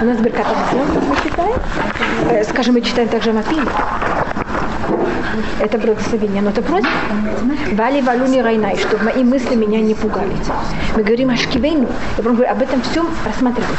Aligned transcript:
У 0.00 0.04
нас 0.04 0.16
Беркат 0.18 0.46
мы 0.72 1.16
читаем. 1.28 1.56
Э, 2.30 2.44
скажем, 2.44 2.74
мы 2.74 2.82
читаем 2.82 3.08
также 3.08 3.32
Мапин. 3.32 3.68
Это 5.58 5.76
благословение, 5.76 6.40
но 6.40 6.50
это 6.50 6.62
просьба. 6.62 6.88
Вали 7.72 8.00
валуни 8.02 8.40
райнай, 8.40 8.76
чтобы 8.76 9.06
мои 9.06 9.24
мысли 9.24 9.56
меня 9.56 9.80
не 9.80 9.94
пугали. 9.94 10.36
Мы 10.94 11.02
говорим 11.02 11.30
о 11.30 11.36
шкивейну, 11.36 11.88
и 12.16 12.44
об 12.44 12.62
этом 12.62 12.80
всем 12.82 13.08
рассматриваем. 13.26 13.74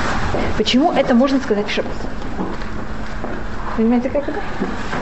Почему 0.58 0.92
это 0.92 1.16
можно 1.16 1.40
сказать 1.40 1.68
в 1.68 1.72
шаббат? 1.72 1.94
Понимаете, 3.78 4.10
как 4.10 4.28
это? 4.28 4.40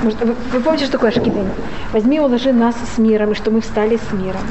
Может, 0.04 0.22
вы, 0.22 0.36
вы 0.54 0.60
помните, 0.60 0.84
что 0.84 0.94
такое 0.94 1.10
шкивейну? 1.10 1.50
Возьми 1.94 2.18
и 2.18 2.20
уложи 2.20 2.54
нас 2.54 2.76
с 2.96 3.00
миром, 3.00 3.32
и 3.32 3.34
что 3.34 3.50
мы 3.50 3.62
встали 3.62 3.98
с 3.98 4.14
миром. 4.14 4.42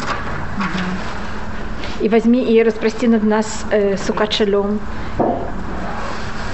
И 2.01 2.09
возьми 2.09 2.43
и 2.43 2.61
распрости 2.65 3.07
над 3.07 3.23
нас 3.23 3.65
э, 3.71 3.97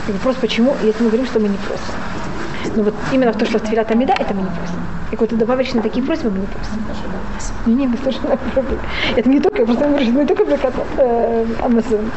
сукат 0.07 0.13
шалом. 0.13 0.19
Вопрос, 0.19 0.37
почему, 0.41 0.77
если 0.83 1.03
мы 1.03 1.09
говорим, 1.11 1.27
что 1.27 1.41
мы 1.41 1.49
не 1.49 1.57
просим. 1.57 2.77
Но 2.77 2.83
вот 2.85 2.95
именно 3.13 3.33
то, 3.33 3.45
что 3.45 3.59
в 3.59 3.63
Твилат 3.63 3.91
Амида, 3.91 4.15
это 4.19 4.35
мы 4.35 4.43
не 4.43 4.49
просим. 4.49 4.81
И 5.11 5.17
какой-то 5.17 5.37
добавочный 5.37 5.83
такие 5.83 6.05
просьбы 6.05 6.31
мы 6.31 6.39
не 6.39 6.47
просим. 6.47 6.73
Не, 7.67 7.75
не, 7.75 7.87
мы 7.87 7.97
совершенно 7.97 8.39
Это 9.17 9.29
не 9.29 9.41
только, 9.41 9.65
просто 9.65 9.89
не 9.89 10.27
только 10.27 10.45
для 10.45 10.59
э, 10.99 11.47
Амазон. 11.61 12.11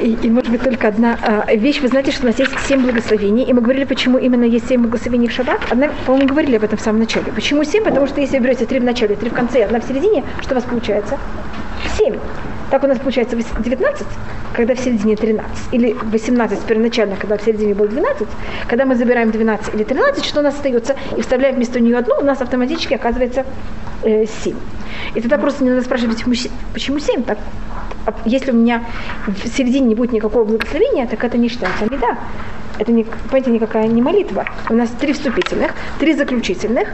И, 0.00 0.16
и 0.22 0.30
может 0.30 0.50
быть 0.50 0.62
только 0.62 0.86
одна 0.86 1.18
а, 1.20 1.54
вещь. 1.56 1.80
Вы 1.80 1.88
знаете, 1.88 2.12
что 2.12 2.22
у 2.22 2.26
нас 2.26 2.38
есть 2.38 2.52
семь 2.68 2.82
благословений, 2.82 3.42
и 3.42 3.52
мы 3.52 3.60
говорили, 3.60 3.84
почему 3.84 4.16
именно 4.16 4.44
есть 4.44 4.68
семь 4.68 4.82
благословений 4.82 5.26
в 5.26 5.32
шаббат. 5.32 5.60
Одна, 5.68 5.90
по-моему, 6.06 6.28
говорили 6.28 6.56
об 6.56 6.62
этом 6.62 6.78
в 6.78 6.80
самом 6.80 7.00
начале. 7.00 7.32
Почему 7.32 7.64
семь? 7.64 7.82
Потому 7.82 8.06
что 8.06 8.20
если 8.20 8.38
вы 8.38 8.44
берете 8.44 8.64
три 8.64 8.78
в 8.78 8.84
начале, 8.84 9.16
три 9.16 9.28
в 9.28 9.34
конце, 9.34 9.64
одна 9.64 9.80
в 9.80 9.84
середине, 9.84 10.22
что 10.40 10.52
у 10.52 10.54
вас 10.54 10.64
получается? 10.64 11.18
Семь. 11.98 12.14
Так 12.70 12.82
у 12.82 12.86
нас 12.86 12.98
получается 12.98 13.36
19, 13.36 14.06
когда 14.52 14.74
в 14.74 14.78
середине 14.78 15.16
13, 15.16 15.72
или 15.72 15.92
18 15.92 16.60
первоначально, 16.60 17.16
когда 17.16 17.36
в 17.36 17.42
середине 17.42 17.74
было 17.74 17.86
12, 17.86 18.26
когда 18.68 18.84
мы 18.84 18.96
забираем 18.96 19.30
12 19.30 19.74
или 19.74 19.84
13, 19.84 20.24
что 20.24 20.40
у 20.40 20.42
нас 20.42 20.54
остается, 20.54 20.96
и 21.16 21.22
вставляем 21.22 21.56
вместо 21.56 21.78
нее 21.78 21.96
одну, 21.96 22.16
у 22.18 22.24
нас 22.24 22.40
автоматически 22.40 22.94
оказывается 22.94 23.46
э, 24.02 24.26
7. 24.26 24.56
И 25.14 25.20
тогда 25.20 25.38
просто 25.38 25.62
не 25.62 25.70
надо 25.70 25.82
спрашивать, 25.82 26.24
почему 26.72 26.98
7? 26.98 27.22
Так, 27.22 27.38
а 28.06 28.14
если 28.24 28.50
у 28.50 28.54
меня 28.54 28.84
в 29.26 29.48
середине 29.48 29.86
не 29.88 29.94
будет 29.94 30.12
никакого 30.12 30.44
благословения, 30.44 31.06
так 31.06 31.22
это 31.22 31.38
не 31.38 31.48
считается 31.48 31.84
амида. 31.84 32.16
Это, 32.78 32.92
не, 32.92 33.04
понимаете, 33.04 33.50
никакая 33.50 33.86
не 33.86 34.02
молитва. 34.02 34.44
У 34.68 34.74
нас 34.74 34.90
три 34.90 35.12
вступительных, 35.12 35.72
три 35.98 36.14
заключительных, 36.14 36.88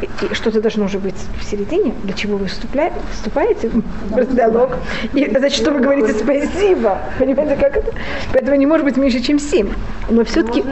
и 0.00 0.34
что-то 0.34 0.60
должно 0.60 0.86
уже 0.86 0.98
быть 0.98 1.14
в 1.38 1.44
середине, 1.44 1.94
для 2.02 2.12
чего 2.14 2.36
вы 2.36 2.46
вступля... 2.46 2.92
вступаете 3.12 3.68
в 3.68 4.34
диалог, 4.34 4.76
и 5.12 5.28
значит, 5.30 5.60
что 5.60 5.70
вы 5.70 5.80
говорите 5.80 6.12
спасибо. 6.14 6.98
Понимаете, 7.18 7.56
как 7.56 7.76
это? 7.76 7.92
Поэтому 8.32 8.56
не 8.56 8.66
может 8.66 8.84
быть 8.84 8.96
меньше, 8.96 9.20
чем 9.20 9.38
семь. 9.38 9.68
Но 10.10 10.24
все-таки... 10.24 10.64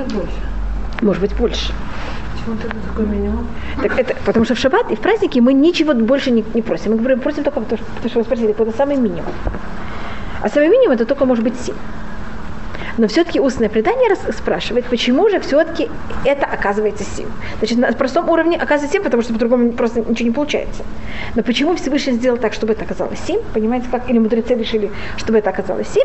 Может 1.03 1.23
быть 1.23 1.35
больше. 1.37 1.73
Тогда 2.47 2.77
такой 2.89 3.07
минимум? 3.07 3.47
Так 3.83 3.99
это, 3.99 4.17
потому 4.25 4.45
что 4.45 4.55
в 4.55 4.59
шаббат 4.59 4.91
и 4.91 4.97
в 4.97 5.01
праздники 5.01 5.39
мы 5.39 5.53
ничего 5.53 5.95
больше 5.95 6.31
не, 6.31 6.45
не 6.55 6.63
просим. 6.63 6.97
Мы 6.97 7.17
просим 7.17 7.45
только 7.45 7.61
потому, 7.61 7.81
что 8.07 8.19
вы 8.19 8.25
спросили, 8.25 8.51
это 8.51 8.73
самый 8.77 8.97
минимум. 8.97 9.33
А 10.43 10.49
самый 10.49 10.69
минимум 10.69 10.93
это 10.93 11.05
только 11.05 11.27
может 11.27 11.45
быть 11.45 11.55
семь. 11.61 11.77
Но 12.99 13.09
все-таки 13.09 13.41
устное 13.41 13.69
предание 13.69 14.17
спрашивает, 14.33 14.85
почему 14.87 15.29
же 15.29 15.41
все-таки 15.41 15.89
это 16.25 16.47
оказывается 16.47 17.05
7. 17.05 17.27
Значит, 17.59 17.79
на 17.79 17.93
простом 17.93 18.29
уровне 18.29 18.57
оказывается 18.57 18.93
7, 18.93 19.03
потому 19.03 19.23
что 19.23 19.33
по-другому 19.33 19.73
просто 19.73 20.01
ничего 20.01 20.29
не 20.29 20.35
получается. 20.35 20.83
Но 21.35 21.43
почему 21.43 21.77
Всевышний 21.77 22.15
сделал 22.15 22.39
так, 22.39 22.53
чтобы 22.53 22.73
это 22.73 22.85
оказалось 22.85 23.19
7? 23.27 23.41
Понимаете, 23.55 23.87
как? 23.91 24.09
Или 24.11 24.19
мудрецы 24.19 24.55
решили, 24.55 24.91
чтобы 25.17 25.39
это 25.39 25.51
оказалось 25.51 25.89
7? 25.89 26.03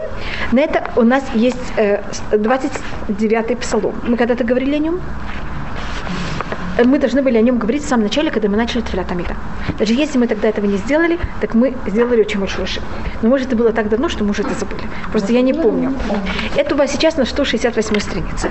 На 0.51 0.59
это 0.59 0.91
у 0.95 1.03
нас 1.03 1.23
есть 1.33 1.57
э, 1.77 2.01
29-й 2.31 3.55
псалом. 3.55 3.95
Мы 4.03 4.17
когда-то 4.17 4.43
говорили 4.43 4.75
о 4.75 4.79
нем? 4.79 5.01
Мы 6.83 6.99
должны 6.99 7.21
были 7.21 7.37
о 7.37 7.41
нем 7.41 7.57
говорить 7.57 7.83
в 7.83 7.87
самом 7.87 8.03
начале, 8.03 8.31
когда 8.31 8.49
мы 8.49 8.57
начали 8.57 8.81
Тфилат 8.81 9.11
Амида. 9.11 9.35
Даже 9.79 9.93
если 9.93 10.17
мы 10.17 10.27
тогда 10.27 10.49
этого 10.49 10.65
не 10.65 10.77
сделали, 10.77 11.17
так 11.41 11.53
мы 11.53 11.75
сделали 11.87 12.21
очень 12.21 12.39
большой 12.39 12.65
ошибку. 12.65 12.89
Но 13.21 13.29
может 13.29 13.47
это 13.47 13.55
было 13.55 13.71
так 13.71 13.89
давно, 13.89 14.09
что 14.09 14.23
мы 14.23 14.31
уже 14.31 14.41
это 14.41 14.53
забыли. 14.53 14.83
Просто 15.11 15.33
я 15.33 15.41
не 15.41 15.53
помню. 15.53 15.93
Это 16.55 16.75
у 16.75 16.77
вас 16.77 16.91
сейчас 16.91 17.17
на 17.17 17.25
168 17.25 17.99
странице. 17.99 18.49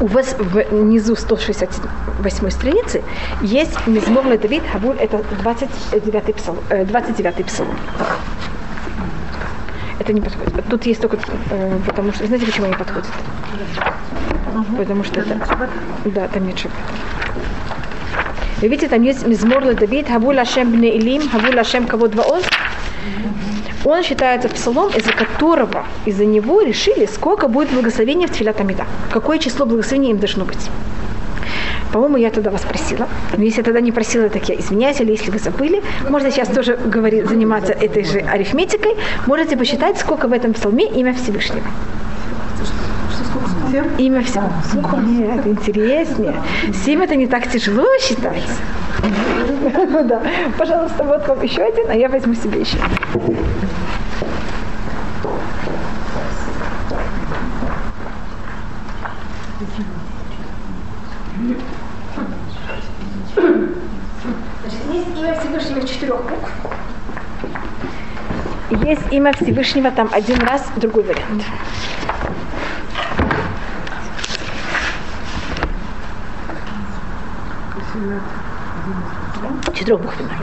У 0.00 0.06
вас 0.06 0.36
внизу 0.38 1.16
168 1.16 2.50
страницы 2.50 3.02
есть 3.42 3.86
Мизмор 3.86 4.24
Давид 4.38 4.62
Хабуль, 4.72 4.96
это 4.96 5.24
29 5.42 6.36
псалом. 6.36 6.60
29 6.70 7.46
псалом 7.46 7.76
это 10.08 10.12
не 10.14 10.20
подходит. 10.20 10.64
Тут 10.68 10.86
есть 10.86 11.00
только, 11.00 11.18
э, 11.50 11.78
потому 11.86 12.12
что, 12.12 12.26
знаете, 12.26 12.46
почему 12.46 12.66
не 12.66 12.74
подходит? 12.74 13.08
Потому 14.76 15.04
что 15.04 15.20
это, 15.20 15.38
да, 16.04 16.28
там 16.28 16.46
нет 16.46 16.58
шаббата. 16.58 16.80
Вы 18.60 18.68
видите, 18.68 18.88
там 18.88 19.02
есть 19.02 19.26
Мизмор 19.26 19.62
Давид, 19.74 20.08
Хаву 20.08 20.32
Лашем 20.32 20.72
Бне 20.72 20.96
Илим, 20.96 21.28
Хаву 21.28 21.54
Лашем 21.54 21.86
Кавод 21.86 22.14
Ваоз. 22.14 22.42
Он 23.84 24.02
считается 24.02 24.48
псалом, 24.48 24.90
из-за 24.96 25.12
которого, 25.12 25.86
из-за 26.04 26.24
него 26.24 26.62
решили, 26.62 27.06
сколько 27.06 27.46
будет 27.46 27.70
благословения 27.70 28.26
в 28.26 28.30
Тфилат 28.30 28.60
Амида. 28.60 28.86
Какое 29.12 29.38
число 29.38 29.64
благословений 29.64 30.10
им 30.10 30.18
должно 30.18 30.44
быть. 30.44 30.68
По-моему, 31.92 32.16
я 32.16 32.30
тогда 32.30 32.50
вас 32.50 32.62
просила. 32.62 33.08
Но 33.36 33.44
если 33.44 33.60
я 33.60 33.64
тогда 33.64 33.80
не 33.80 33.92
просила, 33.92 34.28
так 34.28 34.48
я 34.48 34.56
извиняюсь, 34.56 35.00
или 35.00 35.12
если 35.12 35.30
вы 35.30 35.38
забыли, 35.38 35.82
можно 36.08 36.30
сейчас 36.30 36.48
тоже 36.48 36.76
говорить, 36.76 37.26
заниматься 37.26 37.72
этой 37.72 38.04
же 38.04 38.18
арифметикой. 38.18 38.96
Можете 39.26 39.56
посчитать, 39.56 39.98
сколько 39.98 40.26
в 40.28 40.32
этом 40.32 40.52
псалме 40.52 40.84
имя 40.84 41.14
Всевышнего. 41.14 41.66
Имя 43.98 44.22
всего. 44.22 44.48
Нет, 45.00 45.40
это 45.40 45.48
интереснее. 45.50 46.34
Семь 46.84 47.02
это 47.02 47.16
не 47.16 47.26
так 47.26 47.48
тяжело 47.50 47.86
считать. 48.00 48.44
Да. 50.04 50.22
Пожалуйста, 50.56 51.04
вот 51.04 51.26
вам 51.28 51.42
еще 51.42 51.62
один, 51.62 51.90
а 51.90 51.94
я 51.94 52.08
возьму 52.08 52.34
себе 52.34 52.60
еще. 52.60 52.78
Всевышнего 65.58 65.86
четырех 65.86 66.22
букв. 66.22 66.50
Есть 68.84 69.12
имя 69.12 69.32
Всевышнего 69.32 69.90
там 69.90 70.08
один 70.12 70.40
раз, 70.40 70.66
другой 70.76 71.04
вариант. 71.04 71.42
Четырехбуквенная. 79.74 80.38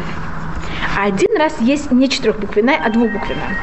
А 0.97 1.05
один 1.05 1.37
раз 1.37 1.59
есть 1.59 1.91
не 1.91 2.09
четырехбуквенная, 2.09 2.79
а 2.83 2.89
двухбуквенная. 2.89 3.57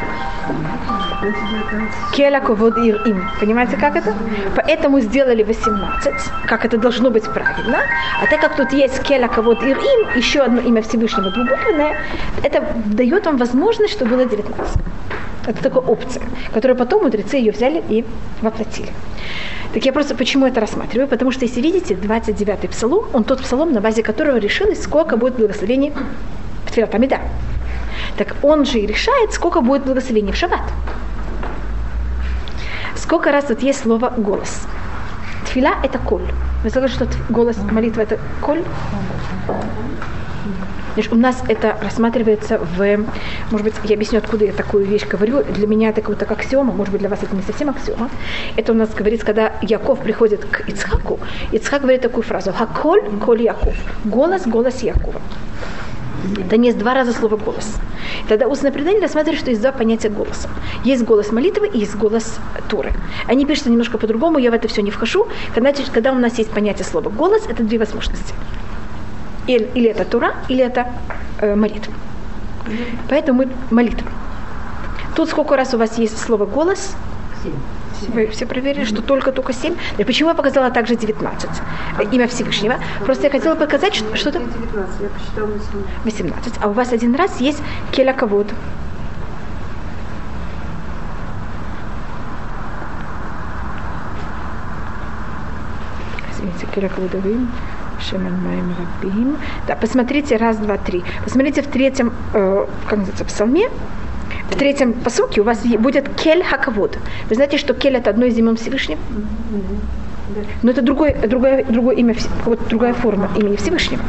Кела 2.13 2.41
ковод 2.41 2.77
им. 2.77 3.29
Понимаете, 3.41 3.77
как 3.77 3.97
это? 3.97 4.15
Поэтому 4.57 5.01
сделали 5.01 5.43
18, 5.43 6.13
как 6.47 6.65
это 6.65 6.77
должно 6.77 7.11
быть 7.11 7.25
правильно. 7.25 7.79
А 8.21 8.27
так 8.27 8.41
как 8.41 8.57
тут 8.57 8.73
есть 8.73 9.03
кела 9.03 9.29
ковод 9.29 9.63
им, 9.63 9.79
еще 10.17 10.41
одно 10.41 10.61
имя 10.61 10.83
Всевышнего 10.83 11.31
двубуквенное, 11.31 11.97
это 12.43 12.65
дает 12.87 13.27
вам 13.27 13.37
возможность, 13.37 13.95
что 13.95 14.05
было 14.05 14.25
19. 14.25 14.57
Это 15.47 15.63
такая 15.63 15.83
опция, 15.83 16.23
которую 16.53 16.77
потом 16.77 17.05
мудрецы 17.05 17.37
ее 17.37 17.53
взяли 17.53 17.83
и 17.89 18.05
воплотили. 18.43 18.91
Так 19.73 19.87
я 19.87 19.93
просто 19.93 20.15
почему 20.15 20.47
это 20.47 20.61
рассматриваю? 20.61 21.09
Потому 21.09 21.31
что, 21.31 21.47
если 21.47 21.63
видите, 21.63 21.95
29-й 21.95 22.69
псалом, 22.69 23.07
он 23.13 23.25
тот 23.25 23.41
псалом, 23.41 23.73
на 23.73 23.81
базе 23.81 24.03
которого 24.03 24.37
решилось, 24.37 24.83
сколько 24.83 25.17
будет 25.17 25.37
благословений 25.37 25.93
в 26.67 26.73
Тфилатамида. 26.73 27.21
Так 28.19 28.37
он 28.43 28.67
же 28.67 28.81
и 28.81 28.87
решает, 28.87 29.33
сколько 29.33 29.63
будет 29.63 29.85
благословений 29.85 30.33
в 30.33 30.37
шаббат. 30.37 30.61
Сколько 32.97 33.33
раз 33.33 33.47
тут 33.47 33.63
есть 33.63 33.81
слово 33.81 34.13
«голос»? 34.17 34.63
Тфила– 35.47 35.75
это 35.83 35.99
коль. 35.99 36.23
Вы 36.63 36.71
слышали, 36.71 37.05
что 37.05 37.09
голос 37.31 37.57
молитвы– 37.71 38.03
это 38.05 38.19
коль? 38.41 38.63
Значит, 40.95 41.13
у 41.13 41.17
нас 41.17 41.43
это 41.49 41.79
рассматривается 41.81 42.59
в, 42.59 43.07
может 43.51 43.65
быть, 43.65 43.75
я 43.85 43.95
объясню, 43.95 44.19
откуда 44.19 44.45
я 44.45 44.53
такую 44.53 44.85
вещь 44.85 45.07
говорю. 45.07 45.43
Для 45.43 45.67
меня 45.67 45.89
это 45.89 46.03
как, 46.03 46.19
как 46.19 46.31
аксиома, 46.33 46.73
может 46.73 46.93
быть, 46.93 47.01
для 47.01 47.09
вас 47.09 47.23
это 47.23 47.35
не 47.35 47.43
совсем 47.43 47.71
аксиома. 47.71 48.11
Это 48.57 48.73
у 48.73 48.75
нас 48.75 48.91
говорится, 48.91 49.25
когда 49.25 49.53
Яков 49.63 50.01
приходит 50.01 50.45
к 50.45 50.69
Ицхаку, 50.69 51.19
Ицхак 51.53 51.83
говорит 51.83 52.03
такую 52.03 52.23
фразу 52.23 52.53
«Хаколь, 52.53 53.03
коль 53.25 53.43
Яков». 53.43 53.75
Голос, 54.05 54.47
голос 54.47 54.83
Якова. 54.83 55.21
Там 56.51 56.61
есть 56.61 56.79
два 56.79 56.95
раза 56.95 57.13
слово 57.13 57.37
«голос». 57.37 57.77
Тогда 58.29 58.47
устное 58.47 58.71
предание 58.71 59.01
рассматривает, 59.01 59.41
что 59.41 59.51
есть 59.51 59.63
два 59.63 59.73
понятия 59.73 60.11
голоса. 60.11 60.49
Есть 60.85 61.05
голос 61.05 61.33
молитвы 61.33 61.69
и 61.69 61.79
есть 61.79 61.97
голос 61.97 62.39
Туры. 62.69 62.93
Они 63.27 63.47
пишут 63.47 63.67
немножко 63.67 63.97
по-другому, 63.97 64.39
я 64.39 64.51
в 64.51 64.55
это 64.55 64.69
все 64.69 64.83
не 64.83 64.91
вхожу. 64.91 65.27
Когда, 65.55 65.73
когда 65.93 66.13
у 66.13 66.19
нас 66.19 66.39
есть 66.39 66.51
понятие 66.51 66.85
слова 66.85 67.09
«голос», 67.09 67.43
это 67.49 67.63
две 67.63 67.79
возможности. 67.79 68.35
Или, 69.47 69.71
или 69.75 69.89
это 69.89 70.05
Тура, 70.05 70.35
или 70.49 70.63
это 70.63 70.87
э, 71.41 71.55
молитва. 71.55 71.93
Поэтому 73.09 73.45
мы 73.45 73.49
молитва. 73.71 74.09
Тут 75.17 75.29
сколько 75.29 75.57
раз 75.57 75.75
у 75.75 75.79
вас 75.79 75.99
есть 75.99 76.19
слово 76.19 76.47
«голос»? 76.47 76.97
Вы 78.09 78.27
все 78.29 78.47
проверили, 78.47 78.85
что 78.85 79.03
только-только 79.03 79.53
7? 79.53 79.77
И 79.99 80.05
почему 80.05 80.31
я 80.31 80.35
показала 80.35 80.71
также 80.71 80.97
19? 80.97 81.51
Имя 82.13 82.27
Всевышнего. 82.27 82.77
Просто 83.05 83.25
я 83.25 83.31
хотела 83.31 83.55
показать, 83.55 83.95
что, 83.95 84.17
что-то... 84.17 84.41
19, 84.41 85.01
я 85.01 85.09
посчитала 85.09 85.47
18. 85.47 86.05
18. 86.05 86.55
А 86.61 86.69
у 86.69 86.73
вас 86.73 86.93
один 86.93 87.15
раз 87.15 87.41
есть 87.41 87.63
Келя. 87.93 88.17
Извините, 96.31 96.67
Келя 96.75 96.89
Каводовым. 96.89 97.51
Шемен 98.09 98.35
Рабим. 99.03 99.37
Да, 99.67 99.77
посмотрите, 99.77 100.37
раз, 100.37 100.57
два, 100.57 100.77
три. 100.77 101.05
Посмотрите 101.25 101.63
в 101.63 101.67
третьем, 101.67 102.13
э, 102.35 102.67
как 102.87 102.99
называется, 102.99 103.25
псалме, 103.25 103.69
в 104.51 104.57
третьем 104.57 104.93
посуке 104.93 105.41
у 105.41 105.45
вас 105.45 105.61
будет 105.79 106.09
кель 106.15 106.43
хакавод. 106.43 106.99
Вы 107.29 107.35
знаете, 107.35 107.59
что 107.59 107.75
кель 107.75 107.97
это 107.97 108.11
одно 108.11 108.27
из 108.27 108.37
имен 108.39 108.57
Всевышнего? 108.57 109.01
Но 110.63 110.71
это 110.71 110.83
другое, 110.83 111.15
другое, 111.27 111.65
другое 111.65 111.97
имя, 111.97 112.15
вот 112.45 112.69
другая 112.69 112.95
форма 112.95 113.29
имени 113.37 113.57
Всевышнего. 113.57 114.03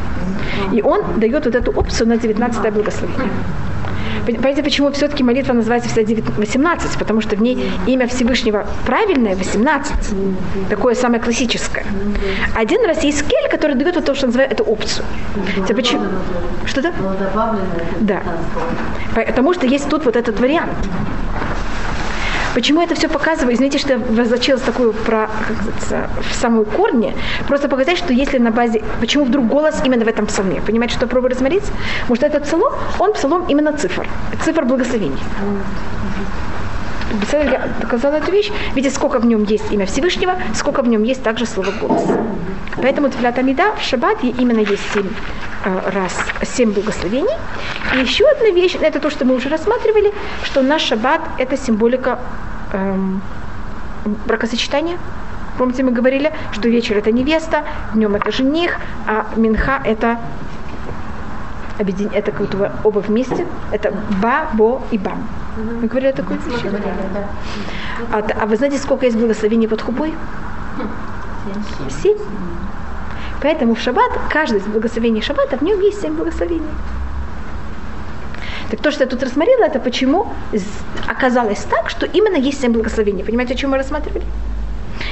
И 0.72 0.82
он 0.82 1.02
дает 1.18 1.46
вот 1.46 1.56
эту 1.56 1.72
опцию 1.72 2.08
на 2.08 2.18
19 2.18 2.74
благословение. 2.74 3.32
Понимаете, 4.26 4.64
почему 4.64 4.92
все-таки 4.92 5.24
молитва 5.24 5.54
называется 5.54 5.90
всегда 5.90 6.24
18? 6.38 6.98
Потому 6.98 7.22
что 7.22 7.36
в 7.36 7.42
ней 7.42 7.72
имя 7.88 8.08
Всевышнего 8.08 8.66
правильное 8.86 9.36
18. 9.36 9.94
Такое 10.70 10.96
самое 10.96 11.22
классическое. 11.22 11.86
Один 12.56 12.86
раз 12.86 13.04
есть 13.04 13.20
скель, 13.20 13.50
который 13.50 13.76
дает 13.76 13.96
вот 13.96 14.06
то, 14.06 14.16
что 14.16 14.28
называют 14.28 14.54
эту 14.54 14.64
опцию. 14.64 15.06
Это 15.58 15.74
почему? 15.74 16.06
Что-то? 16.66 16.94
Да. 18.00 18.22
Потому 19.16 19.54
что 19.54 19.68
есть 19.68 19.90
тут 19.90 20.06
вот 20.06 20.16
этот 20.16 20.40
вариант. 20.40 20.72
Почему 22.54 22.82
это 22.82 22.94
все 22.96 23.08
показываю? 23.08 23.56
Извините, 23.56 23.80
что 23.80 23.94
я 23.94 24.00
возвращалась 24.00 24.62
такую 24.62 24.94
про, 24.94 25.30
как 25.48 26.22
в 26.24 26.36
самую 26.36 26.66
корни. 26.66 27.16
Просто 27.48 27.68
показать, 27.68 27.98
что 27.98 28.14
если 28.14 28.38
на 28.38 28.52
базе... 28.52 28.84
Почему 29.00 29.26
вдруг 29.26 29.48
голос 29.48 29.82
именно 29.84 30.06
в 30.06 30.08
этом 30.08 30.28
псалме? 30.28 30.62
Понимаете, 30.62 30.96
что 30.96 31.06
я 31.06 31.10
пробую 31.10 31.32
рассмотреть? 31.32 31.64
Потому 32.02 32.16
что 32.16 32.26
этот 32.28 32.44
псалом, 32.44 32.74
он 33.00 33.14
псалом 33.14 33.46
именно 33.48 33.74
цифр. 33.74 34.08
Цифр 34.46 34.66
благословений. 34.66 35.18
Я 37.32 37.70
доказала 37.80 38.16
эту 38.16 38.32
вещь. 38.32 38.52
Видите, 38.74 38.94
сколько 38.94 39.20
в 39.20 39.26
нем 39.26 39.44
есть 39.44 39.72
имя 39.72 39.86
Всевышнего, 39.86 40.36
сколько 40.56 40.82
в 40.82 40.88
нем 40.88 41.04
есть 41.04 41.24
также 41.24 41.46
слово 41.46 41.72
голос. 41.72 42.04
Поэтому 42.78 43.10
Тфилат 43.10 43.38
Амида 43.38 43.76
в 43.78 43.82
шаббат 43.82 44.24
именно 44.24 44.60
есть 44.60 44.84
семь 44.94 45.10
э, 45.66 45.90
раз, 45.92 46.18
семь 46.44 46.72
благословений. 46.72 47.36
И 47.94 48.00
еще 48.00 48.26
одна 48.26 48.50
вещь, 48.50 48.76
это 48.82 49.00
то, 49.00 49.10
что 49.10 49.26
мы 49.26 49.36
уже 49.36 49.50
рассматривали, 49.50 50.12
что 50.44 50.62
наш 50.62 50.82
шаббат– 50.82 51.22
это 51.38 51.56
символика 51.56 52.20
эм, 52.74 53.22
бракосочетания. 54.26 54.98
Помните, 55.58 55.84
мы 55.84 55.92
говорили, 55.92 56.34
что 56.52 56.68
вечер 56.68 56.98
это 56.98 57.12
невеста, 57.12 57.64
днем 57.94 58.16
это 58.16 58.32
жених, 58.32 58.78
а 59.08 59.28
минха 59.36 59.82
это 59.86 60.18
объедин... 61.80 62.10
это 62.12 62.32
как 62.32 62.42
будто 62.42 62.72
оба 62.84 63.00
вместе. 63.00 63.46
Это 63.72 63.94
ба, 64.22 64.48
бо 64.54 64.82
и 64.92 64.98
бам. 64.98 65.28
Мы 65.58 65.88
говорили 65.88 66.12
о 66.12 66.14
такой 66.14 66.38
вещи. 66.38 66.72
А, 68.12 68.24
а 68.42 68.46
вы 68.46 68.56
знаете, 68.56 68.78
сколько 68.78 69.06
есть 69.06 69.18
благословений 69.18 69.68
под 69.68 69.82
хубой? 69.82 70.14
Семь. 72.02 72.18
Поэтому 73.42 73.76
в 73.76 73.80
шаббат, 73.80 74.12
каждое 74.30 74.60
из 74.60 74.66
благословений 74.66 75.22
шаббата, 75.22 75.58
в 75.58 75.62
нем 75.62 75.80
есть 75.82 76.02
семь 76.02 76.14
благословений. 76.16 76.70
Так 78.72 78.82
то, 78.82 78.90
что 78.92 79.04
я 79.04 79.10
тут 79.10 79.22
рассмотрела, 79.22 79.66
это 79.66 79.80
почему 79.80 80.28
оказалось 81.08 81.60
так, 81.70 81.90
что 81.90 82.06
именно 82.06 82.38
есть 82.38 82.62
семь 82.62 82.72
благословений. 82.72 83.24
Понимаете, 83.24 83.54
о 83.54 83.58
чем 83.58 83.72
мы 83.72 83.78
рассматривали? 83.78 84.24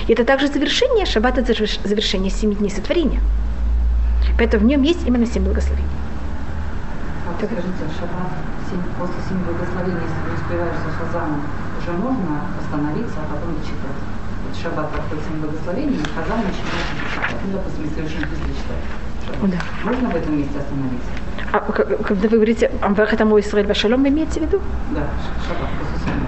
И 0.07 0.13
это 0.13 0.23
также 0.23 0.47
завершение, 0.47 1.05
шаббат 1.05 1.37
это 1.37 1.53
завершение 1.83 2.31
семи 2.31 2.55
дней 2.55 2.71
сотворения. 2.71 3.19
Поэтому 4.37 4.63
в 4.63 4.67
нем 4.67 4.81
есть 4.81 5.05
именно 5.05 5.25
семь 5.27 5.43
благословений. 5.43 5.89
А 7.41 7.43
скажите, 7.43 7.89
шаббат 7.97 8.29
после 8.99 9.17
семи 9.27 9.41
благословений, 9.41 9.97
если 9.97 10.21
не 10.29 10.37
успеваешь 10.37 10.77
за 10.85 10.91
шазамом, 10.93 11.41
уже 11.81 11.91
можно 11.97 12.45
остановиться, 12.61 13.17
а 13.17 13.33
потом 13.33 13.57
дочитать? 13.57 13.97
Вот 14.45 14.53
шаббат 14.61 14.91
проходит 14.91 15.25
семь 15.25 15.41
благословений, 15.41 15.97
и 15.97 16.05
шазам 16.13 16.37
начинается 16.45 16.93
читать. 17.09 17.41
Ну, 17.41 17.57
допустим, 17.57 17.81
если 17.89 18.01
очень 18.05 18.21
быстро 18.29 18.45
читать. 18.53 18.83
Да. 19.41 19.57
Можно 19.89 20.09
в 20.09 20.15
этом 20.15 20.37
месте 20.37 20.53
остановиться? 20.53 21.09
А 21.51 21.59
когда 22.05 22.29
вы 22.29 22.37
говорите 22.37 22.71
«Амвах 22.79 23.11
это 23.11 23.25
мой 23.25 23.41
Исраиль 23.41 23.65
Вашалом», 23.65 24.03
вы 24.03 24.09
имеете 24.09 24.39
в 24.39 24.43
виду? 24.43 24.61
Да, 24.93 25.09
шаббат 25.41 25.69
после 25.81 25.97
семи. 26.05 26.21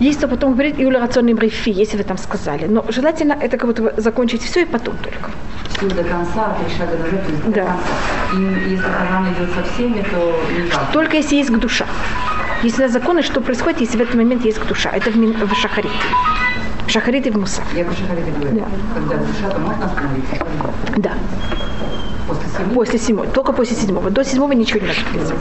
Есть 0.00 0.18
кто 0.18 0.26
потом 0.26 0.54
говорит 0.54 0.74
«Иуля 0.78 0.98
рационный 0.98 1.34
брейфи», 1.34 1.70
если 1.70 1.96
вы 1.96 2.02
там 2.02 2.18
сказали. 2.18 2.66
Но 2.66 2.84
желательно 2.88 3.34
это 3.34 3.56
как 3.56 3.68
будто 3.68 4.00
закончить 4.00 4.42
все 4.42 4.62
и 4.62 4.64
потом 4.64 4.96
только. 4.96 5.30
Все 5.76 5.88
до 5.88 6.04
конца, 6.04 6.56
три 6.58 6.74
шага 6.76 6.96
назад, 6.96 7.26
то 7.26 7.32
есть 7.32 7.44
до 7.44 7.50
Да. 7.52 7.64
конца. 7.66 7.82
И 8.34 8.70
если 8.70 8.84
хазан 8.86 9.32
идет 9.32 9.50
со 9.54 9.62
всеми, 9.74 10.02
то 10.02 10.40
не 10.56 10.62
важно. 10.70 10.88
Только 10.92 11.16
если 11.16 11.36
есть 11.36 11.52
душа. 11.58 11.86
Если 12.62 12.82
на 12.82 12.88
законы, 12.88 13.22
что 13.22 13.40
происходит, 13.40 13.80
если 13.80 13.98
в 13.98 14.00
этот 14.00 14.14
момент 14.14 14.44
есть 14.44 14.64
душа. 14.66 14.90
Это 14.90 15.10
в, 15.10 15.16
мин- 15.16 15.36
в 15.36 15.54
Шахарите. 15.54 15.94
В 16.86 16.90
Шахарите 16.90 17.28
и 17.28 17.32
в 17.32 17.36
Мусав. 17.38 17.64
Я 17.74 17.84
про 17.84 17.94
шахарите 17.94 18.30
говорю. 18.30 18.56
Да. 18.60 18.66
Когда 18.94 19.16
душа, 19.16 19.50
то 19.50 19.58
можно 19.60 19.84
остановиться? 19.84 20.36
Да. 20.96 21.12
После 22.28 22.48
семи? 22.48 22.74
После 22.74 22.98
седьмого. 22.98 23.26
Только 23.28 23.52
после 23.52 23.76
седьмого. 23.76 24.10
До 24.10 24.24
седьмого 24.24 24.52
ничего 24.52 24.80
не 24.80 24.86
надо 24.86 25.00
делать. 25.12 25.34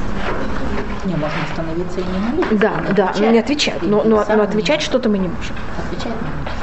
Не, 1.06 1.14
можно 1.16 1.38
остановиться 1.50 2.00
и 2.00 2.04
не 2.04 2.20
молиться. 2.20 2.56
Да, 2.56 2.74
да, 2.96 3.14
но 3.20 3.32
не 3.32 3.40
отвечать. 3.40 3.82
Но, 3.84 4.04
но, 4.04 4.26
но 4.28 4.44
отвечать 4.44 4.82
что-то 4.82 5.08
мы 5.08 5.18
не 5.20 5.28
можем. 5.30 5.56
Отвечать 5.78 6.08
не 6.22 6.28
можем. 6.28 6.55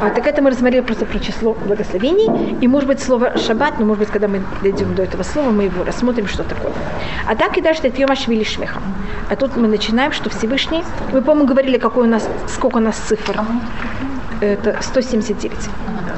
А, 0.00 0.10
так 0.10 0.26
это 0.26 0.42
мы 0.42 0.50
рассмотрели 0.50 0.82
просто 0.82 1.06
про 1.06 1.18
число 1.18 1.54
благословений. 1.54 2.58
И 2.60 2.68
может 2.68 2.88
быть 2.88 3.00
слово 3.00 3.38
шаббат, 3.38 3.78
но 3.78 3.86
может 3.86 4.00
быть, 4.00 4.08
когда 4.10 4.28
мы 4.28 4.42
дойдем 4.62 4.94
до 4.94 5.02
этого 5.02 5.22
слова, 5.22 5.50
мы 5.50 5.64
его 5.64 5.84
рассмотрим, 5.84 6.26
что 6.26 6.42
такое. 6.42 6.72
А 7.28 7.36
так 7.36 7.56
и 7.56 7.60
дальше 7.60 7.82
это 7.84 8.00
Йома 8.00 8.16
Швили 8.16 8.44
Шмеха. 8.44 8.80
А 9.30 9.36
тут 9.36 9.56
мы 9.56 9.68
начинаем, 9.68 10.12
что 10.12 10.30
Всевышний... 10.30 10.82
Вы, 11.12 11.22
по-моему, 11.22 11.48
говорили, 11.48 11.78
какой 11.78 12.04
у 12.04 12.10
нас, 12.10 12.28
сколько 12.48 12.78
у 12.78 12.80
нас 12.80 12.96
цифр. 12.96 13.40
Это 14.40 14.78
179. 14.80 15.52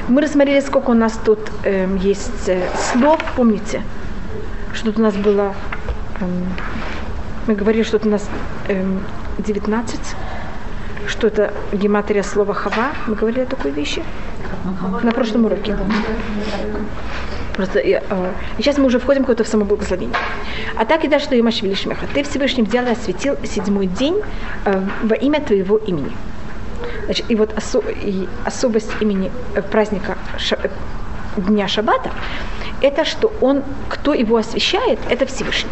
Мы 0.09 0.23
рассмотрели, 0.23 0.61
сколько 0.61 0.91
у 0.91 0.95
нас 0.95 1.19
тут 1.25 1.39
эм, 1.65 1.97
есть 1.97 2.49
э, 2.49 2.63
слов, 2.93 3.21
помните? 3.37 3.83
Что 4.73 4.87
тут 4.87 4.99
у 4.99 5.03
нас 5.03 5.15
было... 5.15 5.55
эм, 6.21 6.47
мы 7.47 7.55
говорили, 7.55 7.83
что 7.83 7.99
тут 7.99 8.07
у 8.07 8.11
нас 8.11 8.29
эм, 8.69 9.01
19 9.39 10.01
что 11.19 11.29
это 11.29 11.53
гематрия 11.73 12.23
слова 12.23 12.53
хава. 12.55 12.89
Мы 13.07 13.15
говорили 13.15 13.41
о 13.41 13.47
такой 13.47 13.71
вещи 13.71 14.03
на 15.03 15.13
прошлом 15.13 15.47
уроке. 15.47 15.77
Просто 17.57 17.79
и, 17.79 17.93
э, 17.93 18.33
сейчас 18.59 18.77
мы 18.77 18.85
уже 18.85 18.99
входим 18.99 19.23
какое-то 19.23 19.45
в 19.45 19.49
самоблагословение. 19.49 20.15
А 20.77 20.85
так 20.85 21.05
и 21.05 21.09
дальше, 21.09 21.27
что 21.27 21.35
Ямашвили 21.37 21.75
Шмеха. 21.75 22.07
Ты 22.13 22.23
Всевышний 22.23 22.65
взял 22.65 22.85
и 22.87 22.91
осветил 22.91 23.37
седьмой 23.45 23.87
день 23.87 24.21
э, 24.67 24.83
во 25.05 25.15
имя 25.15 25.41
твоего 25.41 25.79
имени. 25.79 26.13
Значит, 27.07 27.31
и 27.31 27.35
вот 27.35 27.55
осо- 27.57 27.85
и 28.05 28.29
особость 28.45 28.91
имени 29.01 29.31
э, 29.55 29.63
праздника 29.63 30.19
Ша- 30.39 30.59
э, 30.63 30.69
Дня 31.39 31.67
Шаббата, 31.67 32.11
это 32.83 33.05
что 33.07 33.33
он, 33.41 33.63
кто 33.89 34.13
его 34.13 34.37
освещает, 34.37 34.99
это 35.09 35.25
Всевышний. 35.25 35.71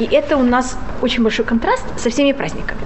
И 0.00 0.04
это 0.04 0.36
у 0.36 0.42
нас 0.42 0.76
очень 1.02 1.22
большой 1.22 1.44
контраст 1.44 1.84
со 1.96 2.10
всеми 2.10 2.32
праздниками. 2.32 2.80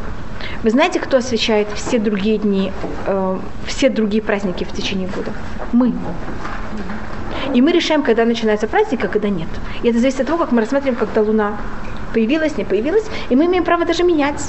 Вы 0.65 0.71
знаете, 0.71 0.99
кто 0.99 1.19
освещает 1.19 1.69
все 1.75 1.99
другие 1.99 2.39
дни, 2.39 2.73
э, 3.07 3.39
все 3.67 3.89
другие 3.89 4.23
праздники 4.23 4.65
в 4.65 4.73
течение 4.73 5.09
года? 5.09 5.31
Мы. 5.73 5.95
И 7.55 7.63
мы 7.63 7.71
решаем, 7.71 8.03
когда 8.03 8.25
начинается 8.25 8.67
праздник, 8.67 9.05
а 9.05 9.09
когда 9.09 9.29
нет. 9.29 9.49
И 9.85 9.89
это 9.89 10.01
зависит 10.01 10.21
от 10.21 10.27
того, 10.27 10.39
как 10.39 10.53
мы 10.53 10.61
рассматриваем, 10.61 10.97
когда 10.97 11.23
Луна 11.23 11.59
появилась, 12.13 12.57
не 12.57 12.65
появилась. 12.65 13.05
И 13.31 13.37
мы 13.37 13.47
имеем 13.47 13.65
право 13.65 13.85
даже 13.85 14.03
менять, 14.03 14.45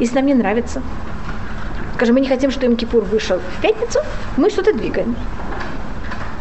если 0.00 0.16
нам 0.16 0.26
не 0.26 0.34
нравится. 0.34 0.82
Скажем, 1.94 2.14
мы 2.14 2.20
не 2.20 2.28
хотим, 2.28 2.50
что 2.50 2.66
Йом-Кипур 2.66 3.00
вышел 3.04 3.38
в 3.38 3.62
пятницу, 3.62 4.00
мы 4.36 4.50
что-то 4.50 4.74
двигаем. 4.74 5.16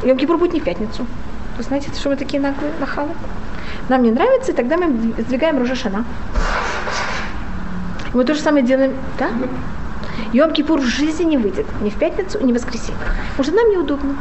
Йом-Кипур 0.02 0.38
будет 0.38 0.54
не 0.54 0.60
в 0.60 0.64
пятницу. 0.64 1.08
Вы 1.58 1.64
знаете, 1.64 1.90
что 1.94 2.10
мы 2.10 2.18
такие 2.18 2.42
наглые, 2.42 2.74
нахалы? 2.80 3.12
Нам 3.88 4.04
не 4.04 4.12
нравится, 4.12 4.52
и 4.52 4.56
тогда 4.56 4.78
мы 4.78 5.14
сдвигаем 5.22 5.60
Рожашана. 5.60 6.04
Мы 8.14 8.26
то 8.26 8.34
же 8.34 8.42
самое 8.42 8.66
делаем, 8.66 8.94
да? 9.18 9.30
Йом-Кипур 10.34 10.80
в 10.80 10.86
жизни 10.86 11.24
не 11.24 11.38
выйдет. 11.38 11.66
Ни 11.82 11.90
в 11.90 11.96
пятницу, 11.96 12.40
ни 12.44 12.52
в 12.52 12.56
воскресенье. 12.56 13.00
Потому 13.32 13.44
что 13.44 13.56
нам 13.56 13.72
неудобно. 13.72 14.16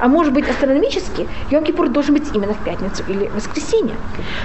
А 0.00 0.08
может 0.08 0.32
быть, 0.32 0.48
астрономически, 0.48 1.26
Йом-Кипур 1.50 1.88
должен 1.88 2.14
быть 2.14 2.28
именно 2.34 2.54
в 2.54 2.58
пятницу 2.58 3.02
или 3.08 3.26
в 3.26 3.34
воскресенье. 3.34 3.96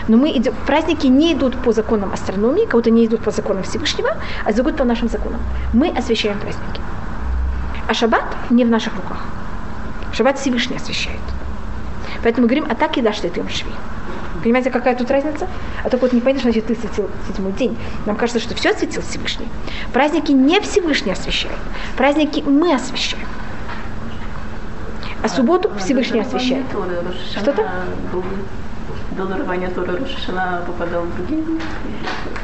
Но 0.07 0.17
мы 0.17 0.31
идем, 0.31 0.53
праздники 0.65 1.07
не 1.07 1.33
идут 1.33 1.55
по 1.57 1.71
законам 1.71 2.11
астрономии, 2.11 2.65
кого-то 2.65 2.89
не 2.89 3.05
идут 3.05 3.21
по 3.21 3.31
законам 3.31 3.63
Всевышнего, 3.63 4.17
а 4.45 4.51
идут 4.51 4.77
по 4.77 4.83
нашим 4.83 5.09
законам. 5.09 5.39
Мы 5.73 5.89
освещаем 5.89 6.39
праздники. 6.39 6.81
А 7.87 7.93
шаббат 7.93 8.23
не 8.49 8.65
в 8.65 8.69
наших 8.69 8.95
руках. 8.95 9.25
Шаббат 10.13 10.39
Всевышний 10.39 10.77
освещает. 10.77 11.19
Поэтому 12.23 12.47
говорим, 12.47 12.65
а 12.69 12.75
так 12.75 12.97
и 12.97 13.01
дашь 13.01 13.19
ты 13.19 13.29
Шви. 13.49 13.71
Понимаете, 14.43 14.69
какая 14.69 14.95
тут 14.95 15.09
разница? 15.09 15.47
А 15.83 15.89
только 15.89 16.03
вот 16.03 16.13
не 16.13 16.19
понятно, 16.19 16.41
что 16.41 16.51
значит 16.51 16.67
ты 16.67 16.75
светил 16.75 17.09
седьмой 17.27 17.53
день. 17.53 17.77
Нам 18.05 18.17
кажется, 18.17 18.41
что 18.41 18.53
все 18.55 18.71
осветил 18.71 19.01
Всевышний. 19.01 19.47
Праздники 19.93 20.33
не 20.33 20.59
Всевышний 20.59 21.13
освещает. 21.13 21.57
Праздники 21.95 22.41
мы 22.45 22.73
освещаем. 22.73 23.25
А 25.23 25.29
субботу 25.29 25.71
Всевышний 25.79 26.19
освещает. 26.19 26.65
Что-то? 27.31 27.69
До 29.17 29.25
дарования 29.25 29.69
Торы 29.69 29.95
Рошашана 29.97 30.63
попадал 30.65 31.03
в 31.03 31.15
другие 31.15 31.41
дни? 31.41 31.59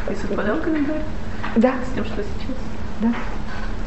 И 0.09 0.15
совпадал 0.15 0.57
календарь 0.57 1.01
Да, 1.55 1.73
с 1.89 1.95
тем, 1.95 2.05
что 2.05 2.15
сейчас? 2.17 2.55
да. 3.01 3.13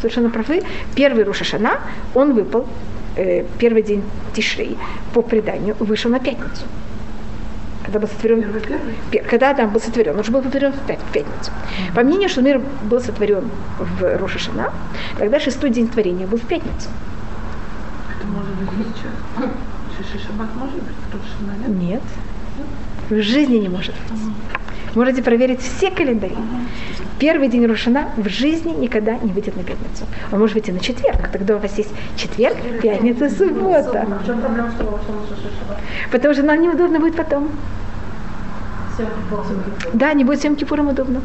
Совершенно 0.01 0.31
правы. 0.31 0.63
Первый 0.97 1.23
Рошашана, 1.23 1.79
он 2.13 2.35
выпал, 2.35 2.67
э, 3.17 3.45
первый 3.59 3.83
день 3.83 4.03
Тишрей, 4.35 4.77
по 5.15 5.23
преданию, 5.23 5.77
вышел 5.79 6.11
на 6.11 6.19
пятницу. 6.19 6.63
Когда 7.93 8.07
был 8.07 8.09
сотворен, 8.09 8.45
когда 9.29 9.53
там 9.53 9.71
был 9.71 9.81
сотворен, 9.81 10.17
он 10.17 10.25
же 10.25 10.33
был 10.33 10.43
сотворен 10.43 10.73
в, 10.73 10.87
пят- 10.87 10.99
в 10.99 11.13
пятницу. 11.13 11.51
По 11.95 12.01
мнению, 12.01 12.31
что 12.31 12.41
мир 12.41 12.63
был 12.85 13.01
сотворен 13.01 13.51
в 13.79 14.17
Рошашана, 14.17 14.73
тогда 15.19 15.39
шестой 15.39 15.69
день 15.69 15.89
творения 15.89 16.27
был 16.27 16.39
в 16.39 16.47
пятницу. 16.47 16.89
Это 18.17 18.27
может 18.29 18.55
быть. 18.57 18.97
Шиши 19.99 20.19
Шаббат 20.27 20.49
может 20.57 20.77
быть? 20.77 20.95
Рошашана 21.13 21.69
нет? 21.69 22.01
Нет. 22.01 22.03
В 23.11 23.23
жизни 23.23 23.57
не 23.57 23.69
может 23.69 23.95
быть. 24.09 24.97
Можете 24.97 25.23
проверить 25.23 25.61
все 25.61 25.91
календари. 25.91 26.37
Первый 27.19 27.49
день 27.49 27.67
Рушана 27.67 28.09
в 28.17 28.29
жизни 28.29 28.73
никогда 28.73 29.17
не 29.17 29.33
выйдет 29.33 29.57
на 29.57 29.63
пятницу. 29.63 30.07
Он 30.33 30.41
может 30.41 30.55
выйти 30.55 30.71
на 30.71 30.81
четверг. 30.81 31.29
Тогда 31.31 31.57
у 31.57 31.59
вас 31.59 31.77
есть 31.79 31.91
четверг, 32.17 32.57
пятница, 32.83 33.31
суббота. 33.31 34.07
Потому 36.11 36.35
что 36.35 36.43
нам 36.43 36.61
неудобно 36.61 37.01
будет 37.01 37.17
потом. 37.17 37.51
Да, 39.93 40.13
не 40.13 40.25
будет 40.25 40.41
всем 40.41 40.57
Кипуром 40.57 40.89
удобно. 40.89 41.21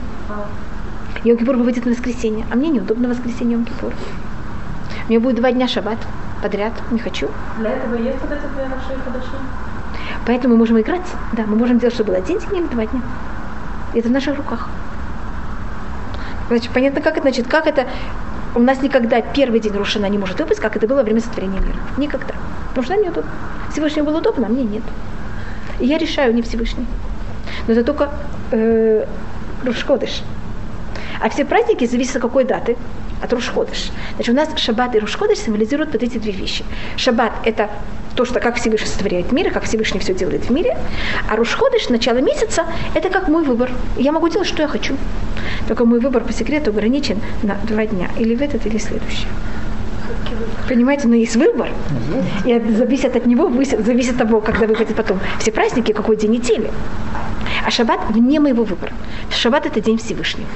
Йом 1.23 1.37
Кипур 1.37 1.57
выйдет 1.57 1.85
на 1.85 1.91
воскресенье, 1.91 2.45
а 2.51 2.55
мне 2.55 2.69
неудобно 2.69 3.09
воскресенье 3.09 3.53
Йом 3.53 3.65
Кипур. 3.65 3.93
Мне 5.07 5.19
будет 5.19 5.37
два 5.37 5.51
дня 5.51 5.67
шаббат 5.67 5.97
подряд, 6.41 6.73
не 6.91 6.99
хочу. 6.99 7.29
Для 7.59 7.71
этого 7.71 7.95
есть 7.95 8.19
вот 8.21 8.31
эти 8.31 8.41
две 8.53 8.67
наши 8.67 9.01
ходачи? 9.03 9.27
Поэтому 10.25 10.53
мы 10.53 10.59
можем 10.59 10.79
играть. 10.79 11.07
Да, 11.33 11.43
мы 11.47 11.55
можем 11.55 11.79
делать, 11.79 11.93
чтобы 11.93 12.11
был 12.11 12.19
один 12.19 12.39
день 12.39 12.57
или 12.57 12.67
два 12.67 12.85
дня. 12.85 13.01
Это 13.93 14.07
в 14.07 14.11
наших 14.11 14.37
руках. 14.37 14.67
Значит, 16.49 16.71
понятно, 16.71 17.01
как 17.01 17.13
это, 17.13 17.21
значит, 17.23 17.47
как 17.47 17.67
это 17.67 17.87
у 18.55 18.59
нас 18.59 18.81
никогда 18.81 19.21
первый 19.21 19.59
день 19.59 19.73
Рушана 19.73 20.07
не 20.07 20.17
может 20.17 20.39
выпасть, 20.39 20.59
как 20.59 20.75
это 20.75 20.87
было 20.87 20.97
во 20.97 21.03
время 21.03 21.21
сотворения 21.21 21.59
мира. 21.59 21.77
Никогда. 21.97 22.33
Потому 22.69 22.85
что 22.85 22.93
нам 22.95 23.03
неудобно. 23.03 23.31
Всевышнему 23.71 24.07
было 24.07 24.19
удобно, 24.19 24.47
а 24.47 24.49
мне 24.49 24.63
нет. 24.63 24.83
И 25.79 25.85
я 25.85 25.97
решаю, 25.97 26.33
не 26.33 26.41
Всевышний. 26.41 26.85
Но 27.67 27.73
это 27.73 27.83
только 27.83 28.09
э, 28.51 29.05
Рушходыш. 29.65 30.23
А 31.21 31.29
все 31.29 31.45
праздники 31.45 31.85
зависят 31.85 32.17
от 32.17 32.21
какой 32.21 32.43
даты? 32.43 32.77
От 33.21 33.33
Рушходыш. 33.33 33.91
Значит, 34.15 34.33
у 34.33 34.37
нас 34.37 34.49
Шаббат 34.57 34.95
и 34.95 34.99
Рушходыш 34.99 35.39
символизируют 35.39 35.93
вот 35.93 36.03
эти 36.03 36.17
две 36.17 36.31
вещи. 36.31 36.63
Шаббат– 36.95 37.33
это 37.45 37.69
то, 38.15 38.25
что 38.25 38.39
как 38.39 38.55
Всевышний 38.55 38.87
сотворяет 38.87 39.31
мир, 39.31 39.51
как 39.51 39.63
Всевышний 39.63 39.99
все 39.99 40.13
делает 40.13 40.45
в 40.45 40.49
мире. 40.51 40.77
А 41.29 41.35
Рушходыш, 41.35 41.89
начало 41.89 42.17
месяца, 42.17 42.65
это 42.95 43.09
как 43.09 43.27
мой 43.27 43.43
выбор. 43.43 43.71
Я 43.97 44.11
могу 44.11 44.27
делать, 44.29 44.47
что 44.47 44.61
я 44.61 44.67
хочу. 44.67 44.95
Только 45.67 45.85
мой 45.85 45.99
выбор 45.99 46.23
по 46.23 46.33
секрету 46.33 46.71
ограничен 46.71 47.19
на 47.43 47.55
два 47.63 47.85
дня. 47.85 48.09
Или 48.17 48.35
в 48.35 48.41
этот, 48.41 48.65
или 48.65 48.77
в 48.77 48.81
следующий. 48.81 49.27
Понимаете, 50.67 51.07
но 51.07 51.15
есть 51.15 51.35
выбор. 51.35 51.69
И 52.45 52.59
зависит 52.75 53.15
от 53.15 53.25
него, 53.25 53.51
зависит 53.63 54.13
от 54.13 54.27
того, 54.27 54.41
когда 54.41 54.67
выпадет 54.67 54.95
потом 54.95 55.19
все 55.39 55.51
праздники, 55.51 55.91
какой 55.91 56.17
день 56.17 56.31
недели. 56.31 56.71
А 57.65 57.71
шаббат 57.71 57.99
вне 58.09 58.39
моего 58.39 58.63
выбора. 58.63 58.93
Шаббат 59.31 59.65
это 59.65 59.81
день 59.81 59.97
Всевышнего. 59.97 60.47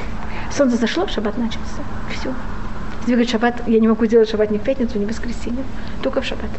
Солнце 0.52 0.78
зашло, 0.78 1.08
шаббат 1.08 1.38
начался. 1.38 1.84
Все. 2.10 2.34
Вы 3.02 3.14
говорите, 3.14 3.32
шаббат, 3.32 3.68
я 3.68 3.80
не 3.80 3.88
могу 3.88 4.06
делать 4.06 4.30
шаббат 4.30 4.52
ни 4.52 4.58
в 4.58 4.62
пятницу, 4.62 5.00
ни 5.00 5.06
в 5.06 5.08
воскресенье, 5.08 5.64
только 6.04 6.22
в 6.22 6.26
шаббат. 6.26 6.50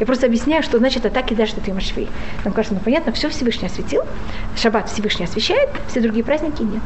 Я 0.00 0.06
просто 0.06 0.26
объясняю, 0.26 0.62
что 0.62 0.78
значит 0.78 1.06
атаки 1.06 1.34
даже 1.34 1.54
ты 1.54 1.72
Машвей. 1.72 2.08
Нам 2.44 2.52
кажется, 2.52 2.74
ну 2.74 2.80
понятно, 2.80 3.12
все 3.12 3.28
Всевышний 3.28 3.68
осветил, 3.68 4.02
шаббат 4.56 4.90
Всевышний 4.90 5.26
освещает, 5.26 5.70
все 5.88 6.00
другие 6.00 6.24
праздники 6.24 6.62
нет. 6.62 6.82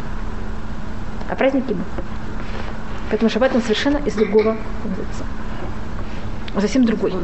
А 1.30 1.34
праздники 1.36 1.72
мы. 1.72 1.84
Поэтому 3.08 3.30
шаббат 3.30 3.54
он 3.54 3.62
совершенно 3.62 3.96
из 3.98 4.14
другого 4.14 4.56
улица. 4.84 5.24
Он 6.54 6.60
совсем 6.60 6.84
другой. 6.84 7.14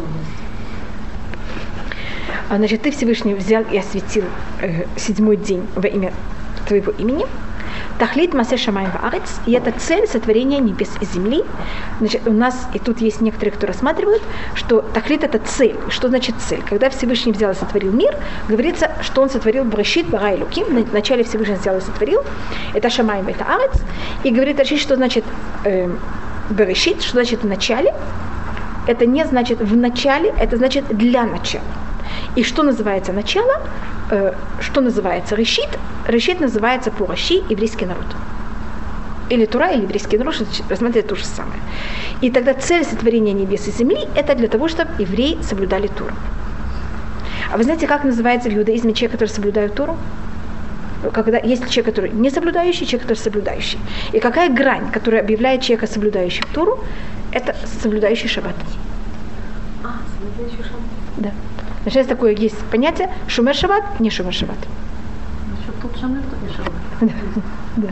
А, 2.51 2.57
Значит, 2.57 2.83
ты 2.83 2.91
Всевышний 2.91 3.35
взял 3.35 3.65
и 3.71 3.79
осветил 3.79 4.25
э, 4.61 4.85
седьмой 4.97 5.37
день 5.37 5.67
во 5.75 5.89
имя 5.89 6.13
твоего 6.67 6.93
имени. 6.93 7.27
Тахлит 7.99 8.35
Масе 8.35 8.57
Шамай 8.57 8.87
Ваарец, 8.87 9.41
и 9.47 9.53
это 9.53 9.73
цель 9.73 10.07
сотворения 10.07 10.59
небес 10.59 10.91
и 11.01 11.05
земли. 11.05 11.45
Значит, 11.99 12.27
у 12.27 12.33
нас, 12.33 12.69
и 12.75 12.79
тут 12.79 13.01
есть 13.01 13.21
некоторые, 13.21 13.53
кто 13.53 13.67
рассматривают, 13.67 14.23
что 14.55 14.81
Тахлит 14.81 15.23
это 15.25 15.39
цель. 15.39 15.77
Что 15.89 16.09
значит 16.09 16.35
цель? 16.39 16.63
Когда 16.69 16.91
Всевышний 16.91 17.33
взял 17.33 17.53
и 17.53 17.55
сотворил 17.55 17.93
мир, 17.93 18.17
говорится, 18.49 18.91
что 19.03 19.23
он 19.23 19.31
сотворил 19.31 19.65
Брашит, 19.65 20.07
Бара 20.07 20.35
и 20.35 20.41
Луким, 20.41 20.85
в 20.85 20.93
начале 20.93 21.25
Всевышний 21.25 21.55
взял 21.55 21.77
и 21.77 21.81
сотворил, 21.81 22.23
это 22.75 22.91
Шамай, 22.91 23.23
это 23.27 23.45
Арец, 23.45 23.81
и 24.25 24.31
говорит 24.31 24.59
Рашид, 24.59 24.81
что 24.81 24.97
значит 24.97 25.25
э, 25.65 25.89
Берешит, 26.51 27.03
что 27.03 27.13
значит 27.13 27.43
в 27.43 27.47
начале, 27.47 27.95
это 28.87 29.07
не 29.07 29.25
значит 29.25 29.61
в 29.61 29.77
начале, 29.77 30.35
это 30.39 30.57
значит 30.57 30.85
для 30.89 31.25
начала. 31.25 31.65
И 32.37 32.43
что 32.43 32.63
называется 32.63 33.13
начало, 33.13 33.61
э, 34.11 34.35
что 34.61 34.81
называется 34.81 35.37
решит, 35.37 35.69
решит 36.09 36.41
называется 36.41 36.91
по 36.91 37.07
Раши 37.07 37.43
еврейский 37.49 37.87
народ. 37.87 38.07
Или 39.31 39.47
Тура, 39.47 39.71
или 39.71 39.83
еврейский 39.83 40.19
народ, 40.19 40.35
рассматривать 40.69 41.09
то 41.09 41.17
же 41.17 41.25
самое. 41.25 41.61
И 42.21 42.31
тогда 42.31 42.55
цель 42.55 42.85
сотворения 42.85 43.33
небес 43.33 43.69
и 43.69 43.71
земли– 43.71 44.09
это 44.17 44.35
для 44.35 44.49
того, 44.49 44.69
чтобы 44.69 44.91
евреи 44.99 45.39
соблюдали 45.43 45.87
Туру. 45.87 46.15
А 47.53 47.57
вы 47.57 47.65
знаете, 47.65 47.87
как 47.87 48.05
называется 48.05 48.51
в 48.51 48.55
иудаизме 48.55 48.93
человек, 48.93 49.13
который 49.13 49.29
соблюдает 49.29 49.75
Туру? 49.75 49.97
когда 51.13 51.39
есть 51.39 51.69
человек, 51.71 51.95
который 51.95 52.11
не 52.11 52.31
соблюдающий, 52.31 52.87
человек, 52.87 53.03
который 53.03 53.19
соблюдающий. 53.19 53.79
И 54.13 54.21
какая 54.21 54.49
грань, 54.49 54.91
которая 54.91 55.21
объявляет 55.23 55.61
человека 55.63 55.87
соблюдающим 55.87 56.45
Туру, 56.55 56.79
это 57.33 57.55
соблюдающий 57.83 58.29
шаббат. 58.29 58.55
А, 59.83 59.99
следующий 60.37 60.63
шаббат. 60.63 60.81
Да. 61.19 61.31
Есть 61.85 62.09
такое 62.09 62.33
есть 62.33 62.59
понятие 62.71 63.11
шумер 63.29 63.55
шаббат, 63.55 64.01
не 64.01 64.11
шумер 64.11 64.33
шаббат. 64.33 64.59
Да. 67.77 67.89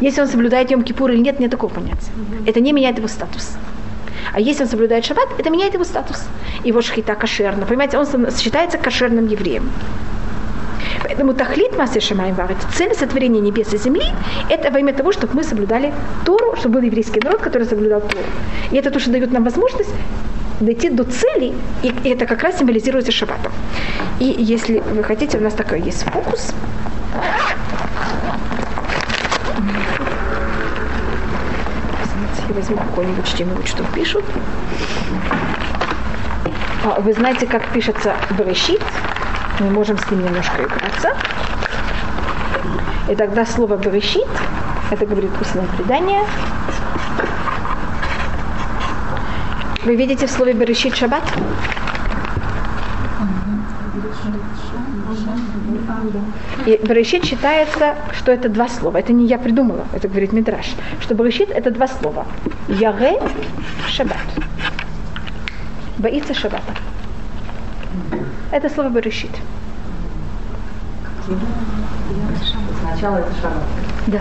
Если 0.00 0.20
он 0.20 0.28
соблюдает 0.28 0.70
Йом 0.70 0.82
Кипур 0.82 1.10
или 1.10 1.20
нет, 1.20 1.40
нет 1.40 1.50
такого 1.50 1.72
понятия. 1.72 2.10
Это 2.46 2.60
не 2.60 2.72
меняет 2.72 2.98
его 2.98 3.08
статус. 3.08 3.56
А 4.34 4.40
если 4.40 4.64
он 4.64 4.68
соблюдает 4.68 5.04
шаббат, 5.04 5.28
это 5.38 5.50
меняет 5.50 5.74
его 5.74 5.84
статус. 5.84 6.24
Его 6.64 6.82
шхита 6.82 7.14
кошерна. 7.14 7.66
Понимаете, 7.66 7.98
он 7.98 8.06
считается 8.30 8.78
кошерным 8.78 9.26
евреем. 9.26 9.70
Поэтому 11.02 11.34
тахлит 11.34 11.76
массы 11.76 12.00
шамаем 12.00 12.34
варит, 12.34 12.56
цель 12.74 12.94
сотворения 12.94 13.40
небес 13.40 13.72
и 13.74 13.78
земли, 13.78 14.06
это 14.48 14.70
во 14.70 14.78
имя 14.78 14.92
того, 14.92 15.12
чтобы 15.12 15.34
мы 15.34 15.44
соблюдали 15.44 15.92
Тору, 16.24 16.56
чтобы 16.56 16.74
был 16.76 16.82
еврейский 16.82 17.20
народ, 17.20 17.40
который 17.40 17.66
соблюдал 17.66 18.00
Тору. 18.00 18.24
И 18.70 18.76
это 18.76 18.90
то, 18.90 18.98
что 18.98 19.10
дает 19.10 19.32
нам 19.32 19.44
возможность 19.44 19.90
дойти 20.60 20.90
до 20.90 21.04
цели, 21.04 21.54
и 21.82 21.92
это 22.08 22.26
как 22.26 22.42
раз 22.42 22.58
символизируется 22.58 23.12
шаббатом. 23.12 23.52
И 24.18 24.24
если 24.24 24.78
вы 24.80 25.02
хотите, 25.02 25.38
у 25.38 25.40
нас 25.40 25.54
такой 25.54 25.80
есть 25.80 26.04
фокус. 26.04 26.52
Я 32.48 32.54
возьму 32.54 32.76
какой-нибудь 32.76 33.26
что-нибудь, 33.26 33.68
что 33.68 33.84
пишут. 33.94 34.24
А, 36.84 37.00
Вы 37.00 37.12
знаете, 37.12 37.46
как 37.46 37.66
пишется 37.68 38.14
Берешит? 38.38 38.82
Мы 39.60 39.70
можем 39.70 39.98
с 39.98 40.10
ним 40.10 40.24
немножко 40.24 40.62
играться. 40.62 41.16
И 43.08 43.14
тогда 43.14 43.46
слово 43.46 43.76
Берешит, 43.76 44.28
это 44.90 45.06
говорит 45.06 45.30
устное 45.40 45.66
предание. 45.76 46.22
Вы 49.84 49.96
видите 49.96 50.26
в 50.26 50.30
слове 50.30 50.52
Берешит 50.52 50.94
шаббат? 50.94 51.24
И 56.66 56.80
Берешит 56.86 57.24
считается, 57.24 57.96
что 58.12 58.30
это 58.30 58.48
два 58.48 58.68
слова. 58.68 58.98
Это 58.98 59.12
не 59.12 59.26
я 59.26 59.38
придумала, 59.38 59.84
это 59.92 60.06
говорит 60.06 60.32
Мидраш. 60.32 60.66
Что 61.00 61.14
Берешит 61.14 61.50
это 61.50 61.72
два 61.72 61.88
слова. 61.88 62.26
Яре 62.68 63.20
шаббат. 63.88 64.18
Боится 65.98 66.32
шаббата. 66.32 66.74
Это 68.52 68.68
слово 68.68 68.88
Берешит. 68.88 69.32
Сначала 72.82 73.16
это 73.16 73.32
шаббат. 73.40 73.62
Да. 74.06 74.20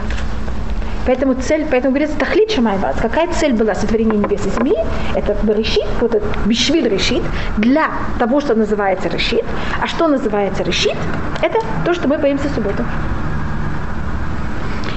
Поэтому 1.05 1.34
цель, 1.34 1.65
поэтому 1.70 1.93
говорится, 1.93 2.17
тахлит 2.17 2.51
шамайват. 2.51 3.00
Какая 3.01 3.27
цель 3.34 3.53
была 3.53 3.74
сотворения 3.75 4.17
небес 4.17 4.46
и 4.46 4.50
земли? 4.50 4.75
Это 5.15 5.36
решит, 5.51 5.88
вот 6.00 6.15
это 6.15 6.25
бишвиль 6.46 6.88
решит, 6.88 7.24
для 7.58 7.89
того, 8.20 8.39
что 8.39 8.53
называется 8.55 9.10
решит. 9.10 9.43
А 9.81 9.88
что 9.88 10.08
называется 10.08 10.63
решит? 10.63 10.96
Это 11.41 11.60
то, 11.86 11.93
что 11.93 12.08
мы 12.08 12.17
боимся 12.17 12.50
субботу. 12.50 12.84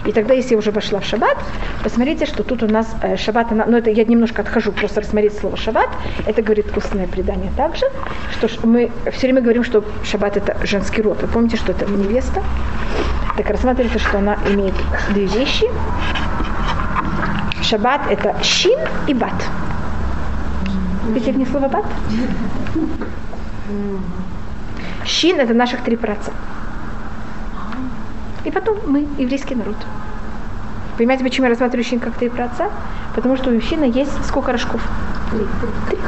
И 0.05 0.13
тогда, 0.13 0.35
если 0.35 0.53
я 0.53 0.59
уже 0.59 0.71
вошла 0.71 1.01
в 1.01 1.05
шаббат, 1.05 1.39
посмотрите, 1.83 2.27
что 2.27 2.43
тут 2.43 2.63
у 2.63 2.69
нас 2.69 2.87
э, 3.03 3.17
шаббат, 3.17 3.53
она, 3.53 3.65
ну 3.67 3.79
это 3.79 3.91
я 3.91 4.05
немножко 4.05 4.43
отхожу, 4.43 4.71
просто 4.71 5.01
рассмотреть 5.01 5.39
слово 5.39 5.57
шаббат, 5.57 5.89
это 6.27 6.43
говорит 6.43 6.77
устное 6.77 7.07
предание 7.07 7.51
также, 7.57 7.87
что 8.31 8.67
мы 8.67 8.91
все 9.13 9.29
время 9.29 9.41
говорим, 9.41 9.65
что 9.65 9.83
шаббат 10.05 10.37
это 10.37 10.57
женский 10.63 11.01
род. 11.01 11.23
Вы 11.23 11.29
помните, 11.29 11.57
что 11.57 11.73
это 11.73 11.87
невеста? 11.87 12.43
Так 13.37 13.51
рассматривается, 13.51 13.99
что 13.99 14.19
она 14.19 14.37
имеет 14.47 14.75
две 15.11 15.27
вещи. 15.27 15.69
Шаббат 17.63 18.03
это 18.11 18.37
шин 18.43 18.79
и 19.09 19.15
бат. 19.15 19.35
Видите 21.09 21.33
них 21.33 21.49
слово 21.49 21.69
бат? 21.69 21.85
Шин 25.05 25.41
это 25.41 25.53
наших 25.53 25.83
три 25.83 25.97
праца. 25.97 26.33
И 28.45 28.51
потом 28.51 28.79
мы, 28.87 29.07
еврейский 29.19 29.55
народ. 29.55 29.77
Понимаете, 30.97 31.25
почему 31.25 31.47
я 31.47 31.51
рассматриваю 31.51 31.85
щин 31.85 31.99
как 31.99 32.15
три 32.15 32.29
праца? 32.29 32.71
Потому 33.15 33.37
что 33.37 33.51
у 33.51 33.55
мужчины 33.55 33.85
есть 33.85 34.25
сколько 34.27 34.53
рожков? 34.53 34.81
Три. 35.31 35.99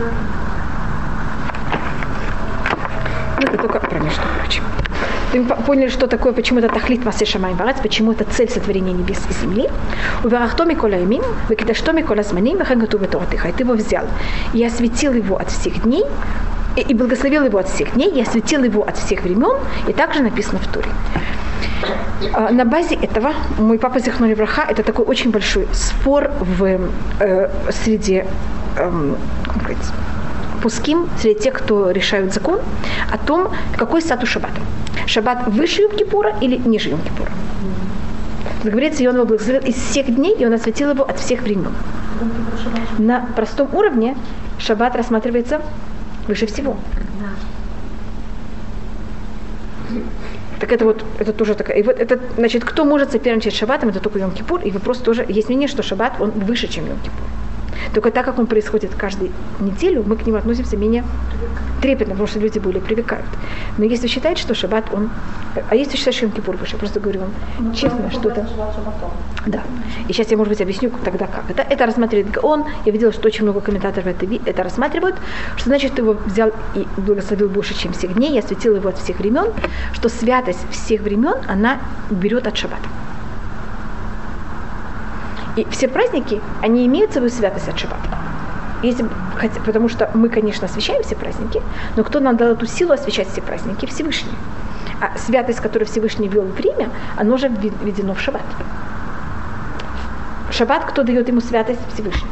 Ну, 3.39 3.43
это 3.43 3.59
только 3.59 3.81
про 3.81 3.99
между 3.99 4.23
прочим. 4.39 4.63
Вы 5.33 5.45
поняли, 5.45 5.89
что 5.89 6.07
такое, 6.07 6.33
почему 6.33 6.61
это 6.61 6.69
тахлит 6.69 7.05
масе 7.05 7.25
шамай 7.25 7.55
почему 7.83 8.13
это 8.13 8.25
цель 8.25 8.49
сотворения 8.49 8.93
небес 8.93 9.19
и 9.31 9.33
земли. 9.33 9.69
У 10.25 10.29
Верахтоми 10.29 10.75
кола 10.75 11.03
имин, 11.03 11.23
векидаштоми 11.49 12.03
кола 12.03 12.23
зманим, 12.23 12.59
вехангату 12.59 12.99
веторатыха. 12.99 13.49
И 13.49 13.53
ты 13.53 13.65
его 13.65 13.75
взял. 13.75 14.05
И 14.55 14.65
осветил 14.65 15.13
его 15.13 15.37
от 15.37 15.51
всех 15.51 15.83
дней, 15.83 16.05
и 16.77 16.95
благословил 16.95 17.45
его 17.45 17.59
от 17.59 17.69
всех 17.69 17.95
дней, 17.95 18.11
и 18.11 18.21
осветил 18.21 18.63
его 18.65 18.83
от 18.83 18.97
всех 18.97 19.23
времен, 19.23 19.59
и 19.89 19.93
также 19.93 20.23
написано 20.23 20.59
в 20.59 20.67
Туре. 20.69 20.89
А, 22.33 22.51
на 22.51 22.65
базе 22.65 22.95
этого 22.95 23.33
мой 23.59 23.79
папа 23.79 24.01
Зихнули 24.01 24.35
Враха, 24.35 24.63
это 24.69 24.83
такой 24.83 25.05
очень 25.05 25.31
большой 25.31 25.67
спор 25.73 26.31
в, 26.41 26.81
э, 27.21 27.51
среди 27.71 28.25
э, 28.77 29.15
пуским, 30.63 31.09
среди 31.21 31.41
тех, 31.41 31.55
кто 31.55 31.91
решают 31.91 32.33
закон, 32.33 32.61
о 33.13 33.19
том, 33.19 33.49
какой 33.77 34.01
статус 34.01 34.29
шаббата. 34.29 34.61
Шаббат 35.07 35.47
выше 35.47 35.83
Йом-Кипура 35.83 36.35
или 36.41 36.57
ниже 36.57 36.91
Йом-Кипура. 36.91 37.31
Говорится, 38.65 39.03
и 39.03 39.07
он 39.07 39.17
его 39.17 39.25
благословил 39.25 39.63
из 39.63 39.77
всех 39.77 40.15
дней, 40.15 40.35
и 40.37 40.45
он 40.45 40.53
осветил 40.53 40.91
его 40.91 41.05
от 41.05 41.19
всех 41.19 41.43
времен. 41.43 41.73
На 42.99 43.27
простом 43.37 43.69
уровне 43.73 44.17
шаббат 44.59 44.97
рассматривается 44.97 45.61
выше 46.27 46.47
всего. 46.47 46.77
Так 50.59 50.73
это 50.73 50.85
вот, 50.85 51.05
это 51.19 51.33
тоже 51.33 51.55
такая, 51.55 51.77
и 51.77 51.83
вот 51.83 51.99
это, 51.99 52.19
значит, 52.37 52.65
кто 52.65 52.85
может 52.85 53.13
соперничать 53.13 53.55
с 53.55 53.59
шаббатом, 53.59 53.91
это 53.91 54.01
только 54.01 54.19
Йом-Кипур, 54.19 54.63
и 54.65 54.71
вопрос 54.71 54.99
тоже, 54.99 55.25
есть 55.29 55.49
мнение, 55.49 55.69
что 55.69 55.83
шаббат, 55.83 56.15
он 56.19 56.31
выше, 56.31 56.67
чем 56.67 56.85
Йом-Кипур. 56.87 57.93
Только 57.95 58.11
так 58.11 58.25
как 58.25 58.39
он 58.39 58.47
происходит 58.47 58.95
каждую 58.95 59.31
неделю, 59.61 60.03
мы 60.07 60.17
к 60.17 60.27
нему 60.27 60.39
относимся 60.39 60.77
менее 60.77 61.05
трепетно, 61.81 62.15
потому 62.15 62.27
что 62.27 62.39
люди 62.39 62.59
более 62.59 62.81
привыкают. 62.81 63.27
Но 63.79 63.85
если 63.85 64.07
считать, 64.07 64.39
что 64.39 64.55
шаббат, 64.55 64.93
он... 64.93 65.11
А 65.71 65.75
если 65.75 65.97
считать, 65.97 66.15
что 66.15 66.29
Кипур 66.29 66.57
выше, 66.57 66.73
я 66.73 66.79
просто 66.79 67.01
говорю 67.01 67.21
вам 67.21 67.31
ну, 67.59 67.75
честно, 67.75 68.11
что 68.11 68.31
это... 68.31 68.47
Да. 69.47 69.63
И 70.09 70.13
сейчас 70.13 70.31
я, 70.31 70.37
может 70.37 70.53
быть, 70.53 70.61
объясню 70.61 70.91
тогда 71.05 71.27
как. 71.27 71.45
Это, 71.49 71.63
это 71.63 71.87
рассматривает 71.87 72.31
Гаон. 72.31 72.65
Я 72.85 72.93
видела, 72.93 73.13
что 73.13 73.27
очень 73.27 73.45
много 73.45 73.61
комментаторов 73.61 74.07
это, 74.07 74.27
это 74.45 74.63
рассматривают, 74.63 75.17
что 75.57 75.69
значит, 75.69 75.95
ты 75.95 76.03
его 76.03 76.17
взял 76.27 76.51
и 76.75 76.87
благословил 76.97 77.49
больше, 77.49 77.75
чем 77.79 77.93
всех 77.93 78.15
дней, 78.15 78.33
я 78.33 78.41
осветил 78.41 78.77
его 78.77 78.89
от 78.89 78.99
всех 78.99 79.19
времен, 79.19 79.53
что 79.93 80.09
святость 80.09 80.67
всех 80.71 81.03
времен, 81.03 81.37
она 81.49 81.79
берет 82.11 82.47
от 82.47 82.57
шаббата. 82.57 82.89
И 85.57 85.67
все 85.71 85.89
праздники, 85.89 86.41
они 86.63 86.87
имеют 86.87 87.13
свою 87.13 87.31
святость 87.31 87.69
от 87.69 87.79
шаббата. 87.79 88.26
Если, 88.87 89.05
хотя, 89.35 89.61
потому 89.63 89.89
что 89.89 90.09
мы, 90.15 90.29
конечно, 90.29 90.67
освещаем 90.67 91.03
все 91.03 91.17
праздники, 91.17 91.61
но 91.97 92.05
кто 92.05 92.21
нам 92.21 92.37
дал 92.37 92.51
эту 92.51 92.67
силу 92.67 92.93
освещать 92.93 93.29
все 93.29 93.43
праздники? 93.43 93.85
Всевышний. 93.87 94.31
А 95.01 95.19
святость, 95.19 95.59
которую 95.59 95.89
Всевышний 95.89 96.29
ввел 96.29 96.45
в 96.45 96.53
время, 96.53 96.91
оно 97.17 97.35
уже 97.35 97.49
введено 97.49 98.15
в 98.15 98.21
шаббат. 98.21 98.45
Шаббат, 100.53 100.85
кто 100.85 101.03
дает 101.03 101.27
ему 101.27 101.41
святость? 101.41 101.81
Всевышний. 101.95 102.31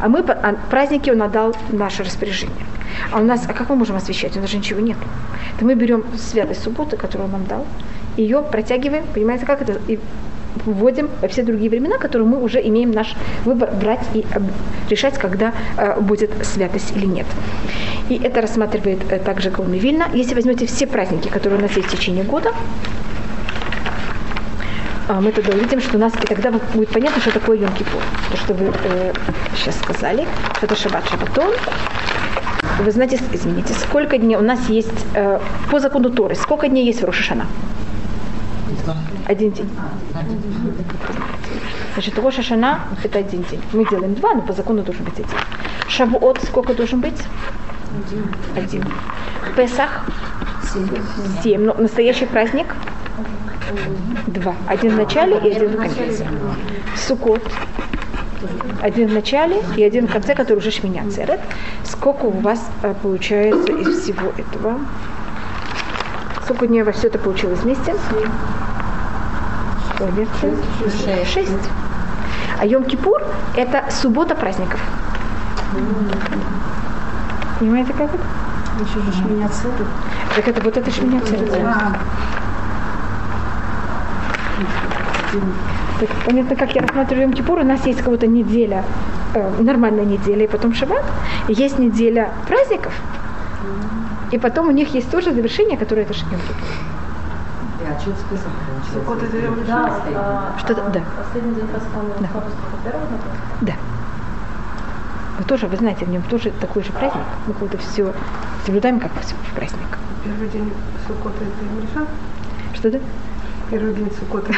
А 0.00 0.08
мы 0.08 0.20
а 0.20 0.54
праздники 0.70 1.10
он 1.10 1.20
отдал 1.20 1.52
в 1.52 1.74
наше 1.74 2.02
распоряжение. 2.02 2.64
А 3.12 3.20
у 3.20 3.24
нас, 3.24 3.44
а 3.46 3.52
как 3.52 3.68
мы 3.68 3.76
можем 3.76 3.96
освещать? 3.96 4.34
У 4.38 4.40
нас 4.40 4.48
же 4.48 4.56
ничего 4.56 4.80
нет. 4.80 4.96
То 5.58 5.66
мы 5.66 5.74
берем 5.74 6.04
святость 6.16 6.62
субботы, 6.62 6.96
которую 6.96 7.26
он 7.26 7.32
нам 7.32 7.44
дал, 7.44 7.66
ее 8.16 8.40
протягиваем, 8.40 9.04
понимаете, 9.12 9.44
как 9.44 9.60
это, 9.60 9.78
и 9.88 10.00
вводим 10.64 11.08
во 11.20 11.28
все 11.28 11.42
другие 11.42 11.70
времена, 11.70 11.98
которые 11.98 12.28
мы 12.28 12.42
уже 12.42 12.60
имеем 12.60 12.90
наш 12.90 13.14
выбор 13.44 13.70
брать 13.70 14.06
и 14.14 14.24
решать, 14.90 15.18
когда 15.18 15.52
э, 15.76 16.00
будет 16.00 16.30
святость 16.44 16.96
или 16.96 17.06
нет. 17.06 17.26
И 18.08 18.20
это 18.22 18.40
рассматривает 18.40 19.00
э, 19.10 19.18
также 19.18 19.50
Гаон 19.50 19.72
Вильна. 19.72 20.06
Если 20.14 20.34
возьмете 20.34 20.66
все 20.66 20.86
праздники, 20.86 21.28
которые 21.28 21.58
у 21.58 21.62
нас 21.62 21.76
есть 21.76 21.88
в 21.88 21.96
течение 21.96 22.24
года, 22.24 22.52
э, 25.08 25.20
мы 25.20 25.32
тогда 25.32 25.52
увидим, 25.52 25.80
что 25.80 25.96
у 25.96 26.00
нас, 26.00 26.12
и 26.14 26.26
тогда 26.26 26.52
будет 26.74 26.88
понятно, 26.90 27.20
что 27.20 27.32
такое 27.32 27.58
Йом-Кипур. 27.58 28.02
То, 28.30 28.36
что 28.36 28.54
вы 28.54 28.72
э, 28.84 29.12
сейчас 29.56 29.76
сказали, 29.78 30.26
что 30.56 30.66
это 30.66 30.76
Шаббат 30.76 31.08
Шаббатон. 31.08 31.52
Вы 32.80 32.90
знаете, 32.90 33.18
извините, 33.32 33.72
сколько 33.72 34.18
дней 34.18 34.36
у 34.36 34.42
нас 34.42 34.68
есть 34.68 35.06
э, 35.14 35.40
по 35.70 35.80
закону 35.80 36.10
Торы, 36.10 36.34
сколько 36.34 36.68
дней 36.68 36.84
есть 36.84 37.00
в 37.00 37.04
Рошашана? 37.04 37.46
Один 39.26 39.52
день. 39.52 39.70
Значит, 41.94 42.18
Роша 42.18 42.42
Шана– 42.42 42.80
это 43.04 43.18
один 43.18 43.42
день. 43.44 43.60
Мы 43.72 43.88
делаем 43.88 44.14
два, 44.14 44.34
но 44.34 44.42
по 44.42 44.52
закону 44.52 44.82
должен 44.82 45.04
быть 45.04 45.14
один. 45.14 45.26
Шавуот 45.88 46.40
сколько 46.42 46.74
должен 46.74 47.00
быть? 47.00 47.20
Один. 48.56 48.84
Песах? 49.56 50.04
Семь. 51.42 51.64
Но 51.64 51.74
настоящий 51.74 52.26
праздник? 52.26 52.74
Два. 54.26 54.54
Один 54.66 54.92
в 54.92 54.96
начале 54.96 55.38
и 55.38 55.52
один 55.52 55.70
в 55.70 55.76
конце. 55.76 56.26
Сукот. 56.96 57.42
Один 58.82 59.08
в 59.08 59.14
начале 59.14 59.62
и 59.76 59.82
один 59.82 60.06
в 60.06 60.12
конце, 60.12 60.34
который 60.34 60.58
уже 60.58 60.70
шминя 60.70 61.10
церет. 61.10 61.40
Сколько 61.84 62.26
у 62.26 62.30
вас 62.30 62.70
э, 62.82 62.94
получается 63.02 63.72
из 63.72 64.02
всего 64.02 64.32
этого? 64.36 64.78
Сколько 66.46 66.68
дней 66.68 66.82
у 66.82 66.84
вас 66.84 66.94
все 66.94 67.08
это 67.08 67.18
получилось 67.18 67.58
вместе? 67.58 67.96
Шесть. 70.40 71.32
Шесть. 71.32 71.70
А 72.60 72.64
Йом-Кипур– 72.64 73.20
это 73.56 73.84
суббота 73.90 74.36
праздников. 74.36 74.80
Понимаете, 77.58 77.92
как 77.94 78.14
это? 78.14 78.22
Еще 78.78 79.00
же 79.00 79.12
шминя 79.12 79.50
Так 80.36 80.46
это 80.46 80.60
вот 80.62 80.76
это 80.76 80.88
шминя 80.88 81.20
Так, 85.98 86.08
понятно, 86.26 86.54
как 86.54 86.76
я 86.76 86.82
рассматриваю 86.82 87.28
Йом-Кипур, 87.28 87.62
у 87.62 87.64
нас 87.64 87.84
есть 87.86 87.98
какая-то 87.98 88.28
неделя, 88.28 88.84
э, 89.34 89.50
нормальная 89.62 90.04
неделя, 90.04 90.44
и 90.44 90.46
потом 90.46 90.74
шаббат, 90.74 91.04
есть 91.48 91.80
неделя 91.80 92.30
праздников, 92.46 92.92
и 94.30 94.38
потом 94.38 94.68
у 94.68 94.72
них 94.72 94.94
есть 94.94 95.10
тоже 95.10 95.32
завершение, 95.32 95.78
которое 95.78 96.02
это. 96.02 96.14
А 97.88 98.92
Сукот 98.92 99.22
это 99.22 99.36
Йом 99.36 99.64
Что-то, 100.58 100.90
да. 100.90 101.02
Последний 101.16 101.54
день 101.54 101.68
Хаскана. 101.68 102.14
Да. 102.20 102.92
Да. 103.60 103.72
Мы 105.38 105.44
тоже, 105.44 105.66
вы 105.66 105.76
знаете, 105.76 106.04
в 106.04 106.08
нем 106.08 106.22
тоже 106.22 106.50
такой 106.60 106.82
же 106.82 106.92
праздник. 106.92 107.22
Мы 107.46 107.54
как-то 107.54 107.78
все 107.78 108.12
соблюдаем 108.64 108.98
как 109.00 109.12
в 109.12 109.54
праздник. 109.54 109.98
Первый 110.24 110.48
день 110.48 110.72
Сукота 111.06 111.36
это 111.36 112.00
Йом 112.00 112.08
Что 112.74 112.90
да? 112.90 112.98
Первый 113.70 113.94
день 113.94 114.10
Сукота 114.18 114.52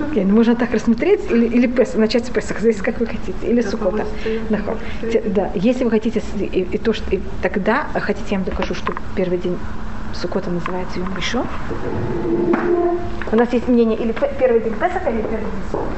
okay, 0.00 0.24
ну, 0.24 0.34
можно 0.34 0.56
так 0.56 0.72
рассмотреть, 0.72 1.30
или, 1.30 1.46
или 1.46 1.66
Пес, 1.68 1.94
начать 1.94 2.26
с 2.26 2.30
Песах, 2.30 2.58
здесь 2.58 2.78
как 2.78 2.98
вы 2.98 3.06
хотите, 3.06 3.46
или 3.46 3.60
Я 3.60 3.70
Сукота. 3.70 4.04
Да, 5.26 5.50
если 5.54 5.84
вы 5.84 5.90
хотите, 5.90 6.20
и, 6.38 6.44
и 6.44 6.78
то, 6.78 6.92
что 6.92 7.14
и 7.14 7.20
тогда 7.40 7.86
хотите, 7.94 8.26
я 8.30 8.38
вам 8.38 8.44
докажу, 8.44 8.74
что 8.74 8.92
первый 9.14 9.38
день 9.38 9.56
Сукота 10.12 10.50
называется 10.50 10.98
Йом 10.98 11.14
Ришон. 11.16 11.46
У 13.30 13.36
нас 13.36 13.52
есть 13.52 13.68
мнение 13.68 13.96
или 13.96 14.12
первый 14.40 14.60
день 14.60 14.74
Песаха, 14.74 15.10
или 15.10 15.22
первый 15.22 15.38
день 15.38 15.62
Сукота. 15.70 15.92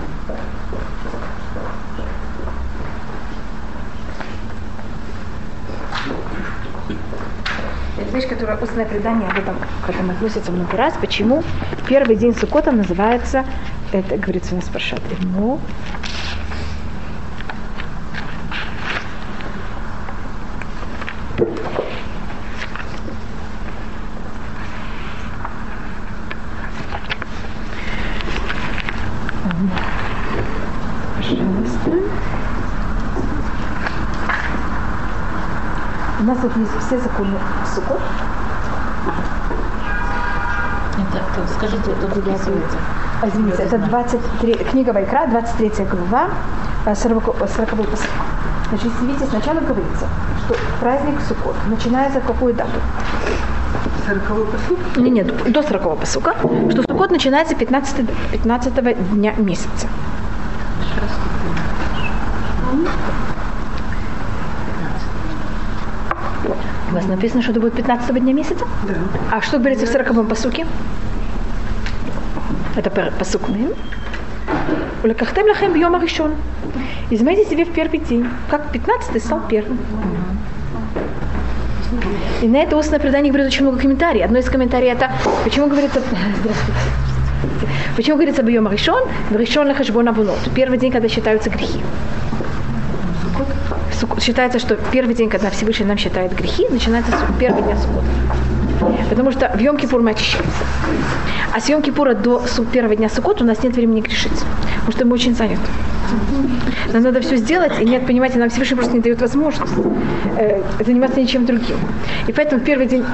Вещь, 8.12 8.28
которая 8.28 8.56
устное 8.58 8.84
предание 8.84 9.28
об 9.28 9.38
этом 9.38 9.56
к 9.84 9.88
этому 9.88 10.12
относится 10.12 10.52
много 10.52 10.76
раз. 10.76 10.94
Почему 11.00 11.42
первый 11.88 12.16
день 12.16 12.34
Сукота 12.34 12.72
называется 12.72 13.44
Это 13.92 14.16
говорится 14.16 14.54
у 14.54 14.56
нас 14.56 14.66
про 14.66 14.78
шат 14.78 15.00
Имо. 15.20 15.58
Пожалуйста. 31.16 31.90
У 36.20 36.22
нас 36.22 36.38
вот 36.42 36.49
есть 36.49 36.49
все 36.86 36.98
законы 36.98 37.36
Сукот. 37.74 38.00
Это, 40.96 41.18
это, 41.18 41.52
скажите, 41.54 41.90
это. 41.90 42.78
А, 43.22 43.28
Извините, 43.28 43.62
это 43.62 43.78
23, 43.78 44.54
книга 44.70 44.92
Вайкра, 44.92 45.26
23 45.26 45.84
глава, 45.86 46.28
а, 46.86 46.94
40, 46.94 47.24
40 47.24 47.70
посыл. 47.90 48.10
Значит, 48.70 48.92
видите, 49.02 49.26
сначала 49.26 49.60
говорится, 49.60 50.06
что 50.44 50.54
праздник 50.80 51.20
Суккот 51.26 51.56
начинается 51.68 52.20
в 52.20 52.24
какую 52.24 52.54
дату? 52.54 52.80
Сороковой 54.06 54.46
посуд. 54.46 54.78
Нет, 54.96 55.26
нет, 55.26 55.52
до 55.52 55.62
40 55.62 55.98
посука, 55.98 56.34
что 56.70 56.82
Суккот 56.82 57.10
начинается 57.10 57.54
15, 57.54 58.06
15 58.32 59.12
дня 59.12 59.34
месяца. 59.36 59.88
У 66.90 66.94
вас 66.94 67.06
написано, 67.06 67.40
что 67.40 67.52
это 67.52 67.60
будет 67.60 67.74
15 67.74 68.14
дня 68.20 68.32
месяца? 68.32 68.64
Да. 68.88 68.94
А 69.30 69.40
что 69.40 69.58
говорится 69.58 69.86
в 69.86 69.90
40 69.90 70.28
посуке? 70.28 70.66
Это 72.74 72.90
посук 73.16 73.48
Мем. 73.48 73.72
Улекахтем 75.04 75.46
лахем 75.46 75.72
бьем 75.72 76.02
решен. 76.02 76.34
Измейте 77.10 77.48
себе 77.48 77.64
в 77.64 77.72
первый 77.72 78.00
день. 78.00 78.26
Как 78.48 78.72
15 78.72 79.22
стал 79.22 79.40
первым. 79.48 79.78
И 82.42 82.48
на 82.48 82.56
это 82.56 82.76
устное 82.76 82.98
предание 82.98 83.32
говорит 83.32 83.52
очень 83.52 83.62
много 83.62 83.78
комментариев. 83.78 84.24
Одно 84.24 84.38
из 84.38 84.50
комментариев 84.50 84.96
это, 84.96 85.12
почему 85.44 85.68
говорится, 85.68 86.00
здравствуйте, 86.40 86.80
почему 87.96 88.16
говорится 88.16 88.42
бьем 88.42 88.68
решен, 88.68 89.04
решен 89.30 89.68
лахашбон 89.68 90.08
абунот. 90.08 90.38
Первый 90.54 90.78
день, 90.78 90.90
когда 90.90 91.08
считаются 91.08 91.50
грехи. 91.50 91.80
Считается, 94.20 94.58
что 94.58 94.76
первый 94.92 95.14
день, 95.14 95.28
когда 95.28 95.50
Всевышний 95.50 95.86
нам 95.86 95.98
считает 95.98 96.34
грехи, 96.34 96.66
начинается 96.70 97.12
с 97.12 97.38
первого 97.40 97.62
дня 97.62 97.76
Суккота. 97.76 98.06
Потому 99.08 99.30
что 99.30 99.50
в 99.54 99.60
Йом 99.60 99.76
Кипур 99.76 100.00
мы 100.00 100.12
очищаемся. 100.12 100.64
А 101.52 101.60
с 101.60 101.68
Йом 101.68 101.82
Кипура 101.82 102.14
до 102.14 102.42
первого 102.72 102.96
дня 102.96 103.08
Суккот 103.08 103.42
у 103.42 103.44
нас 103.44 103.62
нет 103.62 103.74
времени 103.74 104.00
грешить. 104.00 104.32
Потому 104.80 104.92
что 104.92 105.06
мы 105.06 105.14
очень 105.14 105.34
заняты. 105.34 105.62
Нам 106.92 107.02
надо 107.02 107.20
все 107.20 107.36
сделать, 107.36 107.72
и 107.80 107.84
нет, 107.84 108.06
понимаете, 108.06 108.38
нам 108.38 108.50
Всевышний 108.50 108.76
просто 108.76 108.94
не 108.94 109.00
дает 109.00 109.20
возможность 109.20 109.72
э, 110.36 110.60
заниматься 110.84 111.20
ничем 111.20 111.46
другим. 111.46 111.76
И 112.26 112.32
поэтому 112.32 112.62
первый 112.62 112.86
день 112.86 113.04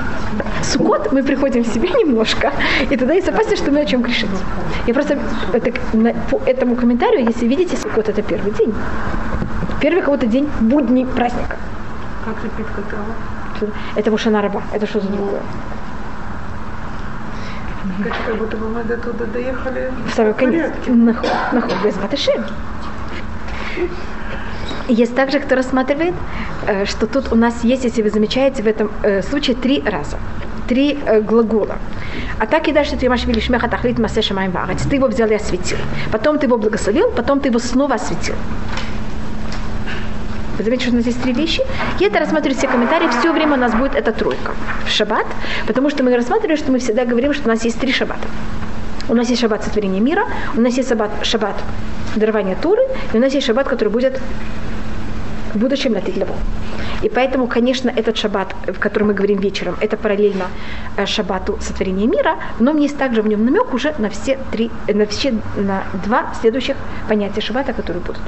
Суккот 0.63 1.13
мы 1.13 1.23
приходим 1.23 1.63
в 1.63 1.67
себя 1.67 1.89
немножко, 1.99 2.53
и 2.91 2.97
тогда 2.97 3.15
есть 3.15 3.29
опасность, 3.29 3.63
что 3.63 3.71
мы 3.71 3.81
о 3.81 3.85
чем 3.85 4.03
грешить. 4.03 4.31
Я 4.87 4.95
просто 4.95 5.19
это, 5.53 5.73
по 6.31 6.41
этому 6.47 6.77
комментарию, 6.77 7.27
если 7.27 7.47
видите, 7.47 7.77
Суккот 7.77 8.09
это 8.09 8.23
первый 8.23 8.53
день. 8.53 8.73
Первый 9.81 10.03
кого-то 10.03 10.27
день 10.27 10.49
будний 10.61 11.07
праздника. 11.07 11.57
Как 12.25 12.43
лепить 12.43 12.67
какао? 12.75 13.71
Это 13.95 14.11
Вушана 14.11 14.43
Раба. 14.43 14.63
Это 14.73 14.87
что 14.87 15.01
за 15.01 15.09
другое? 15.09 15.43
Как, 18.03 18.13
как 18.27 18.37
будто 18.37 18.57
бы 18.57 18.69
мы 18.69 18.83
до 18.85 18.97
туда 18.97 19.25
доехали 19.27 19.93
В 20.11 20.15
самый 20.15 20.35
конец. 20.35 20.73
Нахуй, 20.87 21.29
нахуй, 21.53 21.73
без 21.85 21.97
ваташи. 21.97 22.33
Есть 24.89 25.15
также, 25.15 25.41
кто 25.41 25.57
рассматривает, 25.57 26.15
э, 26.67 26.85
что 26.85 27.07
тут 27.07 27.33
у 27.33 27.37
нас 27.37 27.65
есть, 27.65 27.85
если 27.85 28.03
вы 28.03 28.11
замечаете, 28.11 28.63
в 28.63 28.67
этом 28.67 28.91
э, 29.03 29.23
случае 29.23 29.57
три 29.57 29.83
раза. 29.83 30.17
Три 30.69 30.99
э, 31.07 31.21
глагола. 31.21 31.79
А 32.39 32.47
так 32.47 32.69
и 32.69 32.73
дальше 32.73 32.97
ты 32.97 33.07
имаш 33.07 33.21
шмеха 33.21 33.69
тахлит 33.69 33.99
масе. 33.99 34.21
Ты 34.23 34.97
его 34.97 35.09
взял 35.09 35.29
и 35.29 35.35
осветил. 35.35 35.79
Потом 36.13 36.39
ты 36.39 36.47
его 36.47 36.57
благословил, 36.57 37.11
потом 37.11 37.41
ты 37.41 37.49
его 37.49 37.59
снова 37.59 37.95
осветил. 37.95 38.35
Вы 40.59 40.65
заметите, 40.65 40.87
что 40.87 40.95
у 40.95 40.99
нас 40.99 41.07
есть 41.07 41.23
три 41.23 41.33
вещи? 41.33 41.63
И 42.01 42.05
это 42.05 42.19
рассматривают 42.19 42.59
все 42.59 42.69
комментарии. 42.69 43.09
Все 43.21 43.33
время 43.33 43.55
у 43.55 43.61
нас 43.61 43.75
будет 43.75 43.95
эта 43.95 44.13
тройка 44.13 44.53
в 44.87 44.91
шаббат, 44.91 45.27
потому 45.67 45.91
что 45.91 46.03
мы 46.03 46.17
рассматриваем, 46.17 46.57
что 46.57 46.73
мы 46.73 46.79
всегда 46.79 47.05
говорим, 47.05 47.35
что 47.35 47.45
у 47.45 47.49
нас 47.49 47.65
есть 47.65 47.79
три 47.79 47.93
шаббата. 47.93 48.27
У 49.09 49.15
нас 49.15 49.29
есть 49.29 49.41
шаббат 49.41 49.65
сотворения 49.65 50.01
мира, 50.01 50.25
у 50.57 50.61
нас 50.61 50.77
есть 50.77 50.89
шаббат, 50.89 51.11
шаббат 51.23 51.57
дарования 52.17 52.57
Туры, 52.57 52.83
и 53.13 53.17
у 53.17 53.21
нас 53.21 53.35
есть 53.35 53.47
шаббат, 53.47 53.69
который 53.69 53.89
будет 53.91 54.21
в 55.55 55.59
будущем 55.59 55.93
на 55.93 56.01
Титлеву. 56.01 56.35
И 57.03 57.09
поэтому, 57.09 57.47
конечно, 57.47 57.91
этот 57.95 58.17
шаббат, 58.17 58.55
в 58.67 58.79
котором 58.79 59.09
мы 59.09 59.15
говорим 59.15 59.39
вечером, 59.39 59.77
это 59.81 59.97
параллельно 59.97 60.47
э, 60.97 61.07
шаббату 61.07 61.59
сотворения 61.61 62.07
мира, 62.07 62.37
но 62.59 62.77
есть 62.79 62.99
также 62.99 63.23
в 63.23 63.29
нем 63.29 63.45
намек 63.45 63.75
уже 63.75 63.95
на 63.99 64.09
все 64.09 64.39
три, 64.51 64.71
э, 64.87 64.95
на 64.95 65.07
все 65.07 65.35
на 65.57 65.85
два 66.05 66.35
следующих 66.41 66.77
понятия 67.09 67.41
шаббата, 67.41 67.73
которые 67.73 68.03
будут. 68.03 68.23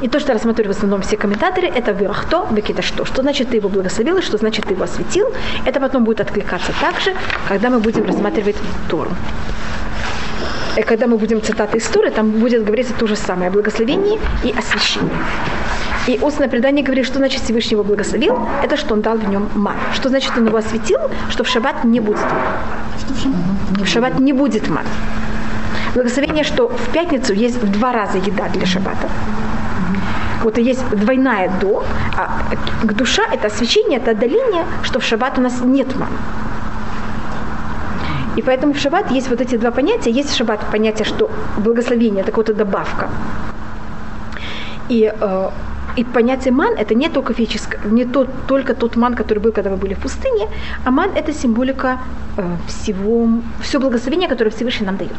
И 0.00 0.08
то, 0.08 0.18
что 0.18 0.32
рассматривают 0.32 0.74
в 0.74 0.78
основном 0.78 1.02
все 1.02 1.16
комментаторы, 1.16 1.68
это 1.68 1.92
вирахто, 1.92 2.46
векита 2.50 2.82
что. 2.82 3.04
Что 3.04 3.22
значит 3.22 3.50
ты 3.50 3.56
его 3.56 3.68
благословил, 3.68 4.22
что 4.22 4.38
значит 4.38 4.66
ты 4.66 4.74
его 4.74 4.84
осветил. 4.84 5.26
Это 5.66 5.80
потом 5.80 6.04
будет 6.04 6.20
откликаться 6.20 6.72
также, 6.80 7.14
когда 7.48 7.68
мы 7.68 7.80
будем 7.80 8.06
рассматривать 8.06 8.56
Тору. 8.88 9.10
И 10.78 10.82
когда 10.82 11.06
мы 11.06 11.18
будем 11.18 11.42
цитаты 11.42 11.78
из 11.78 11.86
Торы, 11.86 12.10
там 12.10 12.30
будет 12.30 12.64
говориться 12.64 12.94
то 12.94 13.06
же 13.06 13.16
самое, 13.16 13.48
о 13.48 13.50
благословении 13.50 14.18
и 14.44 14.54
освящении. 14.56 15.10
И 16.06 16.18
устное 16.22 16.48
предание 16.48 16.82
говорит, 16.82 17.04
что 17.04 17.18
значит 17.18 17.42
Всевышний 17.42 17.72
его 17.72 17.84
благословил, 17.84 18.38
это 18.62 18.76
что 18.76 18.94
он 18.94 19.02
дал 19.02 19.18
в 19.18 19.28
нем 19.28 19.50
ман. 19.54 19.76
Что 19.92 20.08
значит 20.08 20.32
он 20.36 20.46
его 20.46 20.56
осветил, 20.56 20.98
что 21.28 21.44
в 21.44 21.48
шаббат 21.48 21.84
не 21.84 22.00
будет 22.00 22.22
ман. 22.22 23.84
В 23.84 23.86
шаббат 23.86 24.18
не 24.18 24.32
будет 24.32 24.68
ман. 24.68 24.86
Благословение, 25.94 26.44
что 26.44 26.68
в 26.68 26.92
пятницу 26.92 27.34
есть 27.34 27.62
в 27.62 27.70
два 27.70 27.92
раза 27.92 28.18
еда 28.18 28.48
для 28.48 28.64
шаббата. 28.64 29.08
Вот 30.42 30.58
есть 30.58 30.88
двойная 30.90 31.50
до, 31.60 31.84
а 32.16 32.28
душа 32.84 33.22
это 33.32 33.48
освящение, 33.48 33.98
это 33.98 34.12
отдаление, 34.12 34.64
что 34.82 34.98
в 34.98 35.04
шаббат 35.04 35.38
у 35.38 35.42
нас 35.42 35.60
нет 35.60 35.96
ман. 35.96 36.08
И 38.36 38.42
поэтому 38.42 38.72
в 38.72 38.78
шаббат 38.78 39.10
есть 39.10 39.28
вот 39.28 39.40
эти 39.40 39.58
два 39.58 39.70
понятия. 39.70 40.10
Есть 40.10 40.30
в 40.30 40.36
шаббат 40.36 40.60
понятие, 40.72 41.04
что 41.04 41.30
благословение 41.58 42.22
это 42.22 42.32
какая-то 42.32 42.54
добавка. 42.54 43.08
И, 44.88 45.12
э, 45.20 45.50
и 45.96 46.04
понятие 46.04 46.52
ман 46.52 46.74
это 46.74 46.94
не 46.94 47.08
только 47.08 47.34
физическое, 47.34 47.80
не 47.84 48.04
тот, 48.04 48.28
только 48.46 48.74
тот 48.74 48.96
ман, 48.96 49.14
который 49.14 49.40
был, 49.40 49.52
когда 49.52 49.70
мы 49.70 49.76
были 49.76 49.94
в 49.94 49.98
пустыне, 49.98 50.48
а 50.84 50.90
ман 50.90 51.10
это 51.14 51.32
символика 51.32 51.98
э, 52.36 52.56
всего, 52.66 53.28
все 53.60 53.78
благословение, 53.78 54.28
которое 54.28 54.50
Всевышний 54.50 54.86
нам 54.86 54.96
дает. 54.96 55.12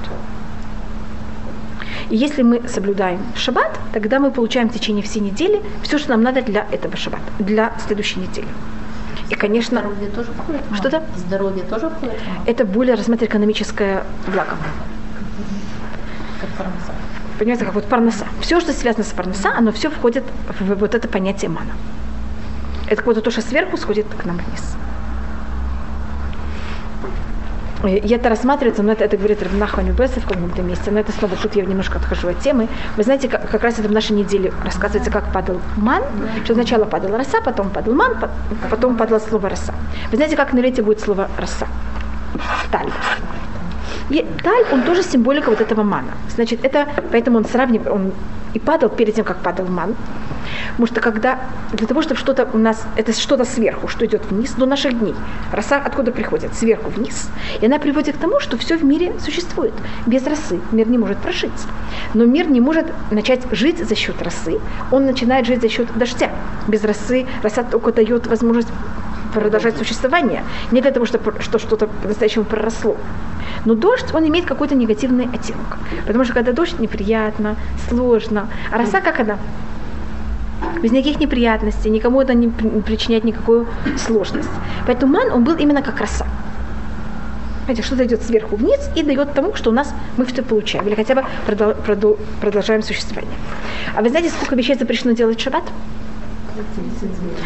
И 2.11 2.17
если 2.17 2.43
мы 2.43 2.67
соблюдаем 2.67 3.21
шаббат, 3.37 3.79
тогда 3.93 4.19
мы 4.19 4.31
получаем 4.31 4.69
в 4.69 4.73
течение 4.73 5.01
всей 5.01 5.21
недели 5.21 5.61
все, 5.81 5.97
что 5.97 6.09
нам 6.09 6.21
надо 6.21 6.41
для 6.41 6.67
этого 6.69 6.97
шаббата, 6.97 7.23
для 7.39 7.71
следующей 7.87 8.19
недели. 8.19 8.47
И, 9.29 9.35
конечно, 9.35 9.79
Здоровье 9.79 10.09
тоже 10.09 10.31
входит? 10.33 10.61
Что-то? 10.75 11.03
Здоровье 11.15 11.63
тоже 11.63 11.89
входит? 11.89 12.15
это 12.45 12.65
более 12.65 12.95
рассматривать 12.95 13.31
экономическое 13.31 14.03
благо. 14.27 14.57
Как 16.41 16.49
парноса. 16.57 16.91
Понимаете, 17.39 17.63
как 17.63 17.75
вот 17.75 17.85
парноса. 17.85 18.25
Все, 18.41 18.59
что 18.59 18.73
связано 18.73 19.05
с 19.05 19.11
парноса, 19.11 19.53
оно 19.55 19.71
все 19.71 19.89
входит 19.89 20.25
в 20.59 20.75
вот 20.75 20.93
это 20.93 21.07
понятие 21.07 21.49
мана. 21.49 21.71
Это 22.87 23.03
будто 23.03 23.21
то, 23.21 23.31
что 23.31 23.41
сверху 23.41 23.77
сходит 23.77 24.05
к 24.21 24.25
нам 24.25 24.35
вниз. 24.35 24.75
И 27.87 28.13
это 28.13 28.29
рассматривается, 28.29 28.83
но 28.83 28.91
это, 28.91 29.03
это 29.05 29.17
говорит 29.17 29.41
Равнаху 29.41 29.81
Нюбеса 29.81 30.19
в 30.19 30.25
каком-то 30.25 30.61
месте, 30.61 30.91
но 30.91 30.99
это 30.99 31.11
снова 31.11 31.35
тут 31.35 31.55
я 31.55 31.65
немножко 31.65 31.97
отхожу 31.97 32.27
от 32.27 32.39
темы. 32.39 32.67
Вы 32.95 33.03
знаете, 33.03 33.27
как, 33.27 33.49
как 33.49 33.63
раз 33.63 33.79
это 33.79 33.87
в 33.87 33.91
нашей 33.91 34.11
неделе 34.15 34.53
рассказывается, 34.63 35.09
как 35.11 35.31
падал 35.33 35.59
ман, 35.77 36.03
что 36.43 36.53
сначала 36.53 36.85
падала 36.85 37.17
роса, 37.17 37.41
потом 37.43 37.69
падал 37.71 37.95
ман, 37.95 38.19
по- 38.19 38.29
потом 38.69 38.97
падало 38.97 39.19
слово 39.19 39.49
роса. 39.49 39.73
Вы 40.11 40.17
знаете, 40.17 40.35
как 40.35 40.53
на 40.53 40.59
лете 40.59 40.83
будет 40.83 40.99
слово 40.99 41.27
роса? 41.39 41.67
Таль. 42.71 42.91
И 44.11 44.25
таль, 44.43 44.65
он 44.73 44.83
тоже 44.83 45.03
символика 45.03 45.49
вот 45.49 45.61
этого 45.61 45.83
мана. 45.83 46.11
Значит, 46.35 46.65
это, 46.65 46.85
поэтому 47.11 47.37
он 47.37 47.45
сравнивает, 47.45 47.89
он 47.89 48.11
и 48.53 48.59
падал 48.59 48.89
перед 48.89 49.15
тем, 49.15 49.23
как 49.23 49.37
падал 49.37 49.67
ман. 49.67 49.95
Потому 50.71 50.87
что 50.87 50.99
когда, 50.99 51.39
для 51.71 51.87
того, 51.87 52.01
чтобы 52.01 52.19
что-то 52.19 52.49
у 52.53 52.57
нас, 52.57 52.85
это 52.97 53.13
что-то 53.13 53.45
сверху, 53.45 53.87
что 53.87 54.05
идет 54.05 54.21
вниз, 54.29 54.51
до 54.51 54.65
наших 54.65 54.99
дней. 54.99 55.15
Роса 55.53 55.77
откуда 55.77 56.11
приходит? 56.11 56.53
Сверху 56.53 56.89
вниз. 56.89 57.29
И 57.61 57.65
она 57.65 57.79
приводит 57.79 58.17
к 58.17 58.19
тому, 58.19 58.41
что 58.41 58.57
все 58.57 58.77
в 58.77 58.83
мире 58.83 59.13
существует. 59.19 59.73
Без 60.07 60.27
росы 60.27 60.59
мир 60.73 60.89
не 60.89 60.97
может 60.97 61.17
прожить. 61.19 61.51
Но 62.13 62.25
мир 62.25 62.49
не 62.49 62.59
может 62.59 62.87
начать 63.11 63.43
жить 63.51 63.79
за 63.79 63.95
счет 63.95 64.21
росы. 64.21 64.59
Он 64.91 65.05
начинает 65.05 65.45
жить 65.45 65.61
за 65.61 65.69
счет 65.69 65.87
дождя. 65.95 66.31
Без 66.67 66.83
росы 66.83 67.25
роса 67.43 67.63
только 67.63 67.93
дает 67.93 68.27
возможность 68.27 68.69
продолжать 69.33 69.77
существование. 69.77 70.43
Не 70.71 70.81
для 70.81 70.91
того, 70.91 71.05
чтобы 71.05 71.41
что 71.41 71.59
что-то 71.59 71.87
по-настоящему 71.87 72.45
проросло. 72.45 72.97
Но 73.65 73.75
дождь, 73.75 74.13
он 74.13 74.27
имеет 74.27 74.45
какой-то 74.45 74.75
негативный 74.75 75.25
оттенок. 75.25 75.77
Потому 76.07 76.23
что 76.25 76.33
когда 76.33 76.51
дождь, 76.51 76.79
неприятно, 76.79 77.55
сложно. 77.89 78.47
А 78.71 78.77
роса 78.77 79.01
как 79.01 79.19
она? 79.19 79.37
Без 80.81 80.91
никаких 80.91 81.19
неприятностей, 81.19 81.89
никому 81.89 82.21
это 82.21 82.33
не 82.33 82.47
причиняет 82.81 83.23
никакую 83.23 83.67
сложность. 83.97 84.49
Поэтому 84.85 85.13
ман, 85.13 85.31
он 85.31 85.43
был 85.43 85.55
именно 85.55 85.81
как 85.81 85.99
роса. 85.99 86.25
Понимаете, 87.61 87.83
что-то 87.83 88.05
идет 88.05 88.23
сверху 88.23 88.55
вниз 88.55 88.89
и 88.95 89.03
дает 89.03 89.33
тому, 89.33 89.53
что 89.55 89.69
у 89.69 89.73
нас 89.73 89.93
мы 90.17 90.25
все 90.25 90.41
получаем. 90.41 90.87
Или 90.87 90.95
хотя 90.95 91.15
бы 91.15 91.23
продол- 91.47 91.75
продол- 91.85 92.19
продолжаем 92.41 92.83
существование. 92.83 93.37
А 93.95 94.01
вы 94.01 94.09
знаете, 94.09 94.29
сколько 94.29 94.55
вещей 94.55 94.75
запрещено 94.75 95.13
делать 95.13 95.39
в 95.39 95.43
шаббат? 95.43 95.63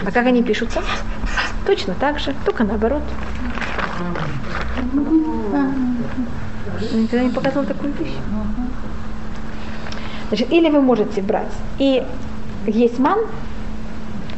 А 0.05 0.11
как 0.11 0.25
они 0.25 0.41
пишутся? 0.43 0.81
Точно 1.65 1.95
так 1.95 2.19
же, 2.19 2.33
только 2.45 2.63
наоборот. 2.63 3.01
Никогда 6.93 7.23
не 7.23 7.31
показывала 7.31 7.65
такую 7.65 7.93
вещь. 7.93 8.13
Значит, 10.29 10.51
или 10.51 10.69
вы 10.69 10.81
можете 10.81 11.21
брать 11.21 11.51
и 11.79 12.03
есть 12.67 12.99
ман, 12.99 13.19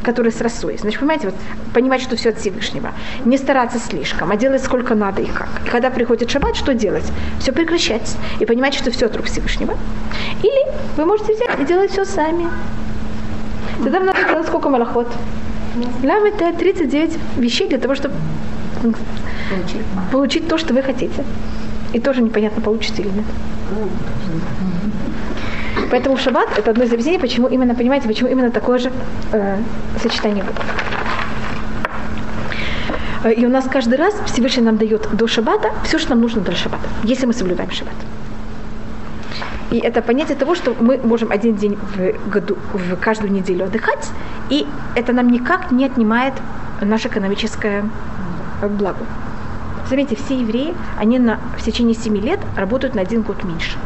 который 0.02 0.32
с 0.32 0.40
росой. 0.40 0.78
Значит, 0.78 1.00
понимаете, 1.00 1.26
вот 1.28 1.34
понимать, 1.74 2.00
что 2.00 2.16
все 2.16 2.30
от 2.30 2.38
Всевышнего. 2.38 2.92
Не 3.24 3.36
стараться 3.36 3.78
слишком, 3.78 4.30
а 4.30 4.36
делать 4.36 4.62
сколько 4.62 4.94
надо 4.94 5.22
и 5.22 5.26
как. 5.26 5.48
И 5.66 5.68
когда 5.68 5.90
приходит 5.90 6.30
шаббат, 6.30 6.56
что 6.56 6.72
делать? 6.72 7.10
Все 7.40 7.52
прекращать 7.52 8.16
и 8.40 8.46
понимать, 8.46 8.74
что 8.74 8.90
все 8.90 9.06
от 9.06 9.16
рук 9.16 9.26
Всевышнего. 9.26 9.76
Или 10.42 10.72
вы 10.96 11.04
можете 11.04 11.34
взять 11.34 11.60
и 11.60 11.64
делать 11.64 11.90
все 11.90 12.04
сами. 12.04 12.48
Тогда 13.82 14.00
надо 14.00 14.24
делать 14.28 14.46
сколько 14.46 14.68
малоход? 14.70 15.08
Нам 16.02 16.24
это 16.24 16.52
39 16.58 17.18
вещей 17.36 17.68
для 17.68 17.78
того, 17.78 17.94
чтобы 17.94 18.14
Получить. 19.50 19.82
получить 20.12 20.48
то, 20.48 20.58
что 20.58 20.74
вы 20.74 20.82
хотите. 20.82 21.24
И 21.92 22.00
тоже 22.00 22.22
непонятно, 22.22 22.60
получится 22.62 23.00
или 23.02 23.08
нет. 23.08 23.24
Поэтому 25.90 26.16
шаббат 26.16 26.58
это 26.58 26.70
одно 26.70 26.84
из 26.84 26.92
объяснений, 26.92 27.18
почему 27.18 27.48
именно, 27.48 27.74
понимаете, 27.74 28.08
почему 28.08 28.28
именно 28.28 28.50
такое 28.50 28.78
же 28.78 28.92
э, 29.32 29.56
сочетание 30.02 30.44
будет. 30.44 30.56
Э, 33.24 33.32
И 33.32 33.46
у 33.46 33.48
нас 33.48 33.64
каждый 33.70 33.96
раз 33.96 34.14
Всевышний 34.26 34.62
нам 34.62 34.76
дает 34.76 35.08
до 35.12 35.26
шаббата 35.26 35.70
все, 35.84 35.98
что 35.98 36.10
нам 36.10 36.20
нужно 36.20 36.42
для 36.42 36.54
шаббата, 36.54 36.88
если 37.04 37.26
мы 37.26 37.32
соблюдаем 37.32 37.70
шаббат. 37.70 37.94
И 39.70 39.78
это 39.78 40.00
понятие 40.00 40.36
того, 40.36 40.54
что 40.54 40.74
мы 40.80 40.98
можем 40.98 41.30
один 41.30 41.54
день 41.54 41.76
в 41.76 42.30
году, 42.30 42.56
в 42.72 42.96
каждую 42.96 43.32
неделю 43.32 43.66
отдыхать, 43.66 44.10
и 44.48 44.66
это 44.94 45.12
нам 45.12 45.28
никак 45.30 45.70
не 45.70 45.84
отнимает 45.84 46.32
наше 46.80 47.08
экономическое 47.08 47.84
благо. 48.62 49.04
Заметьте, 49.90 50.16
все 50.16 50.40
евреи, 50.40 50.74
они 50.98 51.18
на, 51.18 51.38
в 51.56 51.62
течение 51.62 51.94
семи 51.94 52.20
лет 52.20 52.40
работают 52.56 52.94
на 52.94 53.02
один 53.02 53.22
год 53.22 53.44
меньше. 53.44 53.78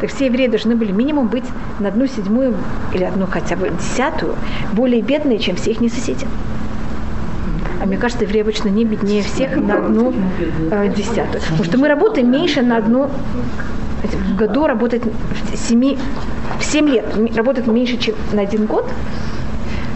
Так 0.00 0.10
все 0.10 0.26
евреи 0.26 0.46
должны 0.46 0.76
были 0.76 0.92
минимум 0.92 1.28
быть 1.28 1.44
на 1.80 1.88
одну 1.88 2.06
седьмую 2.06 2.54
или 2.92 3.04
одну 3.04 3.26
хотя 3.26 3.56
бы 3.56 3.70
десятую 3.70 4.34
более 4.72 5.02
бедные, 5.02 5.38
чем 5.38 5.56
все 5.56 5.72
их 5.72 5.78
соседи. 5.92 6.26
А 7.80 7.86
мне 7.86 7.96
кажется, 7.96 8.24
евреи 8.24 8.42
обычно 8.42 8.68
не 8.68 8.84
беднее 8.84 9.22
всех 9.22 9.56
на 9.56 9.78
одну 9.78 10.12
э, 10.70 10.92
десятую. 10.94 11.40
Потому 11.42 11.64
что 11.64 11.78
мы 11.78 11.88
работаем 11.88 12.30
меньше 12.30 12.62
на 12.62 12.78
одну 12.78 13.10
в 14.14 14.36
году 14.36 14.66
работать 14.66 15.02
в, 15.04 15.56
семи, 15.56 15.98
в 16.58 16.64
7 16.64 16.88
лет 16.88 17.36
работать 17.36 17.66
меньше, 17.66 17.96
чем 17.96 18.14
на 18.32 18.42
один 18.42 18.66
год. 18.66 18.88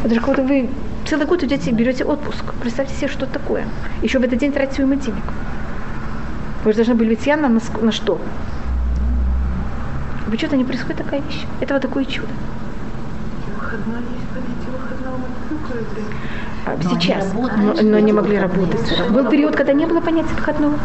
Это 0.05 0.15
же 0.15 0.21
как-то 0.21 0.43
вы 0.43 0.69
целый 1.07 1.27
год 1.27 1.43
идете, 1.43 1.71
берете 1.73 2.05
отпуск. 2.05 2.45
Представьте 2.61 2.95
себе, 2.95 3.09
что 3.09 3.27
такое. 3.27 3.67
Еще 4.03 4.19
в 4.19 4.23
этот 4.23 4.39
день 4.39 4.53
тратите 4.53 4.83
уйму 4.83 4.95
денег. 4.95 5.23
Вы 6.65 6.73
же 6.73 6.77
должны 6.77 6.95
были 6.95 7.15
быть 7.15 7.27
на, 7.27 7.49
на 7.49 7.93
что? 7.93 8.21
Почему-то 10.31 10.57
не 10.57 10.65
происходит 10.65 10.99
такая 10.99 11.21
вещь. 11.21 11.45
Это 11.61 11.75
вот 11.75 11.83
такое 11.83 12.05
чудо. 12.05 12.29
А, 16.67 16.77
Сейчас, 16.83 17.33
но, 17.35 17.75
но 17.83 17.99
не 17.99 18.13
могли 18.13 18.39
работать. 18.39 19.11
Был 19.11 19.29
период, 19.29 19.57
когда 19.57 19.73
не 19.73 19.87
было 19.87 20.01
понятия 20.01 20.35
выходного. 20.35 20.79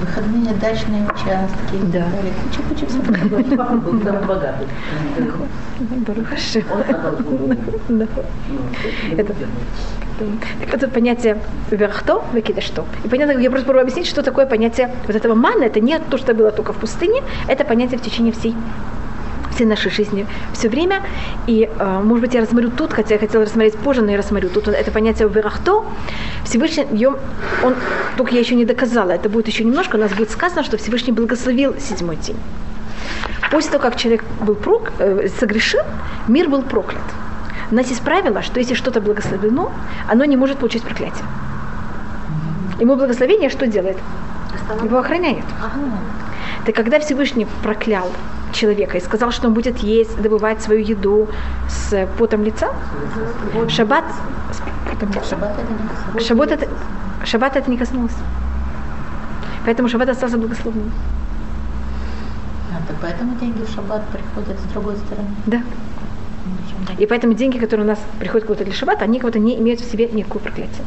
Выходные 0.00 0.54
дачные 0.54 1.04
участки. 1.04 1.76
Да. 1.92 2.06
Куча-куча 2.42 2.86
всего. 2.86 3.56
Папа 3.56 3.74
был 3.76 4.02
самый 4.02 4.24
богатый. 4.26 4.66
Ну, 7.88 8.06
Это- 9.16 9.34
это 10.72 10.88
понятие 10.88 11.38
верхто, 11.70 12.22
что. 12.60 12.84
И 13.04 13.08
понятно, 13.08 13.32
я 13.38 13.50
просто 13.50 13.66
пробую 13.66 13.82
объяснить, 13.82 14.06
что 14.06 14.22
такое 14.22 14.46
понятие 14.46 14.90
вот 15.06 15.16
этого 15.16 15.34
мана. 15.34 15.64
Это 15.64 15.80
не 15.80 15.98
то, 15.98 16.18
что 16.18 16.34
было 16.34 16.50
только 16.50 16.72
в 16.72 16.76
пустыне, 16.76 17.22
это 17.48 17.64
понятие 17.64 17.98
в 17.98 18.02
течение 18.02 18.32
всей 18.32 18.54
всей 19.54 19.66
нашей 19.66 19.90
жизни 19.90 20.26
все 20.52 20.68
время. 20.68 21.02
И, 21.46 21.68
э, 21.78 22.00
может 22.02 22.20
быть, 22.22 22.34
я 22.34 22.40
рассмотрю 22.40 22.70
тут, 22.70 22.92
хотя 22.92 23.14
я 23.14 23.20
хотела 23.20 23.44
рассмотреть 23.44 23.76
позже, 23.76 24.02
но 24.02 24.10
я 24.10 24.16
рассмотрю 24.16 24.48
тут. 24.48 24.68
Это 24.68 24.90
понятие 24.90 25.28
верахто. 25.28 25.84
Всевышний, 26.44 27.06
он, 27.06 27.74
только 28.16 28.34
я 28.34 28.40
еще 28.40 28.54
не 28.54 28.64
доказала, 28.64 29.12
это 29.12 29.28
будет 29.28 29.48
еще 29.48 29.64
немножко, 29.64 29.96
у 29.96 29.98
нас 29.98 30.12
будет 30.12 30.30
сказано, 30.30 30.64
что 30.64 30.76
Всевышний 30.76 31.12
благословил 31.12 31.74
седьмой 31.80 32.16
день. 32.16 32.36
После 33.50 33.70
того, 33.70 33.82
как 33.82 33.96
человек 33.96 34.24
был 34.40 34.54
прок, 34.54 34.92
э, 34.98 35.28
согрешил, 35.40 35.82
мир 36.28 36.48
был 36.48 36.62
проклят. 36.62 37.02
У 37.70 37.74
нас 37.74 37.88
есть 37.88 38.02
правило, 38.02 38.42
что 38.42 38.60
если 38.60 38.74
что-то 38.74 39.00
благословено, 39.00 39.72
оно 40.08 40.24
не 40.24 40.36
может 40.36 40.58
получить 40.58 40.82
проклятие. 40.82 41.24
Ему 42.80 42.96
благословение 42.96 43.50
что 43.50 43.66
делает? 43.66 43.96
Его 44.82 44.98
охраняет. 44.98 45.44
Так 46.66 46.74
когда 46.74 46.98
Всевышний 46.98 47.46
проклял 47.62 48.10
человека 48.54 48.96
и 48.96 49.00
сказал, 49.00 49.30
что 49.30 49.48
он 49.48 49.54
будет 49.54 49.78
есть, 49.78 50.20
добывать 50.20 50.62
свою 50.62 50.80
еду 50.80 51.28
с 51.68 52.08
потом 52.18 52.44
лица, 52.44 52.72
шаббат, 53.68 54.04
с 54.52 54.90
потом 54.90 55.10
лица. 55.10 55.24
Шаббат 56.20 56.52
это. 56.52 56.68
Шаббат 57.24 57.56
это, 57.56 57.70
не 57.70 57.76
коснулось. 57.76 58.14
Поэтому 59.64 59.88
шаббат 59.88 60.08
остался 60.10 60.36
благословенным. 60.38 60.92
А, 62.70 62.86
так 62.86 62.96
поэтому 63.00 63.34
деньги 63.36 63.62
в 63.62 63.70
шаббат 63.70 64.02
приходят 64.08 64.58
с 64.60 64.72
другой 64.72 64.96
стороны. 64.96 65.28
Да. 65.46 65.62
И 66.98 67.06
поэтому 67.06 67.34
деньги, 67.34 67.58
которые 67.58 67.84
у 67.84 67.88
нас 67.88 67.98
приходят 68.18 68.46
куда-то 68.46 68.64
для 68.64 68.74
шаббата, 68.74 69.04
они 69.04 69.18
кого-то 69.18 69.38
не 69.38 69.58
имеют 69.58 69.80
в 69.80 69.90
себе 69.90 70.08
никакое 70.08 70.42
проклятие. 70.42 70.84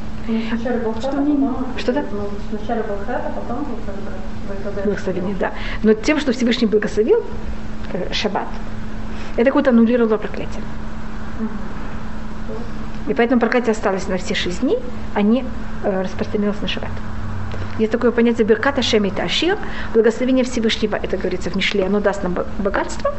Сначала 0.49 0.77
был 0.77 0.93
храм, 0.93 1.25
потом... 1.25 1.65
Что-то? 1.77 2.05
Ну, 2.11 2.29
сначала 2.57 2.83
был 2.83 2.97
храм, 3.05 3.21
а 3.25 3.39
потом 3.39 3.63
бы 3.63 4.83
благословение. 4.83 5.35
Да. 5.39 5.53
Но 5.83 5.93
тем, 5.93 6.19
что 6.19 6.31
Всевышний 6.31 6.67
благословил 6.67 7.23
э, 7.93 8.13
шаббат, 8.13 8.47
это 9.35 9.51
как-то 9.51 9.69
аннулировало 9.69 10.17
проклятие. 10.17 10.63
И 13.07 13.13
поэтому 13.13 13.39
проклятие 13.39 13.71
осталось 13.71 14.07
на 14.07 14.17
все 14.17 14.35
шесть 14.35 14.61
дней, 14.61 14.79
а 15.13 15.21
не 15.21 15.45
э, 15.83 16.01
распространилось 16.01 16.61
на 16.61 16.67
шаббат. 16.67 16.91
Есть 17.79 17.91
такое 17.91 18.11
понятие 18.11 18.45
Берката 18.45 18.81
Шемита 18.81 19.23
Ашир, 19.23 19.57
благословение 19.93 20.43
Всевышнего, 20.43 20.95
это 20.95 21.15
говорится 21.17 21.49
в 21.51 21.55
Мишле, 21.55 21.85
оно 21.85 21.99
даст 21.99 22.23
нам 22.23 22.33
бо- 22.33 22.45
богатство, 22.57 23.13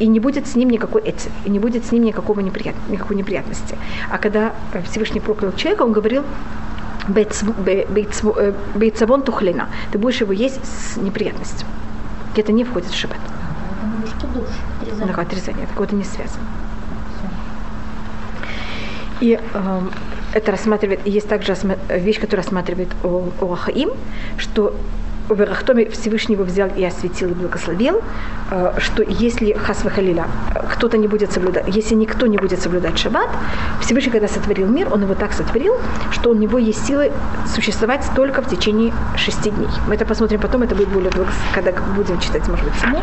и 0.00 0.06
не 0.08 0.18
будет 0.20 0.46
с 0.48 0.56
ним 0.56 0.70
никакой 0.70 1.02
эци, 1.02 1.30
и 1.44 1.50
не 1.50 1.58
будет 1.60 1.84
с 1.86 1.92
ним 1.92 2.04
никакого 2.04 2.40
неприят, 2.40 2.74
никакой 2.88 3.16
неприятности. 3.16 3.78
А 4.10 4.18
когда 4.18 4.52
э, 4.72 4.82
Всевышний 4.82 5.20
проклял 5.20 5.52
человека, 5.52 5.82
он 5.82 5.92
говорил, 5.92 6.24
«Бейцв- 7.08 7.54
бе- 7.62 7.86
бейцв- 7.88 8.34
э, 8.36 8.52
бейцавон 8.74 9.22
тухлена, 9.22 9.68
ты 9.92 9.98
будешь 9.98 10.20
его 10.20 10.32
есть 10.32 10.60
с 10.64 10.96
неприятностью. 10.96 11.66
Это 12.36 12.52
не 12.52 12.64
входит 12.64 12.90
в 12.90 12.96
шаббат. 12.96 13.18
Что 14.18 14.26
душ. 14.26 14.48
отрезание. 14.82 15.06
Такое 15.08 15.24
отрезание, 15.24 15.66
такое 15.68 15.86
это 15.86 15.96
не 15.96 16.04
связано. 16.04 16.44
И 19.20 19.38
эм, 19.54 19.90
это 20.36 20.52
рассматривает, 20.52 21.00
есть 21.06 21.28
также 21.28 21.56
вещь, 21.88 22.20
которая 22.20 22.44
рассматривает 22.44 22.88
о, 23.02 23.30
о 23.40 23.52
Ахаим, 23.54 23.90
что 24.36 24.74
в 25.28 25.34
Верахтоме 25.34 25.88
Всевышний 25.88 26.34
его 26.34 26.44
взял 26.44 26.68
и 26.76 26.84
осветил, 26.84 27.30
и 27.30 27.34
благословил, 27.34 28.02
э, 28.50 28.74
что 28.78 29.02
если 29.02 29.54
Хасва 29.54 29.90
Халиля, 29.90 30.26
э, 30.54 30.60
кто-то 30.72 30.98
не 30.98 31.08
будет 31.08 31.32
соблюдать, 31.32 31.64
если 31.74 31.94
никто 31.94 32.26
не 32.26 32.36
будет 32.36 32.60
соблюдать 32.60 32.98
шаббат, 32.98 33.28
Всевышний, 33.80 34.12
когда 34.12 34.28
сотворил 34.28 34.68
мир, 34.68 34.92
он 34.92 35.02
его 35.02 35.14
так 35.14 35.32
сотворил, 35.32 35.74
что 36.12 36.30
у 36.30 36.34
него 36.34 36.58
есть 36.58 36.86
силы 36.86 37.10
существовать 37.54 38.04
только 38.14 38.42
в 38.42 38.48
течение 38.48 38.92
шести 39.16 39.50
дней. 39.50 39.68
Мы 39.88 39.94
это 39.94 40.04
посмотрим 40.04 40.40
потом, 40.40 40.62
это 40.62 40.74
будет 40.74 40.88
более 40.88 41.10
долго, 41.10 41.30
когда 41.54 41.72
будем 41.96 42.20
читать, 42.20 42.46
может 42.46 42.64
быть, 42.66 42.74
саму. 42.74 43.02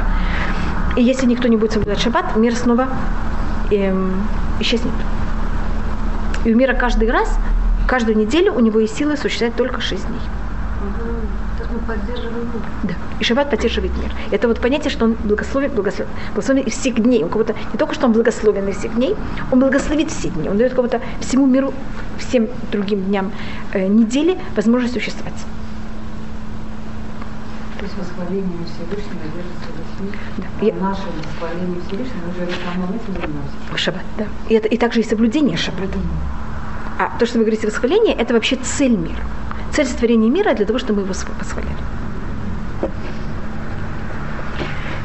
И 0.96 1.02
если 1.02 1.26
никто 1.26 1.48
не 1.48 1.58
будет 1.58 1.72
соблюдать 1.74 2.00
шаббат, 2.00 2.36
мир 2.38 2.56
снова 2.56 2.88
эм, 3.72 4.28
исчезнет. 4.60 4.94
И 6.46 6.54
у 6.54 6.58
мира 6.58 6.74
каждый 6.74 7.10
раз, 7.10 7.38
каждую 7.88 8.18
неделю 8.18 8.54
у 8.54 8.60
него 8.60 8.80
есть 8.80 8.96
силы 8.96 9.18
существовать 9.18 9.56
только 9.56 9.82
шесть 9.82 10.06
дней. 10.08 10.20
Да. 12.84 12.94
И 13.20 13.24
шаббат 13.24 13.50
поддерживает 13.50 13.92
мир. 13.98 14.12
Это 14.32 14.48
вот 14.48 14.60
понятие, 14.60 14.92
что 14.92 15.06
он 15.06 15.16
благословен, 15.24 15.72
благословен, 15.72 16.12
благословен 16.34 16.64
из 16.64 16.74
всех 16.74 16.96
дней. 17.02 17.24
Он 17.24 17.30
будто 17.30 17.56
не 17.72 17.78
только 17.78 17.94
что 17.96 18.06
он 18.06 18.14
благословен 18.14 18.68
из 18.68 18.78
всех 18.78 18.96
дней, 18.96 19.16
он 19.52 19.60
благословит 19.60 20.12
все 20.12 20.30
дни. 20.30 20.50
Он 20.50 20.58
дает 20.58 20.76
будто 20.76 21.02
всему 21.20 21.46
миру, 21.46 21.74
всем 22.18 22.48
другим 22.72 23.04
дням 23.06 23.32
э, 23.74 23.88
недели 23.88 24.38
возможность 24.56 24.94
существовать. 24.94 25.34
То 27.84 27.88
есть 27.90 27.98
восхваление 28.00 28.60
Всевышнего 28.66 29.26
держится 29.36 30.04
мир. 30.04 30.16
Да. 30.38 30.46
А 30.62 30.66
Я- 30.66 30.74
наше 30.76 31.02
восхваление 31.18 31.82
Всевышнего, 31.82 32.28
мы 32.28 32.34
же 32.34 32.52
в 32.52 32.58
основном 32.58 32.96
этим 32.96 33.14
занимаемся. 33.14 33.78
Шаббат, 33.78 34.04
да. 34.18 34.26
И, 34.48 34.54
это, 34.54 34.70
и 34.70 34.78
также 34.78 35.02
и 35.02 35.04
соблюдение 35.04 35.58
шаббата. 35.58 36.00
А 36.98 37.18
то, 37.20 37.26
что 37.26 37.40
вы 37.40 37.44
говорите 37.44 37.68
восхваление, 37.68 38.16
это 38.16 38.34
вообще 38.34 38.56
цель 38.56 38.96
мира. 38.96 39.22
Цель 39.74 39.86
сотворения 39.86 40.30
мира 40.30 40.54
для 40.54 40.66
того, 40.66 40.80
чтобы 40.80 41.02
мы 41.02 41.08
его 41.08 41.14
восхваляли. 41.40 41.76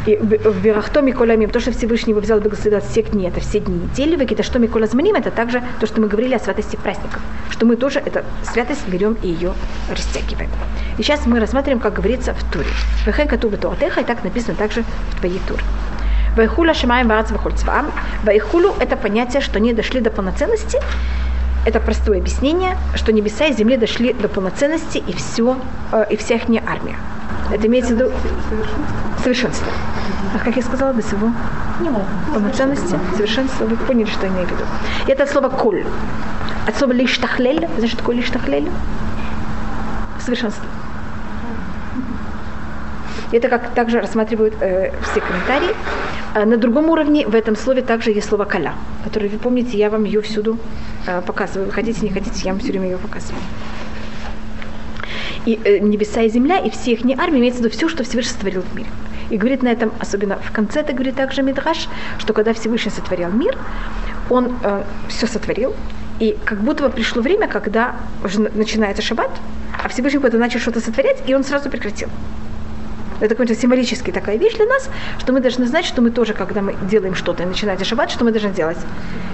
И 0.08 0.16
в 0.16 0.38
в 0.38 0.64
Верахтоме 0.64 1.12
Колямим, 1.12 1.50
то, 1.50 1.60
что 1.60 1.70
Всевышний 1.70 2.12
его 2.12 2.22
взял 2.22 2.40
благословить 2.40 2.82
всех 2.84 3.10
дней, 3.10 3.28
это 3.28 3.40
все 3.40 3.60
дни 3.60 3.74
недели, 3.74 4.16
в 4.16 4.24
Экиташтоме 4.24 4.66
Колазманим, 4.66 5.16
это 5.16 5.30
также 5.30 5.62
то, 5.80 5.86
что 5.86 6.00
мы 6.00 6.08
говорили 6.08 6.34
о 6.34 6.38
святости 6.38 6.76
праздников, 6.76 7.20
что 7.50 7.66
мы 7.66 7.76
тоже 7.76 7.98
эту 7.98 8.20
святость 8.42 8.88
берем 8.88 9.18
и 9.22 9.28
ее 9.28 9.52
растягиваем. 9.90 10.48
И 10.96 11.02
сейчас 11.02 11.26
мы 11.26 11.38
рассматриваем, 11.40 11.78
как 11.78 11.92
говорится 11.92 12.32
в 12.32 12.42
Туре. 12.50 12.70
Вехен 13.04 13.28
кату 13.28 13.50
Туратеха, 13.50 14.00
и 14.00 14.04
так 14.04 14.24
написано 14.24 14.56
также 14.56 14.82
в 15.10 15.18
твоей 15.20 15.40
Туре. 15.46 15.62
Вайхула 16.36 16.72
Шимаем 16.72 17.06
Варац 17.06 17.30
Вахульцвам. 17.30 17.92
Вайхулу– 18.24 18.74
это 18.80 18.96
понятие, 18.96 19.42
что 19.42 19.58
они 19.58 19.74
дошли 19.74 20.00
до 20.00 20.08
полноценности. 20.08 20.78
Это 21.66 21.80
простое 21.80 22.20
объяснение, 22.20 22.78
что 22.94 23.12
небеса 23.12 23.48
и 23.48 23.52
земли 23.52 23.76
дошли 23.76 24.14
до 24.14 24.28
полноценности 24.28 25.02
и 25.06 25.12
все, 25.12 25.58
э, 25.92 26.06
и 26.08 26.16
вся 26.16 26.36
их 26.36 26.44
армия. 26.66 26.96
Это 27.52 27.66
имеется 27.66 27.94
в 27.94 27.98
виду 27.98 28.10
совершенство. 29.22 29.68
А 30.34 30.44
как 30.44 30.56
я 30.56 30.62
сказала, 30.62 30.92
до 30.92 31.02
всего 31.02 31.32
полноценности, 32.32 32.98
совершенства. 33.16 33.64
Вы 33.64 33.76
поняли, 33.76 34.08
что 34.08 34.26
я 34.26 34.32
имею 34.32 34.46
в 34.46 34.50
виду. 34.50 34.64
И 35.06 35.10
это 35.10 35.22
от 35.22 35.30
слова 35.30 35.48
коль. 35.48 35.84
От 36.66 36.76
слова 36.76 36.92
лиштахлель. 36.92 37.66
Знаешь, 37.76 37.90
что 37.90 37.98
такое 37.98 38.16
лиштахлель? 38.16 38.68
Совершенство. 40.20 40.64
Это 43.32 43.48
как 43.48 43.70
также 43.70 44.00
рассматривают 44.00 44.54
э, 44.60 44.92
все 45.02 45.20
комментарии. 45.20 45.74
А 46.34 46.44
на 46.44 46.56
другом 46.56 46.90
уровне 46.90 47.26
в 47.26 47.34
этом 47.34 47.56
слове 47.56 47.82
также 47.82 48.10
есть 48.10 48.28
слово 48.28 48.44
каля, 48.44 48.74
которое, 49.04 49.28
вы 49.28 49.38
помните, 49.38 49.76
я 49.78 49.90
вам 49.90 50.04
ее 50.04 50.20
всюду 50.20 50.58
э, 51.06 51.20
показываю. 51.22 51.70
Хотите, 51.70 52.00
не 52.02 52.10
хотите, 52.10 52.42
я 52.44 52.52
вам 52.52 52.60
все 52.60 52.70
время 52.70 52.86
ее 52.86 52.98
показываю. 52.98 53.42
И 55.48 55.58
э, 55.64 55.78
небеса 55.78 56.20
и 56.20 56.28
земля, 56.28 56.58
и 56.58 56.68
все 56.68 56.92
их 56.92 57.18
армии 57.18 57.38
имеется 57.38 57.62
в 57.62 57.64
виду 57.64 57.74
все, 57.74 57.88
что 57.88 58.04
Всевышний 58.04 58.32
сотворил 58.32 58.60
в 58.60 58.76
мире. 58.76 58.90
И 59.30 59.38
говорит 59.38 59.62
на 59.62 59.68
этом, 59.68 59.92
особенно 59.98 60.36
в 60.36 60.52
конце 60.52 60.80
это 60.80 60.92
говорит 60.92 61.14
также 61.14 61.42
Мидраш, 61.42 61.88
что 62.18 62.34
когда 62.34 62.52
Всевышний 62.52 62.90
сотворял 62.90 63.30
мир, 63.30 63.56
он 64.28 64.58
э, 64.62 64.82
все 65.08 65.26
сотворил, 65.26 65.74
и 66.20 66.36
как 66.44 66.60
будто 66.60 66.82
бы 66.82 66.90
пришло 66.90 67.22
время, 67.22 67.48
когда 67.48 67.96
уже 68.22 68.42
на- 68.42 68.50
начинается 68.50 69.00
шаббат, 69.00 69.30
а 69.82 69.88
Всевышний 69.88 70.18
потом 70.18 70.40
начал 70.40 70.60
что-то 70.60 70.80
сотворять, 70.80 71.22
и 71.26 71.34
он 71.34 71.44
сразу 71.44 71.70
прекратил. 71.70 72.10
Это 73.20 73.34
какая-то 73.34 73.54
символическая 73.54 74.14
такая 74.14 74.36
вещь 74.36 74.54
для 74.54 74.66
нас, 74.66 74.90
что 75.18 75.32
мы 75.32 75.40
должны 75.40 75.66
знать, 75.66 75.86
что 75.86 76.02
мы 76.02 76.10
тоже, 76.10 76.34
когда 76.34 76.60
мы 76.60 76.74
делаем 76.90 77.14
что-то 77.14 77.42
и 77.42 77.46
начинается 77.46 77.86
шаббат, 77.86 78.10
что 78.10 78.22
мы 78.26 78.32
должны 78.32 78.50
делать? 78.50 78.78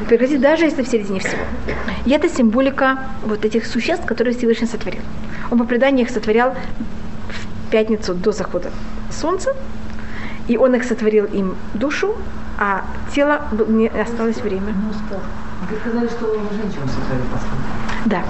Прекратить, 0.08 0.40
даже 0.40 0.64
если 0.64 0.84
в 0.84 0.88
середине 0.88 1.18
всего. 1.18 1.42
И 2.06 2.10
это 2.12 2.28
символика 2.28 2.98
вот 3.26 3.44
этих 3.44 3.66
существ, 3.66 4.06
которые 4.06 4.32
Всевышний 4.36 4.68
сотворил. 4.68 5.02
Он 5.50 5.58
по 5.58 5.64
преданию 5.64 6.06
их 6.06 6.10
сотворял 6.10 6.54
в 7.28 7.70
пятницу 7.70 8.14
до 8.14 8.32
захода 8.32 8.70
солнца, 9.10 9.54
и 10.48 10.56
он 10.56 10.74
их 10.74 10.84
сотворил 10.84 11.24
им 11.26 11.56
душу, 11.74 12.14
а 12.58 12.84
тело 13.14 13.42
не 13.68 13.88
осталось 13.88 14.38
время. 14.38 14.74
Успел. 14.90 15.20
Вы 15.70 15.76
сказали, 15.78 16.08
что 16.08 16.26
женщину 16.26 16.86
сотворил 16.86 17.24
последний 17.32 17.84
Да. 18.06 18.22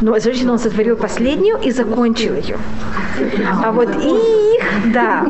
Но 0.00 0.18
женщину 0.18 0.52
он 0.52 0.58
сотворил 0.58 0.96
последнюю 0.96 1.58
и 1.58 1.70
закончил 1.70 2.34
ее. 2.34 2.56
А 3.62 3.70
вот 3.72 3.88
их, 3.96 4.92
да, 4.92 5.26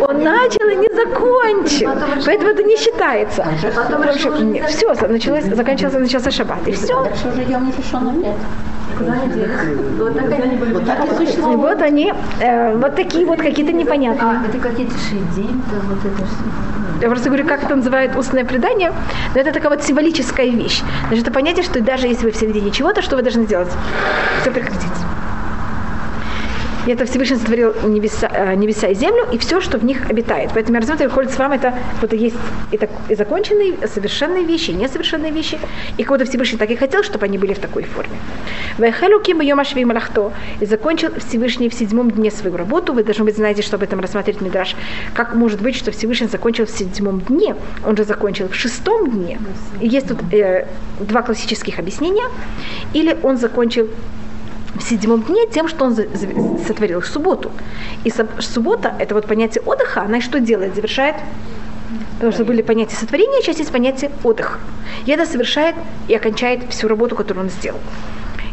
он 0.00 0.22
начал 0.24 0.68
и 0.68 0.76
не 0.76 0.88
закончил. 0.94 1.90
Поэтому 2.26 2.50
это 2.50 2.62
не 2.64 2.76
считается. 2.76 3.46
Нет, 4.42 4.68
все, 4.70 4.94
началось, 5.06 5.44
заканчивался, 5.44 6.00
начался 6.00 6.30
шаббат. 6.30 6.66
И 6.66 6.72
все. 6.72 7.08
Вот 8.98 10.16
Вот 10.72 10.86
так 10.86 11.04
и 11.04 11.22
И 11.22 11.26
существует. 11.26 11.56
вот 11.56 11.82
они, 11.82 12.12
э, 12.40 12.76
вот 12.76 12.96
такие 12.96 13.26
вот 13.26 13.38
какие-то 13.38 13.72
непонятные. 13.72 14.40
это 14.48 14.58
какие-то 14.58 14.94
то 15.70 15.76
вот 15.86 15.98
это 16.04 16.26
все. 16.26 16.44
Я 17.00 17.08
просто 17.08 17.28
говорю, 17.28 17.46
как 17.46 17.62
это 17.62 17.76
называют 17.76 18.16
устное 18.16 18.44
предание, 18.44 18.92
но 19.34 19.40
это 19.40 19.52
такая 19.52 19.70
вот 19.70 19.84
символическая 19.84 20.46
вещь. 20.48 20.82
Значит, 21.06 21.26
это 21.26 21.32
понятие, 21.32 21.62
что 21.64 21.80
даже 21.80 22.08
если 22.08 22.24
вы 22.24 22.32
в 22.32 22.36
середине 22.36 22.70
чего-то, 22.72 23.02
что 23.02 23.14
вы 23.16 23.22
должны 23.22 23.44
сделать? 23.44 23.70
Все 24.40 24.50
прекратить. 24.50 25.07
И 26.86 26.90
это 26.90 27.04
Всевышний 27.04 27.36
сотворил 27.36 27.74
небеса, 27.84 28.28
э, 28.32 28.54
небеса 28.54 28.88
и 28.88 28.94
землю, 28.94 29.26
и 29.32 29.38
все, 29.38 29.60
что 29.60 29.78
в 29.78 29.84
них 29.84 30.08
обитает. 30.10 30.50
Поэтому 30.54 30.76
я 30.76 30.80
рассматриваю, 30.80 31.14
ходит 31.14 31.32
с 31.32 31.38
вами, 31.38 31.56
это 31.56 31.74
вот 32.00 32.12
есть 32.12 32.36
и, 32.72 32.78
так, 32.78 32.90
и 33.08 33.14
законченные, 33.14 33.74
совершенные 33.86 34.44
вещи, 34.44 34.70
и 34.70 34.74
несовершенные 34.74 35.32
вещи. 35.32 35.58
И 35.98 36.04
кого-то 36.04 36.24
Всевышний 36.24 36.58
так 36.58 36.70
и 36.70 36.76
хотел, 36.76 37.02
чтобы 37.02 37.24
они 37.24 37.38
были 37.38 37.54
в 37.54 37.58
такой 37.58 37.82
форме. 37.82 38.16
Вайхелу 38.78 39.20
ким 39.20 39.40
йом 39.40 39.60
ашви 39.60 39.84
малахто. 39.84 40.32
И 40.60 40.66
закончил 40.66 41.10
Всевышний 41.18 41.68
в 41.68 41.74
седьмом 41.74 42.10
дне 42.10 42.30
свою 42.30 42.56
работу. 42.56 42.92
Вы, 42.92 43.04
должны 43.04 43.24
быть, 43.24 43.36
знаете, 43.36 43.62
что 43.62 43.76
об 43.76 43.82
этом 43.82 44.00
рассматривать 44.00 44.40
Мидраш. 44.40 44.76
Как 45.14 45.34
может 45.34 45.60
быть, 45.60 45.76
что 45.76 45.90
Всевышний 45.90 46.28
закончил 46.28 46.66
в 46.66 46.70
седьмом 46.70 47.20
дне? 47.20 47.56
Он 47.86 47.96
же 47.96 48.04
закончил 48.04 48.48
в 48.48 48.54
шестом 48.54 49.10
дне. 49.10 49.38
И 49.80 49.88
есть 49.88 50.08
тут 50.08 50.18
э, 50.32 50.66
два 51.00 51.22
классических 51.22 51.78
объяснения. 51.78 52.26
Или 52.94 53.16
он 53.22 53.36
закончил 53.36 53.88
в 54.78 54.82
седьмом 54.82 55.22
дне 55.22 55.46
тем, 55.46 55.68
что 55.68 55.84
он 55.84 55.96
сотворил 56.66 57.02
субботу. 57.02 57.50
И 58.04 58.12
суббота, 58.40 58.94
это 58.98 59.14
вот 59.14 59.26
понятие 59.26 59.62
отдыха, 59.64 60.02
она 60.02 60.20
что 60.20 60.40
делает? 60.40 60.74
Завершает 60.74 61.16
Потому 62.16 62.32
что 62.32 62.44
были 62.44 62.62
понятия 62.62 62.96
сотворения, 62.96 63.40
сейчас 63.42 63.58
есть 63.58 63.72
понятие 63.72 64.10
отдых. 64.24 64.58
И 65.06 65.10
это 65.10 65.24
совершает 65.24 65.74
и 66.08 66.14
окончает 66.14 66.70
всю 66.70 66.88
работу, 66.88 67.16
которую 67.16 67.44
он 67.44 67.50
сделал. 67.50 67.78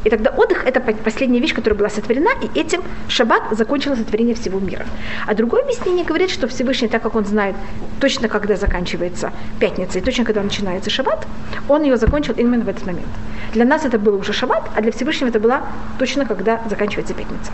И 0.06 0.10
тогда 0.10 0.30
отдых– 0.30 0.64
это 0.66 0.80
по- 0.80 0.94
последняя 0.94 1.40
вещь, 1.40 1.56
которая 1.56 1.78
была 1.78 1.90
сотворена, 1.90 2.30
и 2.40 2.60
этим 2.60 2.82
шаббат 3.08 3.42
закончил 3.52 3.96
сотворение 3.96 4.36
всего 4.36 4.60
мира. 4.60 4.86
А 5.26 5.34
другое 5.34 5.64
объяснение 5.64 6.06
говорит, 6.06 6.30
что 6.30 6.48
Всевышний, 6.48 6.88
так 6.88 7.02
как 7.02 7.16
он 7.16 7.26
знает 7.26 7.56
точно, 8.00 8.28
когда 8.30 8.56
заканчивается 8.56 9.34
пятница, 9.60 9.98
и 9.98 10.02
точно, 10.02 10.24
когда 10.24 10.44
начинается 10.44 10.92
шаббат, 10.92 11.26
он 11.68 11.84
ее 11.84 11.98
закончил 11.98 12.36
именно 12.38 12.64
в 12.64 12.70
этот 12.70 12.86
момент. 12.86 13.08
Для 13.54 13.66
нас 13.66 13.84
это 13.84 13.98
был 13.98 14.16
уже 14.16 14.32
шаббат, 14.32 14.70
а 14.76 14.82
для 14.82 14.92
Всевышнего 14.92 15.30
это 15.30 15.40
была 15.40 15.64
точно, 15.98 16.26
когда 16.26 16.62
заканчивается 16.70 17.16
пятница. 17.16 17.52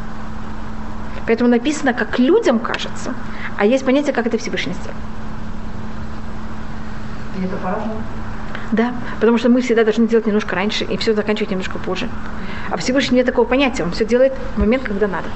Поэтому 1.27 1.49
написано, 1.49 1.93
как 1.93 2.19
людям 2.19 2.59
кажется, 2.59 3.13
а 3.57 3.65
есть 3.65 3.85
понятие, 3.85 4.11
как 4.13 4.27
это 4.27 4.37
Всевышний 4.37 4.73
сделал. 4.73 4.97
И 7.39 7.45
это 7.45 7.55
по-разному. 7.55 8.01
Да, 8.71 8.93
потому 9.19 9.37
что 9.37 9.49
мы 9.49 9.61
всегда 9.61 9.83
должны 9.83 10.07
делать 10.07 10.25
немножко 10.25 10.55
раньше 10.55 10.85
и 10.85 10.97
все 10.97 11.13
заканчивать 11.13 11.51
немножко 11.51 11.77
позже. 11.77 12.07
А 12.69 12.77
Всевышний 12.77 13.17
нет 13.17 13.25
такого 13.25 13.45
понятия, 13.45 13.83
он 13.83 13.91
все 13.91 14.05
делает 14.05 14.33
в 14.55 14.59
момент, 14.59 14.83
когда 14.83 15.07
надо. 15.07 15.27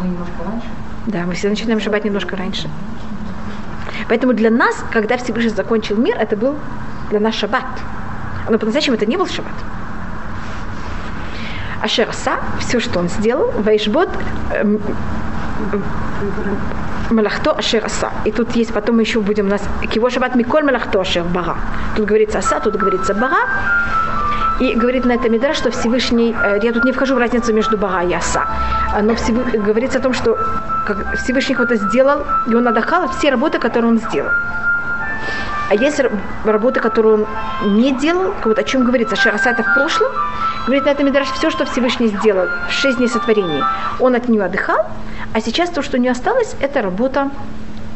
Мы 0.00 0.08
немножко 0.08 0.42
раньше. 0.44 0.66
Да, 1.06 1.24
мы 1.26 1.34
всегда 1.34 1.50
начинаем 1.50 1.80
шаббат 1.80 2.04
немножко 2.04 2.36
раньше. 2.36 2.70
Поэтому 4.08 4.32
для 4.32 4.50
нас, 4.50 4.84
когда 4.90 5.16
Всевышний 5.16 5.50
закончил 5.50 5.96
мир, 5.96 6.16
это 6.16 6.36
был 6.36 6.56
для 7.10 7.20
нас 7.20 7.34
шаббат. 7.34 7.64
Но 8.48 8.58
по-настоящему 8.58 8.96
это 8.96 9.06
не 9.06 9.16
был 9.16 9.26
шаббат. 9.26 9.54
А 11.80 11.88
Шераса, 11.88 12.38
все, 12.60 12.78
что 12.78 13.00
он 13.00 13.08
сделал, 13.08 13.50
Вайшбот, 13.50 14.08
эм, 14.52 14.80
Малахто 17.12 17.52
Ашер 17.52 17.84
Аса. 17.84 18.10
И 18.24 18.32
тут 18.32 18.56
есть, 18.56 18.72
потом 18.72 19.00
еще 19.00 19.20
будем 19.20 19.46
у 19.46 19.50
нас 19.50 19.62
Киво 19.90 20.10
Шаббат 20.10 20.34
Миколь 20.34 20.62
Малахто 20.64 21.00
Ашер 21.00 21.24
Бара. 21.24 21.56
Тут 21.96 22.06
говорится 22.06 22.38
Аса, 22.38 22.60
тут 22.60 22.76
говорится 22.76 23.14
Бара. 23.14 23.38
И 24.60 24.74
говорит 24.74 25.04
на 25.04 25.12
этом 25.12 25.32
Мидраш, 25.32 25.56
что 25.56 25.70
Всевышний, 25.70 26.34
э, 26.44 26.58
я 26.62 26.72
тут 26.72 26.84
не 26.84 26.92
вхожу 26.92 27.14
в 27.14 27.18
разницу 27.18 27.52
между 27.52 27.76
Бара 27.76 28.04
и 28.04 28.12
Аса, 28.14 28.42
а, 28.92 29.02
но 29.02 29.14
Всевы- 29.14 29.58
говорится 29.66 29.98
о 29.98 30.02
том, 30.02 30.12
что 30.14 30.38
Всевышний 31.14 31.54
кто-то 31.54 31.74
сделал, 31.76 32.24
и 32.46 32.54
он 32.54 32.68
отдыхал 32.68 33.08
все 33.08 33.30
работы, 33.30 33.58
которые 33.58 33.90
он 33.92 33.98
сделал. 33.98 34.30
А 35.72 35.74
есть 35.74 35.98
р- 36.00 36.12
работы, 36.44 36.80
которые 36.80 37.14
он 37.14 37.26
не 37.78 37.92
делал, 37.98 38.32
как 38.34 38.44
вот 38.44 38.58
о 38.58 38.62
чем 38.62 38.84
говорится, 38.84 39.16
Шараса 39.16 39.48
это 39.48 39.62
в 39.62 39.72
прошлом, 39.72 40.12
говорит 40.66 40.84
на 40.84 40.90
этом 40.90 41.06
Мидраш, 41.06 41.28
все, 41.28 41.48
что 41.48 41.64
Всевышний 41.64 42.08
сделал 42.08 42.46
в 42.68 42.70
шесть 42.70 42.98
дней 42.98 43.08
сотворения, 43.08 43.64
он 43.98 44.14
от 44.14 44.28
нее 44.28 44.44
отдыхал, 44.44 44.84
а 45.32 45.40
сейчас 45.40 45.70
то, 45.70 45.80
что 45.80 45.96
у 45.96 46.00
нее 46.00 46.10
осталось, 46.10 46.54
это 46.60 46.82
работа 46.82 47.30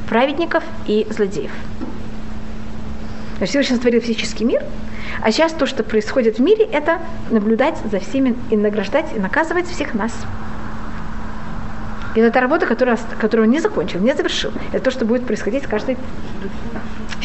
праведников 0.09 0.64
и 0.86 1.07
злодеев. 1.11 1.51
Всевышний 3.42 3.76
сотворил 3.76 4.01
физический 4.01 4.46
мир, 4.46 4.62
а 5.22 5.30
сейчас 5.30 5.53
то, 5.53 5.66
что 5.66 5.84
происходит 5.84 6.38
в 6.38 6.42
мире, 6.42 6.64
это 6.64 7.01
наблюдать 7.30 7.76
за 7.92 8.01
всеми 8.01 8.36
и 8.48 8.57
награждать, 8.57 9.12
и 9.14 9.20
наказывать 9.20 9.68
всех 9.68 9.92
нас. 9.92 10.12
И 12.14 12.20
это 12.20 12.40
работа, 12.40 12.64
которая, 12.64 12.94
ост- 12.96 13.16
которую 13.20 13.48
он 13.48 13.53
не 13.53 13.61
закончил, 13.61 14.01
не 14.01 14.14
завершил. 14.14 14.51
Это 14.72 14.84
то, 14.84 14.90
что 14.90 15.05
будет 15.05 15.26
происходить 15.26 15.64
с 15.64 15.66
каждой... 15.66 15.98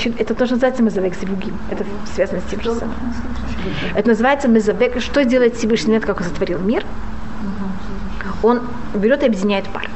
Это 0.06 0.34
тоже 0.34 0.54
называется 0.54 0.84
мезовек 0.84 1.16
зевугим. 1.16 1.58
Это 1.70 1.86
связано 2.14 2.42
с 2.42 2.44
тем 2.50 2.62
же 2.62 2.74
самым. 2.74 2.96
Это 3.96 4.08
называется 4.10 4.48
мезовек. 4.48 5.02
Что 5.02 5.24
делает 5.26 5.56
Всевышний, 5.56 5.94
нет, 5.94 6.06
как 6.06 6.20
он 6.20 6.24
сотворил 6.24 6.60
мир? 6.60 6.86
Он 8.44 8.62
берет 8.96 9.24
и 9.24 9.28
объединяет 9.28 9.68
пар. 9.70 9.90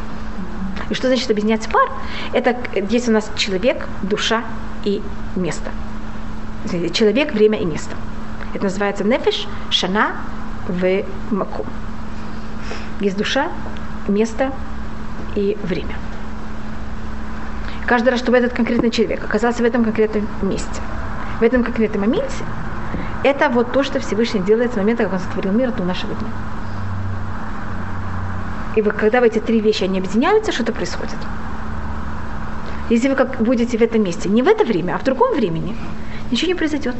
И 0.89 0.93
что 0.93 1.07
значит 1.07 1.29
объединять 1.31 1.67
пар? 1.69 1.89
Это 2.33 2.55
есть 2.89 3.09
у 3.09 3.11
нас 3.11 3.31
человек, 3.35 3.87
душа 4.03 4.43
и 4.83 5.01
место. 5.35 5.71
Человек, 6.93 7.33
время 7.33 7.59
и 7.59 7.65
место. 7.65 7.95
Это 8.53 8.65
называется 8.65 9.03
нефиш, 9.03 9.47
шана, 9.69 10.15
в 10.67 11.03
макум. 11.31 11.65
Есть 12.99 13.17
душа, 13.17 13.49
место 14.07 14.51
и 15.35 15.57
время. 15.63 15.95
Каждый 17.87 18.09
раз, 18.09 18.19
чтобы 18.19 18.37
этот 18.37 18.53
конкретный 18.53 18.89
человек 18.89 19.23
оказался 19.23 19.61
в 19.61 19.65
этом 19.65 19.83
конкретном 19.83 20.27
месте, 20.41 20.81
в 21.39 21.43
этом 21.43 21.63
конкретном 21.63 22.01
моменте, 22.01 22.43
это 23.23 23.49
вот 23.49 23.71
то, 23.71 23.83
что 23.83 23.99
Всевышний 23.99 24.41
делает 24.41 24.73
с 24.73 24.75
момента, 24.75 25.03
как 25.03 25.13
он 25.13 25.19
сотворил 25.19 25.51
мир 25.51 25.71
до 25.71 25.83
нашего 25.83 26.13
дня. 26.15 26.29
И 28.75 28.81
вы, 28.81 28.91
когда 28.91 29.19
эти 29.19 29.39
три 29.39 29.59
вещи 29.59 29.83
они 29.83 29.99
объединяются, 29.99 30.51
что-то 30.51 30.73
происходит. 30.73 31.15
Если 32.89 33.07
вы 33.07 33.15
как 33.15 33.37
будете 33.41 33.77
в 33.77 33.81
этом 33.81 34.03
месте, 34.03 34.29
не 34.29 34.43
в 34.43 34.47
это 34.47 34.63
время, 34.65 34.95
а 34.95 34.97
в 34.97 35.03
другом 35.03 35.35
времени, 35.35 35.75
ничего 36.31 36.49
не 36.49 36.55
произойдет. 36.55 36.95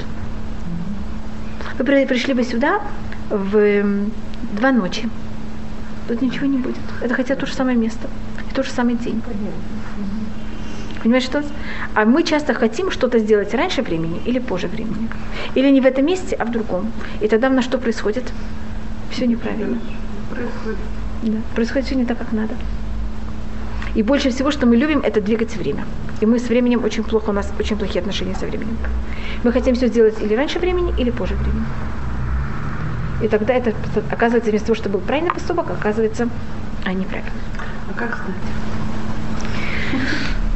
Вы 1.77 1.83
при- 1.83 2.05
пришли 2.05 2.33
бы 2.33 2.43
сюда 2.43 2.81
в 3.29 3.83
два 4.53 4.71
ночи. 4.71 5.09
Тут 6.07 6.21
ничего 6.21 6.45
не 6.45 6.57
будет. 6.57 6.79
Это 7.01 7.13
хотя 7.13 7.35
то 7.35 7.45
же 7.45 7.53
самое 7.53 7.77
место, 7.77 8.07
и 8.49 8.53
тот 8.53 8.65
же 8.65 8.71
самый 8.71 8.95
день. 8.95 9.21
Понимаешь, 11.05 11.25
что? 11.25 11.43
А 11.93 12.03
мы 12.05 12.23
часто 12.23 12.55
хотим 12.55 12.89
что-то 12.89 13.19
сделать 13.19 13.53
раньше 13.53 13.83
времени 13.83 14.19
или 14.25 14.39
позже 14.39 14.67
времени. 14.67 15.07
Или 15.53 15.69
не 15.69 15.79
в 15.79 15.85
этом 15.85 16.03
месте, 16.03 16.35
а 16.35 16.45
в 16.45 16.51
другом. 16.51 16.91
И 17.21 17.27
тогда 17.27 17.49
у 17.49 17.53
нас 17.53 17.63
что 17.63 17.77
происходит? 17.77 18.23
Все 19.11 19.27
неправильно. 19.27 19.77
Да. 21.21 21.37
Происходит 21.53 21.85
все 21.85 21.95
не 21.95 22.05
так, 22.05 22.17
как 22.17 22.31
надо. 22.31 22.55
И 23.93 24.01
больше 24.01 24.31
всего, 24.31 24.49
что 24.49 24.65
мы 24.65 24.77
любим, 24.77 25.01
это 25.01 25.21
двигать 25.21 25.55
время. 25.55 25.85
И 26.21 26.25
мы 26.25 26.39
с 26.39 26.49
временем 26.49 26.83
очень 26.83 27.03
плохо, 27.03 27.29
у 27.29 27.33
нас 27.33 27.53
очень 27.59 27.77
плохие 27.77 27.99
отношения 27.99 28.33
со 28.33 28.47
временем. 28.47 28.75
Мы 29.43 29.51
хотим 29.51 29.75
все 29.75 29.89
сделать 29.89 30.19
или 30.23 30.33
раньше 30.33 30.57
времени, 30.57 30.91
или 30.97 31.11
позже 31.11 31.35
времени. 31.35 31.65
И 33.21 33.27
тогда 33.27 33.53
это 33.53 33.73
оказывается 34.09 34.49
вместо 34.49 34.69
того, 34.69 34.75
чтобы 34.75 34.97
был 34.97 35.05
правильный 35.05 35.31
поступок, 35.31 35.69
оказывается 35.69 36.27
а 36.83 36.93
неправильно. 36.93 37.31
А 37.91 37.93
как 37.93 38.17
знать? 38.17 38.41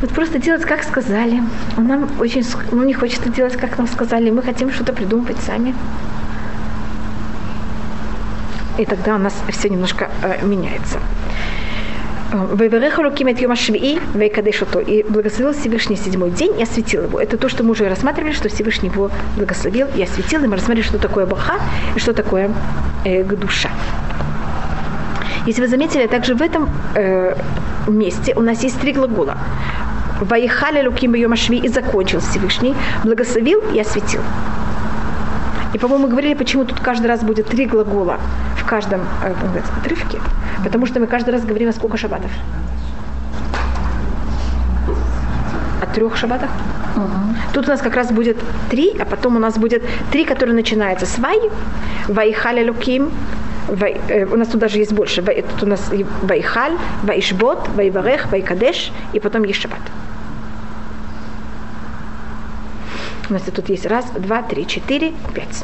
Вот 0.01 0.11
просто 0.11 0.39
делать, 0.39 0.63
как 0.63 0.83
сказали. 0.83 1.41
Он 1.77 1.87
нам 1.87 2.09
очень, 2.19 2.45
ну, 2.71 2.83
не 2.83 2.93
хочется 2.93 3.29
делать, 3.29 3.57
как 3.57 3.77
нам 3.77 3.87
сказали. 3.87 4.29
Мы 4.29 4.41
хотим 4.41 4.71
что-то 4.71 4.93
придумывать 4.93 5.37
сами. 5.45 5.75
И 8.77 8.85
тогда 8.85 9.15
у 9.15 9.17
нас 9.17 9.33
все 9.49 9.69
немножко 9.69 10.09
э, 10.23 10.45
меняется. 10.45 10.99
И 14.79 15.03
благословил 15.09 15.53
Всевышний 15.53 15.97
седьмой 15.97 16.31
день 16.31 16.57
и 16.59 16.63
осветил 16.63 17.03
его. 17.03 17.19
Это 17.19 17.37
то, 17.37 17.49
что 17.49 17.63
мы 17.63 17.71
уже 17.71 17.89
рассматривали, 17.89 18.31
что 18.31 18.47
Всевышний 18.47 18.89
его 18.89 19.11
благословил 19.35 19.87
и 19.97 20.03
осветил, 20.03 20.43
и 20.43 20.47
мы 20.47 20.55
рассмотрели, 20.55 20.85
что 20.85 20.97
такое 20.97 21.25
Баха 21.25 21.55
и 21.95 21.99
что 21.99 22.13
такое 22.13 22.51
э, 23.03 23.23
душа. 23.23 23.69
Если 25.45 25.61
вы 25.61 25.67
заметили, 25.67 26.07
также 26.07 26.35
в 26.35 26.41
этом 26.41 26.69
э, 26.95 27.35
месте 27.87 28.33
у 28.35 28.41
нас 28.41 28.63
есть 28.63 28.79
три 28.79 28.93
глагола. 28.93 29.37
Ваихали 30.19 30.85
Луким 30.85 31.15
Йома 31.15 31.35
Шви 31.35 31.57
и 31.57 31.67
закончил 31.69 32.19
Всевышний, 32.19 32.75
благословил 33.03 33.61
и 33.73 33.79
осветил. 33.79 34.21
И, 35.73 35.77
по-моему, 35.77 36.05
мы 36.05 36.09
говорили, 36.09 36.33
почему 36.33 36.65
тут 36.65 36.79
каждый 36.79 37.07
раз 37.07 37.21
будет 37.21 37.47
три 37.47 37.65
глагола 37.65 38.17
в 38.57 38.65
каждом 38.65 39.01
э, 39.23 39.33
отрывке. 39.79 40.19
Потому 40.63 40.85
что 40.87 40.99
мы 40.99 41.07
каждый 41.07 41.29
раз 41.29 41.45
говорим 41.45 41.69
о 41.69 41.73
сколько 41.73 41.97
шабатов? 41.97 42.31
О 45.81 45.85
трех 45.93 46.17
шабатах? 46.17 46.49
Тут 47.53 47.67
у 47.67 47.71
нас 47.71 47.81
как 47.81 47.95
раз 47.95 48.11
будет 48.11 48.37
три, 48.69 48.95
а 48.99 49.05
потом 49.05 49.35
у 49.35 49.39
нас 49.39 49.57
будет 49.57 49.83
три, 50.11 50.25
которые 50.25 50.55
начинаются 50.55 51.05
с 51.05 51.19
вай, 51.19 51.39
вайхаля 52.07 52.65
луким, 52.65 53.11
вай, 53.67 54.01
э, 54.09 54.25
у 54.25 54.37
нас 54.37 54.47
тут 54.47 54.59
даже 54.59 54.79
есть 54.79 54.91
больше. 54.91 55.21
Вай, 55.21 55.43
тут 55.43 55.63
у 55.63 55.67
нас 55.67 55.91
вайхаль, 56.23 56.73
вайшбот, 57.03 57.69
вайварех, 57.75 58.31
вайкадеш, 58.31 58.91
и 59.13 59.19
потом 59.19 59.43
есть 59.43 59.61
шаббат. 59.61 59.81
У 63.29 63.33
нас 63.33 63.43
тут 63.43 63.69
есть 63.69 63.85
раз, 63.85 64.05
два, 64.17 64.41
три, 64.41 64.65
четыре, 64.65 65.13
пять. 65.35 65.63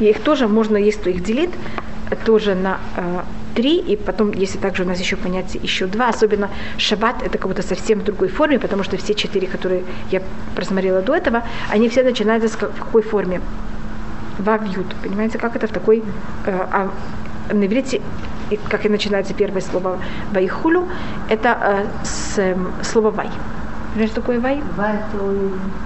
И 0.00 0.06
их 0.06 0.20
тоже 0.20 0.48
можно, 0.48 0.76
есть 0.76 1.00
кто 1.00 1.10
их 1.10 1.22
делит, 1.22 1.50
э, 2.10 2.16
тоже 2.24 2.54
на 2.54 2.78
э, 2.96 3.20
три, 3.54 3.78
и 3.78 3.96
потом, 3.96 4.32
если 4.32 4.58
также 4.58 4.84
у 4.84 4.86
нас 4.86 4.98
еще 4.98 5.16
понятие 5.16 5.62
еще 5.62 5.86
два, 5.86 6.08
особенно 6.08 6.50
шаббат, 6.78 7.22
это 7.22 7.38
как 7.38 7.48
будто 7.48 7.62
совсем 7.62 8.00
в 8.00 8.04
другой 8.04 8.28
форме, 8.28 8.58
потому 8.58 8.82
что 8.82 8.96
все 8.96 9.14
четыре, 9.14 9.46
которые 9.46 9.84
я 10.10 10.22
просмотрела 10.56 11.02
до 11.02 11.14
этого, 11.14 11.42
они 11.70 11.88
все 11.88 12.02
начинаются 12.02 12.48
с 12.48 12.54
в 12.54 12.58
какой 12.58 13.02
форме? 13.02 13.40
Вавьют. 14.38 14.86
Понимаете, 15.02 15.38
как 15.38 15.54
это 15.54 15.66
в 15.66 15.70
такой... 15.70 16.02
э, 16.46 16.66
а 16.72 16.90
на 17.52 17.66
иврите, 17.66 18.00
как 18.70 18.86
и 18.86 18.88
начинается 18.88 19.34
первое 19.34 19.60
слово 19.60 19.98
вайхулю, 20.32 20.88
это 21.28 21.58
э, 21.60 22.04
с 22.04 22.38
эм, 22.38 22.72
слова 22.82 23.10
вай. 23.10 23.28
Знаешь, 23.94 24.10
что 24.10 24.20
такое 24.20 24.40
вай? 24.40 24.62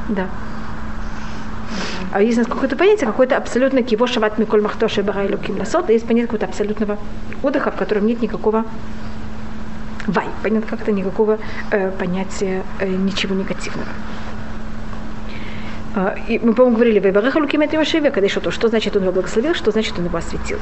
Да. 0.08 0.26
А 2.12 2.22
есть 2.22 2.38
у 2.38 2.40
нас 2.40 2.48
какое-то 2.48 2.76
понятие, 2.76 3.06
какое-то 3.06 3.36
абсолютно 3.36 3.82
киво 3.82 4.06
шават 4.06 4.38
миколь 4.38 4.62
махтоши 4.62 5.02
барай 5.02 5.30
луким 5.30 5.58
ласот, 5.58 5.90
а 5.90 5.92
есть 5.92 6.06
понятие 6.06 6.26
какого-то 6.26 6.46
абсолютного 6.46 6.98
отдыха, 7.42 7.70
в 7.70 7.76
котором 7.76 8.06
нет 8.06 8.22
никакого 8.22 8.64
вай, 10.06 10.26
понятно, 10.42 10.68
как-то 10.68 10.90
никакого 10.90 11.38
э, 11.70 11.90
понятия 11.90 12.62
э, 12.78 12.88
ничего 12.88 13.34
негативного. 13.34 13.88
А, 15.98 16.14
мы, 16.28 16.54
по-моему, 16.54 16.76
говорили, 16.76 17.00
«Вейвареха 17.00 17.40
луким 17.40 17.60
это 17.60 17.76
Машиве», 17.76 18.12
когда 18.12 18.26
еще 18.26 18.38
то, 18.38 18.52
что 18.52 18.68
значит 18.68 18.94
он 18.94 19.02
его 19.02 19.10
благословил, 19.10 19.54
что 19.54 19.72
значит 19.72 19.98
он 19.98 20.04
его 20.04 20.16
осветил. 20.16 20.58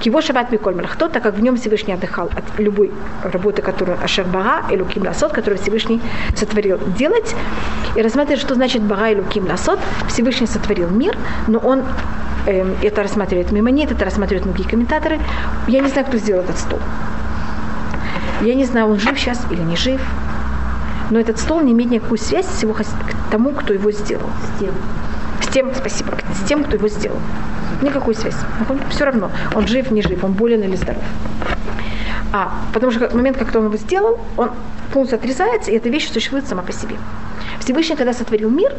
Киво 0.00 0.20
шабат 0.20 0.50
миколь 0.50 0.74
млахто, 0.74 1.08
так 1.08 1.22
как 1.22 1.36
в 1.36 1.40
нем 1.40 1.56
Всевышний 1.56 1.94
отдыхал 1.94 2.26
от 2.26 2.58
любой 2.58 2.90
работы, 3.22 3.62
которую 3.62 4.02
Ашер 4.02 4.24
Бага 4.24 4.64
и 4.68 4.76
Луким 4.76 5.04
Ласот, 5.04 5.32
которую 5.32 5.60
Всевышний 5.60 6.00
сотворил 6.34 6.80
делать. 6.98 7.36
И 7.94 8.02
рассматривать, 8.02 8.40
что 8.40 8.56
значит 8.56 8.82
Бага 8.82 9.10
и 9.10 9.14
Луким 9.14 9.46
Ласот. 9.46 9.78
Всевышний 10.08 10.48
сотворил 10.48 10.90
мир, 10.90 11.16
но 11.46 11.60
он 11.60 11.84
эм, 12.46 12.74
это 12.82 13.04
рассматривает 13.04 13.52
Мимонит, 13.52 13.92
это 13.92 14.04
рассматривают 14.04 14.44
многие 14.44 14.64
комментаторы. 14.64 15.20
Я 15.68 15.80
не 15.80 15.88
знаю, 15.88 16.08
кто 16.08 16.16
сделал 16.16 16.42
этот 16.42 16.58
стол. 16.58 16.80
Я 18.40 18.54
не 18.54 18.64
знаю, 18.64 18.88
он 18.88 18.98
жив 18.98 19.16
сейчас 19.16 19.46
или 19.52 19.60
не 19.60 19.76
жив. 19.76 20.00
Но 21.10 21.18
этот 21.18 21.38
стол 21.38 21.60
не 21.60 21.72
имеет 21.72 21.90
никакую 21.90 22.18
связь 22.18 22.46
с 22.46 22.62
его 22.62 22.72
к 22.72 22.84
тому, 23.30 23.50
кто 23.50 23.72
его 23.72 23.90
сделал. 23.90 24.28
С 24.56 24.60
тем. 24.60 24.74
С 25.42 25.46
тем, 25.52 25.74
спасибо, 25.74 26.12
с 26.42 26.48
тем, 26.48 26.64
кто 26.64 26.76
его 26.76 26.88
сделал. 26.88 27.18
Никакой 27.82 28.14
связи. 28.14 28.36
Все 28.90 29.04
равно, 29.04 29.30
он 29.54 29.66
жив, 29.66 29.90
не 29.90 30.02
жив, 30.02 30.22
он 30.22 30.32
болен 30.32 30.62
или 30.62 30.76
здоров. 30.76 31.02
А, 32.32 32.52
потому 32.72 32.92
что 32.92 33.08
в 33.08 33.14
момент, 33.14 33.38
когда 33.38 33.58
он 33.58 33.66
его 33.66 33.76
сделал, 33.76 34.20
он 34.36 34.50
полностью 34.92 35.18
отрезается, 35.18 35.70
и 35.70 35.74
эта 35.74 35.88
вещь 35.88 36.10
существует 36.12 36.46
сама 36.46 36.62
по 36.62 36.72
себе. 36.72 36.96
Всевышний, 37.58 37.96
когда 37.96 38.12
сотворил 38.12 38.50
мир, 38.50 38.72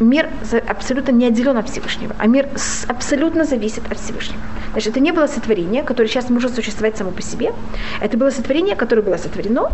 мир 0.00 0.28
абсолютно 0.68 1.12
не 1.12 1.26
отделен 1.26 1.56
от 1.56 1.68
Всевышнего, 1.68 2.14
а 2.18 2.26
мир 2.26 2.48
абсолютно 2.88 3.44
зависит 3.44 3.90
от 3.90 3.98
Всевышнего. 3.98 4.40
Значит, 4.72 4.90
это 4.90 5.00
не 5.00 5.12
было 5.12 5.26
сотворение, 5.26 5.82
которое 5.82 6.08
сейчас 6.08 6.28
может 6.30 6.54
существовать 6.54 6.96
само 6.96 7.10
по 7.10 7.22
себе. 7.22 7.52
Это 8.00 8.18
было 8.18 8.30
сотворение, 8.30 8.76
которое 8.76 9.02
было 9.02 9.16
сотворено, 9.16 9.70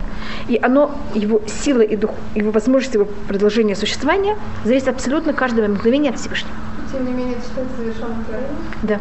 и 0.49 0.59
оно, 0.63 0.93
его 1.15 1.41
сила 1.47 1.81
и 1.81 1.97
дух, 1.97 2.13
его 2.35 2.51
возможность 2.51 2.95
его 2.95 3.07
продолжения 3.29 3.75
существования 3.75 4.37
зависит 4.65 4.89
абсолютно 4.89 5.33
каждое 5.33 5.69
мгновение 5.69 6.13
от 6.13 6.19
Всевышнего. 6.19 6.55
Тем 6.93 7.07
не 7.07 7.13
менее, 7.13 7.37
это 7.37 7.67
завершенным 7.77 8.25
творением. 8.25 8.57
Да. 8.83 9.01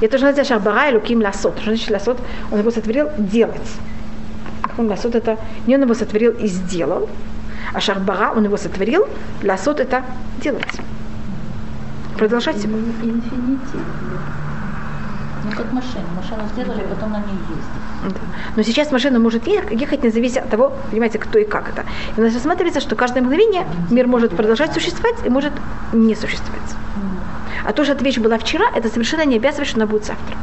И 0.00 0.04
это 0.04 0.18
же 0.18 0.24
называется 0.24 0.54
Шахбара 0.54 0.90
и 0.90 0.94
Луким 0.94 1.20
Ласот. 1.22 1.56
Что 1.56 1.70
значит 1.70 1.90
Ласот? 1.90 2.18
Он 2.52 2.58
его 2.58 2.70
сотворил 2.70 3.08
делать. 3.18 3.68
Он 4.76 4.86
Ласот 4.86 5.16
это 5.16 5.38
не 5.66 5.74
он 5.74 5.82
его 5.82 5.94
сотворил 5.94 6.32
и 6.32 6.46
сделал, 6.46 7.08
а 7.72 7.80
Шахбара 7.80 8.32
он 8.34 8.44
его 8.44 8.56
сотворил, 8.56 9.06
Ласот 9.42 9.80
это 9.80 10.02
делать. 10.42 10.80
Продолжать. 12.16 12.56
Инфинитив. 12.56 13.80
Ну, 15.44 15.50
как 15.56 15.72
машину. 15.72 16.04
Машину 16.16 16.42
сделали, 16.52 16.82
потом 16.88 17.12
на 17.12 17.18
ней 17.18 17.38
ездят. 17.48 18.14
Да. 18.14 18.20
Но 18.56 18.62
сейчас 18.62 18.90
машина 18.90 19.18
может 19.18 19.46
ехать 19.46 20.02
независимо 20.02 20.44
от 20.44 20.50
того, 20.50 20.72
понимаете, 20.90 21.18
кто 21.18 21.38
и 21.38 21.44
как 21.44 21.68
это. 21.68 21.84
И 22.16 22.20
у 22.20 22.24
нас 22.24 22.34
рассматривается, 22.34 22.80
что 22.80 22.96
каждое 22.96 23.22
мгновение 23.22 23.66
мир 23.90 24.06
может 24.08 24.36
продолжать 24.36 24.72
существовать 24.72 25.16
и 25.24 25.28
может 25.28 25.52
не 25.92 26.14
существовать. 26.14 26.74
А 27.64 27.72
то, 27.72 27.84
что 27.84 27.92
эта 27.92 28.04
вещь 28.04 28.18
была 28.18 28.38
вчера, 28.38 28.64
это 28.74 28.88
совершенно 28.88 29.24
не 29.24 29.36
обязывает, 29.36 29.68
что 29.68 29.78
она 29.78 29.86
будет 29.86 30.04
завтра. 30.04 30.36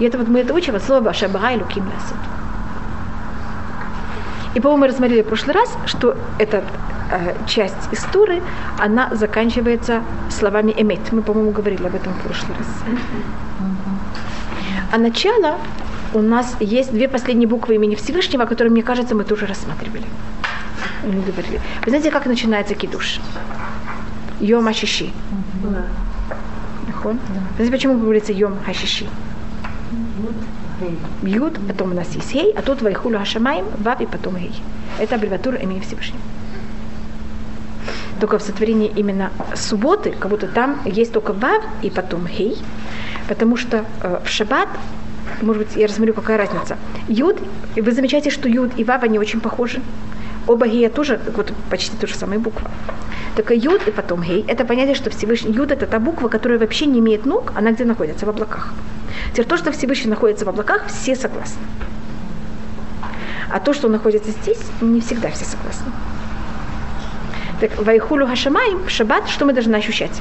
И 0.00 0.04
это 0.04 0.18
вот 0.18 0.28
мы 0.28 0.40
это 0.40 0.52
учим 0.54 0.74
от 0.74 0.82
слова 0.82 1.12
Шабара 1.12 1.52
и 1.52 1.58
Луким 1.58 1.84
Ласот. 1.84 2.16
И, 4.54 4.60
по-моему, 4.60 4.82
мы 4.82 4.88
рассмотрели 4.88 5.22
в 5.22 5.26
прошлый 5.26 5.54
раз, 5.54 5.76
что 5.86 6.16
эта 6.38 6.62
э, 7.10 7.34
часть 7.46 7.92
из 7.92 8.02
Туры, 8.12 8.42
она 8.78 9.08
заканчивается 9.14 10.02
словами 10.30 10.72
«эмет». 10.76 11.12
Мы, 11.12 11.22
по-моему, 11.22 11.52
говорили 11.52 11.86
об 11.86 11.94
этом 11.94 12.12
в 12.12 12.20
прошлый 12.20 12.56
раз. 12.58 12.66
А 14.92 14.98
начало 14.98 15.58
у 16.14 16.20
нас 16.20 16.56
есть 16.60 16.92
две 16.92 17.08
последние 17.08 17.48
буквы 17.48 17.76
имени 17.76 17.94
Всевышнего, 17.94 18.44
которые, 18.44 18.70
мне 18.70 18.82
кажется, 18.82 19.14
мы 19.14 19.24
тоже 19.24 19.46
рассматривали. 19.46 20.04
Мы 21.04 21.22
говорили. 21.22 21.60
Вы 21.84 21.90
знаете, 21.90 22.10
как 22.10 22.26
начинается 22.26 22.74
кидуш? 22.74 23.20
Йом 24.40 24.68
Ашиши. 24.68 25.10
Нахон? 26.88 27.18
Знаете, 27.56 27.72
почему 27.72 27.98
говорится 27.98 28.32
Йом 28.32 28.58
Хашиши? 28.66 29.06
Юд, 31.22 31.58
потом 31.66 31.92
у 31.92 31.94
нас 31.94 32.14
есть 32.14 32.30
Хей, 32.32 32.52
а 32.56 32.62
тут 32.62 32.82
Вайхулю 32.82 33.18
Хашамаем, 33.18 33.66
Вав 33.78 34.00
и 34.00 34.06
потом 34.06 34.36
Хей. 34.36 34.52
Это 34.98 35.16
аббревиатура 35.16 35.56
имени 35.56 35.80
Всевышнего. 35.80 36.20
Только 38.20 38.38
в 38.38 38.42
сотворении 38.42 38.92
именно 38.94 39.30
субботы, 39.54 40.12
как 40.12 40.30
будто 40.30 40.46
там 40.46 40.80
есть 40.84 41.12
только 41.12 41.32
Вав 41.32 41.62
и 41.82 41.90
потом 41.90 42.26
Хей, 42.26 42.56
потому 43.28 43.56
что 43.56 43.84
э, 44.02 44.20
в 44.24 44.28
Шаббат 44.28 44.68
может 45.40 45.66
быть, 45.66 45.76
я 45.76 45.86
рассмотрю, 45.86 46.14
какая 46.14 46.36
разница. 46.36 46.76
Юд, 47.08 47.36
вы 47.76 47.92
замечаете, 47.92 48.30
что 48.30 48.48
Юд 48.48 48.72
и 48.76 48.84
Вав, 48.84 49.02
они 49.02 49.18
очень 49.18 49.40
похожи. 49.40 49.80
Оба 50.46 50.66
гея 50.66 50.90
тоже, 50.90 51.20
вот 51.36 51.52
почти 51.70 51.96
та 51.96 52.06
же 52.06 52.14
самая 52.14 52.38
буква. 52.38 52.70
Только 53.36 53.54
Юд 53.54 53.86
и 53.88 53.90
потом 53.90 54.22
гей, 54.22 54.44
это 54.48 54.64
понятие, 54.64 54.94
что 54.94 55.10
Всевышний 55.10 55.52
Юд 55.52 55.70
это 55.70 55.86
та 55.86 55.98
буква, 55.98 56.28
которая 56.28 56.58
вообще 56.58 56.86
не 56.86 56.98
имеет 56.98 57.24
ног, 57.26 57.52
она 57.56 57.72
где 57.72 57.84
находится? 57.84 58.26
В 58.26 58.28
облаках. 58.28 58.72
Теперь 59.32 59.46
то, 59.46 59.56
что 59.56 59.72
Всевышний 59.72 60.10
находится 60.10 60.44
в 60.44 60.48
облаках, 60.48 60.86
все 60.88 61.14
согласны. 61.14 61.62
А 63.50 63.60
то, 63.60 63.72
что 63.72 63.88
находится 63.88 64.30
здесь, 64.30 64.60
не 64.80 65.00
всегда 65.00 65.30
все 65.30 65.44
согласны. 65.44 65.92
Так, 67.60 67.70
Вайхулю 67.78 68.26
Хашамаем, 68.26 68.88
шаббат, 68.88 69.28
что 69.28 69.44
мы 69.44 69.52
должны 69.52 69.76
ощущать? 69.76 70.20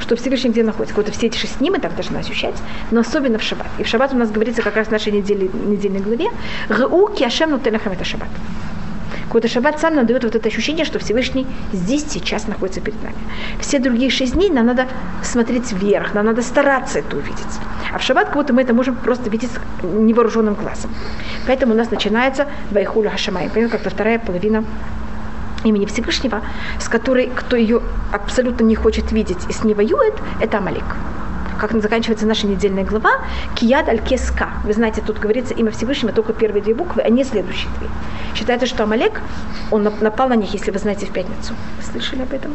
что 0.00 0.16
Всевышний 0.16 0.50
где 0.50 0.62
находится. 0.62 0.96
Вот 0.96 1.08
все 1.10 1.26
эти 1.26 1.36
шесть 1.36 1.58
дней 1.58 1.70
мы 1.70 1.80
так 1.80 1.94
должны 1.94 2.16
ощущать, 2.16 2.54
но 2.90 3.00
особенно 3.00 3.38
в 3.38 3.42
шаббат. 3.42 3.66
И 3.78 3.82
в 3.82 3.86
шаббат 3.86 4.14
у 4.14 4.16
нас 4.16 4.30
говорится 4.30 4.62
как 4.62 4.74
раз 4.74 4.88
в 4.88 4.90
нашей 4.90 5.12
неделе, 5.12 5.50
недельной 5.52 6.00
главе 6.00 6.30
«Гу 6.70 7.08
киашем 7.08 7.50
нутелехам» 7.50 7.92
это 7.92 8.04
шаббат. 8.04 8.30
Какой-то 9.28 9.48
шаббат 9.48 9.78
сам 9.78 9.94
нам 9.94 10.06
дает 10.06 10.24
вот 10.24 10.34
это 10.34 10.48
ощущение, 10.48 10.86
что 10.86 10.98
Всевышний 10.98 11.46
здесь 11.72 12.06
сейчас 12.08 12.46
находится 12.46 12.80
перед 12.80 13.02
нами. 13.02 13.16
Все 13.60 13.78
другие 13.78 14.10
шесть 14.10 14.32
дней 14.32 14.48
нам 14.48 14.66
надо 14.66 14.88
смотреть 15.22 15.70
вверх, 15.72 16.14
нам 16.14 16.24
надо 16.24 16.40
стараться 16.40 17.00
это 17.00 17.14
увидеть. 17.14 17.60
А 17.92 17.98
в 17.98 18.02
шаббат 18.02 18.28
как 18.28 18.36
будто 18.36 18.54
мы 18.54 18.62
это 18.62 18.72
можем 18.72 18.96
просто 18.96 19.28
видеть 19.28 19.50
невооруженным 19.82 20.54
глазом. 20.54 20.90
Поэтому 21.46 21.74
у 21.74 21.76
нас 21.76 21.90
начинается 21.90 22.46
Вайхуля 22.70 23.10
Хашамай. 23.10 23.50
Как-то 23.50 23.90
вторая 23.90 24.18
половина 24.18 24.64
имени 25.62 25.84
Всевышнего, 25.84 26.40
с 26.80 26.88
которой, 26.88 27.30
кто 27.34 27.56
ее 27.56 27.82
абсолютно 28.12 28.64
не 28.64 28.76
хочет 28.76 29.12
видеть 29.12 29.38
и 29.48 29.52
с 29.52 29.62
ней 29.62 29.74
воюет, 29.74 30.14
это 30.40 30.56
Амалик. 30.56 30.84
Как 31.58 31.72
заканчивается 31.82 32.24
наша 32.24 32.46
недельная 32.46 32.84
глава, 32.84 33.10
Кияд 33.56 33.88
аль-Кеска. 33.88 34.50
Вы 34.62 34.72
знаете, 34.72 35.02
тут 35.04 35.18
говорится 35.18 35.54
имя 35.54 35.72
Всевышнего, 35.72 36.12
только 36.12 36.32
первые 36.32 36.62
две 36.62 36.72
буквы, 36.72 37.02
а 37.02 37.10
не 37.10 37.24
следующие 37.24 37.68
две. 37.78 37.88
Считается, 38.36 38.66
что 38.66 38.84
Амалек, 38.84 39.20
он 39.72 39.82
напал 39.82 40.28
на 40.28 40.36
них, 40.36 40.52
если 40.52 40.70
вы 40.70 40.78
знаете, 40.78 41.06
в 41.06 41.10
пятницу. 41.10 41.54
Вы 41.76 41.82
слышали 41.82 42.22
об 42.22 42.32
этом? 42.32 42.54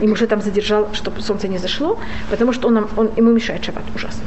И 0.00 0.08
уже 0.08 0.26
там 0.26 0.40
задержал, 0.40 0.88
чтобы 0.94 1.20
солнце 1.20 1.46
не 1.46 1.58
зашло, 1.58 1.98
потому 2.30 2.54
что 2.54 2.68
он, 2.68 2.88
он 2.96 3.10
ему 3.16 3.32
мешает 3.32 3.64
шаббат 3.64 3.84
ужасно. 3.94 4.24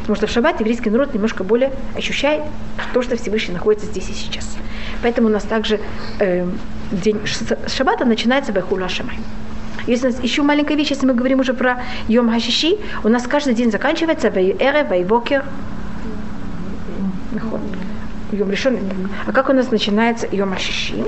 Потому 0.00 0.16
что 0.16 0.26
в 0.26 0.30
шаббат 0.30 0.58
еврейский 0.58 0.90
народ 0.90 1.14
немножко 1.14 1.44
более 1.44 1.72
ощущает 1.96 2.42
то, 2.92 3.02
что 3.02 3.16
Всевышний 3.16 3.54
находится 3.54 3.86
здесь 3.86 4.10
и 4.10 4.12
сейчас. 4.12 4.56
Поэтому 5.02 5.28
у 5.28 5.30
нас 5.30 5.44
также 5.44 5.78
э, 6.18 6.48
день 6.90 7.20
шаббата 7.68 8.04
начинается 8.04 8.50
Бехула 8.50 8.88
Шамай. 8.88 9.18
Если 9.86 10.08
у 10.08 10.10
нас 10.10 10.22
еще 10.22 10.42
маленькая 10.42 10.76
вещь, 10.76 10.90
если 10.90 11.06
мы 11.06 11.14
говорим 11.14 11.40
уже 11.40 11.54
про 11.54 11.82
Йом 12.08 12.30
Хашиши, 12.30 12.78
у 13.02 13.08
нас 13.08 13.24
каждый 13.26 13.54
день 13.54 13.70
заканчивается 13.70 14.30
Вайэре, 14.30 14.84
Вайвокер. 14.84 15.44
Йом 18.32 18.50
решен. 18.50 18.78
А 19.26 19.32
как 19.32 19.48
у 19.48 19.52
нас 19.52 19.70
начинается 19.70 20.28
Йом 20.30 20.52
Хашиши? 20.52 21.04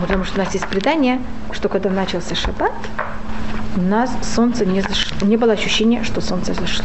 Потому 0.00 0.24
что 0.24 0.40
у 0.40 0.44
нас 0.44 0.52
есть 0.52 0.66
предание, 0.66 1.20
что 1.52 1.68
когда 1.68 1.88
начался 1.88 2.34
шаббат, 2.34 2.72
у 3.76 3.80
нас 3.80 4.10
солнце 4.34 4.66
не 4.66 4.82
зашло, 4.82 5.26
не 5.26 5.36
было 5.36 5.52
ощущения, 5.52 6.02
что 6.02 6.20
солнце 6.20 6.54
зашло. 6.54 6.84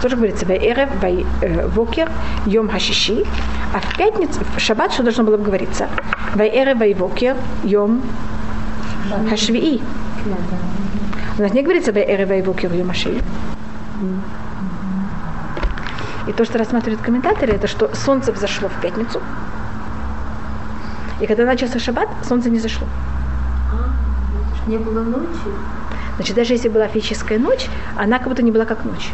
Тоже 0.00 0.16
говорится 0.16 0.46
Вайэрев, 0.46 0.88
Вайвокер, 1.00 2.10
Йом 2.46 2.68
Хашиши. 2.68 3.24
А 3.74 3.80
в 3.80 3.96
пятницу, 3.96 4.40
в 4.56 4.60
шаббат, 4.60 4.92
что 4.92 5.02
должно 5.02 5.24
было 5.24 5.36
бы 5.36 5.44
говориться? 5.44 5.88
Вайэрев, 6.34 6.78
Вайвокер, 6.78 7.36
Йом 7.64 8.02
Хашвии. 9.28 9.82
У 11.38 11.42
нас 11.42 11.52
не 11.52 11.62
говорится 11.62 11.92
Вайэрев, 11.92 12.28
Вайвокер, 12.28 12.72
Йом 12.72 12.88
Хашвии. 12.88 13.22
И 16.26 16.32
то, 16.32 16.44
что 16.44 16.58
рассматривают 16.58 17.02
комментаторы, 17.02 17.52
это 17.52 17.66
что 17.66 17.94
солнце 17.94 18.32
взошло 18.32 18.68
в 18.68 18.80
пятницу. 18.80 19.20
И 21.20 21.26
когда 21.26 21.44
начался 21.44 21.78
шаббат, 21.78 22.08
солнце 22.26 22.50
не 22.50 22.58
зашло. 22.58 22.86
Не 24.66 24.78
было 24.78 25.02
ночи? 25.02 25.26
Значит, 26.16 26.36
даже 26.36 26.54
если 26.54 26.68
была 26.68 26.86
физическая 26.88 27.38
ночь, 27.38 27.66
она 27.96 28.18
как 28.18 28.28
будто 28.28 28.42
не 28.42 28.50
была 28.50 28.64
как 28.64 28.84
ночь. 28.84 29.10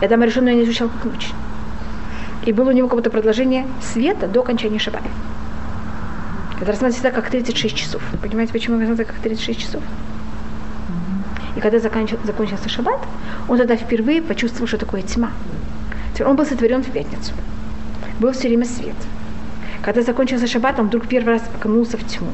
Это 0.00 0.16
Маришон 0.16 0.44
не 0.44 0.62
изучал 0.64 0.88
как 0.88 1.12
ночь. 1.12 1.30
И 2.44 2.52
было 2.52 2.70
у 2.70 2.72
него 2.72 2.88
какое-то 2.88 3.10
продолжение 3.10 3.66
света 3.82 4.26
до 4.26 4.40
окончания 4.40 4.78
шаббата. 4.78 5.08
Это 6.60 6.72
рассматривается 6.72 7.10
как 7.10 7.30
36 7.30 7.76
часов. 7.76 8.02
Понимаете, 8.22 8.52
почему 8.52 8.78
рассматривается 8.78 9.12
как 9.12 9.22
36 9.22 9.60
часов? 9.60 9.82
И 11.56 11.60
когда 11.60 11.78
закончился 11.78 12.68
шаббат, 12.68 13.00
он 13.48 13.58
тогда 13.58 13.76
впервые 13.76 14.22
почувствовал, 14.22 14.68
что 14.68 14.78
такое 14.78 15.02
тьма. 15.02 15.30
Он 16.24 16.36
был 16.36 16.44
сотворен 16.46 16.82
в 16.82 16.90
пятницу. 16.90 17.32
Был 18.20 18.32
все 18.32 18.48
время 18.48 18.64
свет. 18.64 18.96
Когда 19.82 20.02
закончился 20.02 20.46
шаббат, 20.46 20.78
он 20.78 20.86
вдруг 20.86 21.06
первый 21.06 21.34
раз 21.34 21.42
окунулся 21.54 21.96
в 21.96 22.04
тьму. 22.04 22.28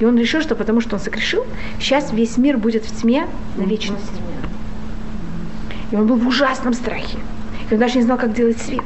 И 0.00 0.04
он 0.04 0.16
решил, 0.18 0.40
что 0.40 0.54
потому 0.54 0.80
что 0.80 0.96
он 0.96 1.00
согрешил, 1.00 1.44
сейчас 1.78 2.12
весь 2.12 2.38
мир 2.38 2.58
будет 2.58 2.84
в 2.84 3.00
тьме 3.00 3.26
на 3.56 3.62
вечность. 3.62 4.12
И 5.90 5.96
он 5.96 6.06
был 6.06 6.16
в 6.16 6.26
ужасном 6.26 6.74
страхе. 6.74 7.18
И 7.70 7.74
он 7.74 7.80
даже 7.80 7.96
не 7.96 8.02
знал, 8.02 8.18
как 8.18 8.32
делать 8.32 8.58
свет. 8.58 8.84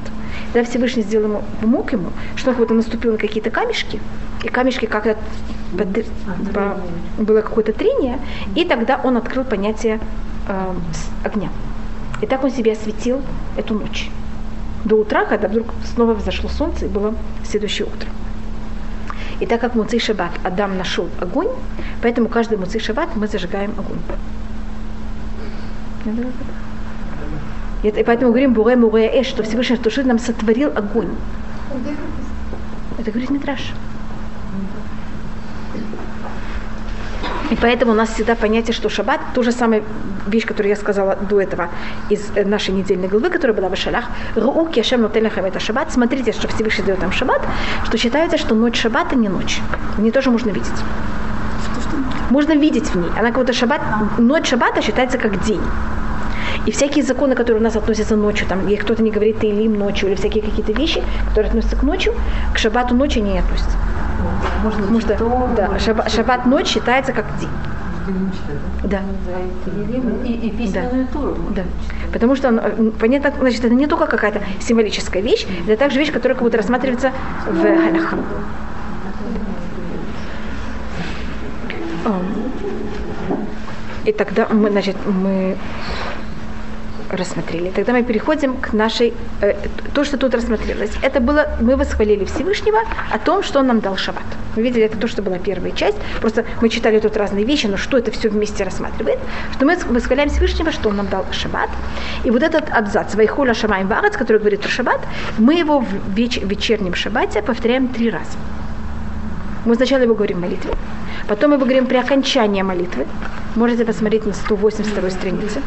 Тогда 0.53 0.69
Всевышний 0.69 1.03
сделал 1.03 1.29
ему, 1.29 1.43
помог 1.61 1.93
ему, 1.93 2.11
что 2.37 2.51
он 2.51 2.57
вот 2.57 2.71
наступил 2.71 3.13
на 3.13 3.19
какие-то 3.19 3.51
камешки, 3.51 4.01
и 4.43 4.49
камешки 4.49 4.87
как-то 4.87 5.17
по, 6.53 6.77
было 7.19 7.41
какое-то 7.41 7.73
трение, 7.73 8.19
и 8.55 8.65
тогда 8.65 9.01
он 9.03 9.17
открыл 9.17 9.45
понятие 9.45 10.01
э, 10.49 10.75
огня. 11.25 11.49
И 12.21 12.27
так 12.27 12.45
он 12.45 12.51
себе 12.51 12.73
осветил 12.73 13.23
эту 13.57 13.75
ночь 13.75 14.11
до 14.85 14.97
утра, 14.97 15.25
когда 15.25 15.49
вдруг 15.49 15.69
снова 15.95 16.15
взошло 16.15 16.49
солнце, 16.49 16.87
и 16.87 16.89
было 16.89 17.15
следующее 17.45 17.87
утро. 17.87 18.09
И 19.41 19.47
так 19.47 19.61
как 19.61 19.75
Муцей 19.75 19.99
Шаббат 20.01 20.33
Адам 20.45 20.77
нашел 20.77 21.09
огонь, 21.21 21.49
поэтому 22.01 22.29
каждый 22.29 22.59
Муцей 22.59 22.81
Шаббат 22.81 23.17
мы 23.17 23.27
зажигаем 23.27 23.73
огонь. 23.79 23.99
И, 27.83 27.89
это, 27.89 28.01
и 28.01 28.05
поэтому 28.05 28.31
говорим 28.31 28.53
Буре 28.53 28.77
Муре 28.77 29.21
Эш, 29.21 29.27
что 29.27 29.43
Всевышний 29.43 29.77
что 29.77 30.03
нам 30.05 30.19
сотворил 30.19 30.71
огонь. 30.75 31.11
Это 32.99 33.11
говорит 33.11 33.31
Митраш. 33.31 33.73
И 37.51 37.57
поэтому 37.57 37.93
у 37.93 37.95
нас 37.95 38.09
всегда 38.09 38.35
понятие, 38.35 38.73
что 38.73 38.89
шаббат, 38.89 39.21
то 39.35 39.43
же 39.43 39.53
самое 39.53 39.83
вещь, 40.27 40.47
которую 40.47 40.71
я 40.71 40.77
сказала 40.77 41.17
до 41.17 41.39
этого 41.39 41.69
из 42.09 42.31
э, 42.35 42.45
нашей 42.47 42.73
недельной 42.73 43.09
главы, 43.09 43.29
которая 43.29 43.55
была 43.55 43.69
в 43.69 43.77
Шалах, 43.77 44.07
Руу 44.37 44.67
Кешем 44.67 45.03
Нотелехам 45.03 45.45
это 45.45 45.61
шаббат. 45.61 45.93
Смотрите, 45.93 46.33
что 46.33 46.49
Всевышний 46.49 46.85
дает 46.85 47.03
нам 47.03 47.13
шаббат, 47.13 47.43
что 47.85 47.99
считается, 47.99 48.39
что 48.39 48.55
ночь 48.55 48.81
шаббата 48.81 49.17
не 49.17 49.29
ночь. 49.29 49.61
В 49.97 50.01
ней 50.01 50.11
тоже 50.11 50.31
можно 50.31 50.49
видеть. 50.49 50.73
Можно 52.31 52.53
видеть 52.53 52.89
в 52.89 52.95
ней. 52.97 53.11
Она 53.19 53.33
как-то 53.33 53.53
шаббат, 53.53 53.83
ночь 54.19 54.49
шаббата 54.49 54.81
считается 54.81 55.19
как 55.19 55.45
день. 55.45 55.61
И 56.67 56.71
всякие 56.71 57.05
законы, 57.05 57.35
которые 57.35 57.61
у 57.61 57.65
нас 57.65 57.77
относятся 57.77 58.17
ночью, 58.17 58.47
там, 58.47 58.69
и 58.69 58.77
кто-то 58.77 59.03
не 59.03 59.11
говорит 59.11 59.39
ты 59.39 59.49
или 59.49 59.63
им 59.63 59.79
ночью, 59.79 60.09
или 60.09 60.15
всякие 60.15 60.43
какие-то 60.43 60.73
вещи, 60.73 61.03
которые 61.29 61.49
относятся 61.49 61.77
к 61.77 61.83
ночью, 61.83 62.15
к 62.55 62.59
шаббату 62.59 62.95
ночи 62.95 63.19
не 63.19 63.39
относятся. 63.39 63.77
Можно 64.63 64.83
Потому 64.83 65.01
что 65.01 65.51
да, 65.57 65.79
шаббат, 65.79 66.13
шаббат 66.13 66.47
ночь 66.47 66.69
считается 66.69 67.13
как 67.13 67.27
день. 67.39 67.49
Да. 68.85 69.01
И, 70.25 70.33
и 70.33 70.51
письменную 70.51 71.07
да. 71.07 71.13
Туру. 71.13 71.37
Да. 71.51 71.63
Потому 72.13 72.37
что, 72.37 72.75
понятно, 72.99 73.33
значит, 73.41 73.65
это 73.65 73.75
не 73.75 73.87
только 73.87 74.07
какая-то 74.07 74.41
символическая 74.61 75.23
вещь, 75.23 75.47
это 75.67 75.77
также 75.77 75.99
вещь, 75.99 76.13
которая 76.13 76.35
как 76.37 76.45
будто 76.45 76.57
рассматривается 76.57 77.13
в 77.47 77.63
Галаха. 77.63 78.17
И 84.05 84.13
тогда 84.13 84.49
мы, 84.51 84.71
значит, 84.71 84.97
мы 85.07 85.57
рассмотрели. 87.13 87.71
Тогда 87.71 87.93
мы 87.93 88.03
переходим 88.03 88.57
к 88.57 88.73
нашей, 88.73 89.13
э, 89.43 89.55
то, 89.95 90.05
что 90.05 90.17
тут 90.17 90.35
рассмотрелось. 90.35 90.91
Это 91.03 91.21
было, 91.21 91.47
мы 91.61 91.77
восхвалили 91.77 92.25
Всевышнего 92.25 92.79
о 93.11 93.19
том, 93.19 93.43
что 93.43 93.61
он 93.61 93.67
нам 93.67 93.81
дал 93.81 93.97
шаббат. 93.97 94.25
Вы 94.57 94.63
видели, 94.63 94.85
это 94.85 94.97
то, 94.99 95.09
что 95.09 95.23
была 95.23 95.39
первая 95.39 95.73
часть. 95.73 95.99
Просто 96.21 96.45
мы 96.61 96.69
читали 96.69 96.99
тут 97.01 97.17
разные 97.17 97.45
вещи, 97.45 97.67
но 97.67 97.77
что 97.77 97.99
это 97.99 98.11
все 98.11 98.29
вместе 98.29 98.65
рассматривает? 98.65 99.19
Что 99.53 99.67
мы 99.67 99.77
восхваляем 99.77 100.29
Всевышнего, 100.31 100.73
что 100.73 100.89
он 100.89 100.97
нам 100.97 101.09
дал 101.09 101.25
шаббат. 101.33 101.71
И 102.25 102.31
вот 102.31 102.43
этот 102.43 102.71
абзац, 102.71 103.15
Вайхуля 103.15 103.55
Шамаем 103.55 103.89
Варец, 103.89 104.17
который 104.17 104.39
говорит 104.39 104.61
про 104.61 104.69
шаббат, 104.69 105.01
мы 105.39 105.55
его 105.55 105.81
в 105.81 105.87
веч- 106.17 106.43
вечернем 106.43 106.95
шаббате 106.95 107.43
повторяем 107.43 107.89
три 107.89 108.11
раза. 108.11 108.37
Мы 109.65 109.75
сначала 109.77 110.03
его 110.03 110.15
говорим 110.15 110.39
в 110.39 110.41
молитве, 110.41 110.73
потом 111.29 111.51
мы 111.51 111.59
говорим 111.59 111.87
при 111.87 111.97
окончании 111.97 112.63
молитвы. 112.63 113.07
Можете 113.55 113.85
посмотреть 113.85 114.27
на 114.27 114.33
182 114.33 115.11
странице. 115.11 115.63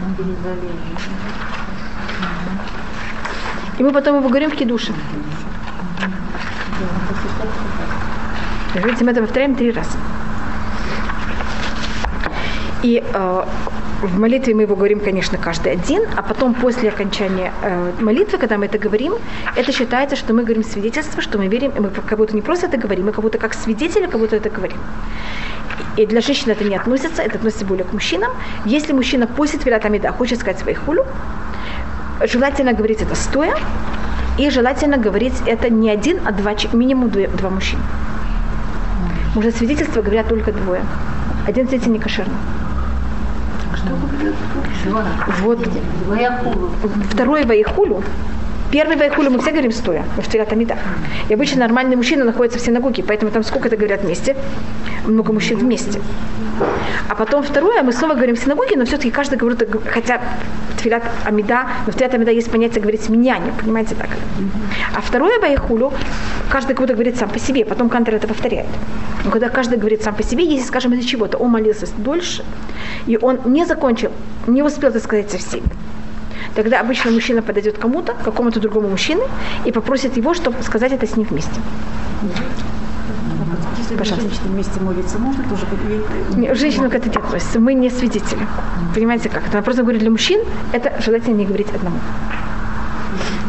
И 3.78 3.84
мы 3.84 3.92
потом 3.92 4.18
его 4.18 4.30
говорим 4.30 4.50
в 4.50 4.56
кидуше. 4.56 4.94
Видите, 8.76 9.06
мы 9.06 9.12
это 9.12 9.22
повторяем 9.22 9.56
три 9.56 9.72
раза. 9.72 9.98
И 12.84 13.02
э, 13.02 13.46
в 14.08 14.20
молитве 14.20 14.54
мы 14.54 14.64
его 14.64 14.76
говорим, 14.76 15.00
конечно, 15.00 15.38
каждый 15.38 15.74
один, 15.74 16.04
а 16.16 16.22
потом 16.22 16.54
после 16.54 16.90
окончания 16.90 17.52
э, 17.62 17.92
молитвы, 18.00 18.38
когда 18.38 18.58
мы 18.58 18.66
это 18.66 18.78
говорим, 18.78 19.14
это 19.56 19.72
считается, 19.72 20.16
что 20.16 20.34
мы 20.34 20.44
говорим 20.44 20.64
свидетельство, 20.64 21.22
что 21.22 21.38
мы 21.38 21.48
верим, 21.48 21.72
и 21.72 21.80
мы 21.80 21.90
как 21.90 22.18
будто 22.18 22.36
не 22.36 22.42
просто 22.42 22.68
это 22.68 22.78
говорим, 22.78 23.06
мы 23.06 23.12
как 23.12 23.22
будто 23.22 23.38
как 23.38 23.54
свидетели, 23.54 24.06
как 24.06 24.20
будто 24.20 24.36
это 24.36 24.50
говорим. 24.50 24.78
И 25.98 26.06
для 26.06 26.22
женщин 26.22 26.52
это 26.52 26.64
не 26.64 26.76
относится, 26.76 27.22
это 27.22 27.38
относится 27.38 27.66
более 27.66 27.86
к 27.86 27.94
мужчинам. 27.94 28.32
Если 28.66 28.94
мужчина 28.94 29.28
после 29.28 29.60
Твилат 29.60 29.86
Амида 29.86 30.12
хочет 30.12 30.40
сказать 30.40 30.60
своих 30.60 30.80
хулю, 30.80 31.06
желательно 32.26 32.74
говорить 32.74 33.02
это 33.02 33.16
стоя, 33.16 33.56
и 34.38 34.50
желательно 34.50 34.98
говорить 34.98 35.34
это 35.46 35.70
не 35.70 35.90
один, 35.90 36.20
а 36.26 36.32
два, 36.32 36.54
минимум 36.74 37.10
два, 37.10 37.28
два 37.28 37.50
мужчины. 37.50 37.82
Может, 39.34 39.56
свидетельства 39.56 40.02
говорят 40.02 40.28
только 40.28 40.52
двое. 40.52 40.82
Один 41.48 41.68
свидетель 41.68 41.92
не 41.92 42.00
кошерный. 42.00 42.36
Вот 45.42 45.60
второй 47.12 47.44
Ваихулю, 47.44 48.04
первый 48.72 48.98
Ваихулю 48.98 49.32
мы 49.32 49.40
все 49.40 49.52
говорим 49.52 49.72
стоя, 49.72 50.04
в 50.18 50.28
Тфилат 50.28 50.52
И 51.30 51.34
обычно 51.34 51.60
нормальные 51.60 51.98
мужчины 51.98 52.24
находятся 52.24 52.60
в 52.60 52.62
синагоге, 52.62 53.04
поэтому 53.04 53.32
там 53.32 53.44
сколько 53.44 53.68
это 53.68 53.78
говорят 53.78 54.04
вместе? 54.04 54.36
Много 55.06 55.34
мужчин 55.34 55.58
вместе. 55.58 56.02
А 57.10 57.16
потом 57.16 57.44
второе, 57.44 57.84
мы 57.84 57.92
снова 57.92 58.14
говорим 58.14 58.36
синагоге, 58.36 58.78
но 58.78 58.86
все-таки 58.86 59.12
каждый 59.12 59.38
говорит, 59.38 59.68
хотя 59.90 60.22
Тфилат 60.78 61.04
Амида, 61.26 61.68
но 61.86 61.92
в 61.92 61.96
Тфилат 61.96 62.14
Амида 62.14 62.32
есть 62.32 62.50
понятие 62.52 62.82
говорить 62.82 63.10
меняне, 63.10 63.52
понимаете 63.60 63.96
так? 63.96 64.10
А 64.96 65.02
второе 65.02 65.40
Баяхулю, 65.40 65.92
каждый 66.50 66.76
кого-то 66.76 66.94
говорит 66.94 67.18
сам 67.18 67.30
по 67.30 67.40
себе, 67.40 67.66
потом 67.66 67.90
Кантер 67.90 68.16
это 68.16 68.28
повторяет. 68.28 68.68
Но 69.24 69.32
когда 69.32 69.50
каждый 69.50 69.78
говорит 69.78 70.04
сам 70.04 70.16
по 70.16 70.24
себе, 70.24 70.46
если, 70.46 70.68
скажем, 70.68 70.94
из-за 70.94 71.08
чего-то 71.08 71.38
он 71.38 71.52
молился 71.52 71.88
дольше, 71.98 72.44
и 73.08 73.18
он 73.18 73.40
не 73.46 73.66
закончил, 73.66 74.12
не 74.48 74.64
успел 74.64 74.90
это 74.90 75.00
сказать 75.00 75.32
со 75.32 75.38
всеми, 75.38 75.68
тогда 76.56 76.80
обычно 76.80 77.12
мужчина 77.12 77.42
подойдет 77.42 77.78
кому-то, 77.78 78.14
какому-то 78.14 78.60
другому 78.60 78.90
мужчине, 78.90 79.24
и 79.66 79.72
попросит 79.72 80.18
его, 80.18 80.34
чтобы 80.34 80.62
сказать 80.64 80.92
это 80.92 81.06
с 81.06 81.18
ним 81.18 81.28
вместе. 81.30 81.60
Если 83.86 83.98
Пожалуйста. 83.98 84.30
женщина 84.30 84.48
вместе 84.52 84.80
молится, 84.80 85.20
можно 85.20 85.44
тоже 85.44 85.68
Нет, 86.36 86.58
женщина 86.58 86.90
к 86.90 86.96
этому 86.96 87.14
не 87.14 87.20
относится. 87.20 87.60
Мы 87.60 87.76
не 87.76 87.92
свидетели. 87.92 88.48
Понимаете 88.96 89.30
как? 89.30 89.48
Это 89.48 89.62
просто 89.62 89.84
говорит 89.84 90.02
для 90.02 90.10
мужчин, 90.10 90.42
это 90.74 91.00
желательно 91.06 91.36
не 91.36 91.46
говорить 91.46 91.68
одному. 91.70 92.00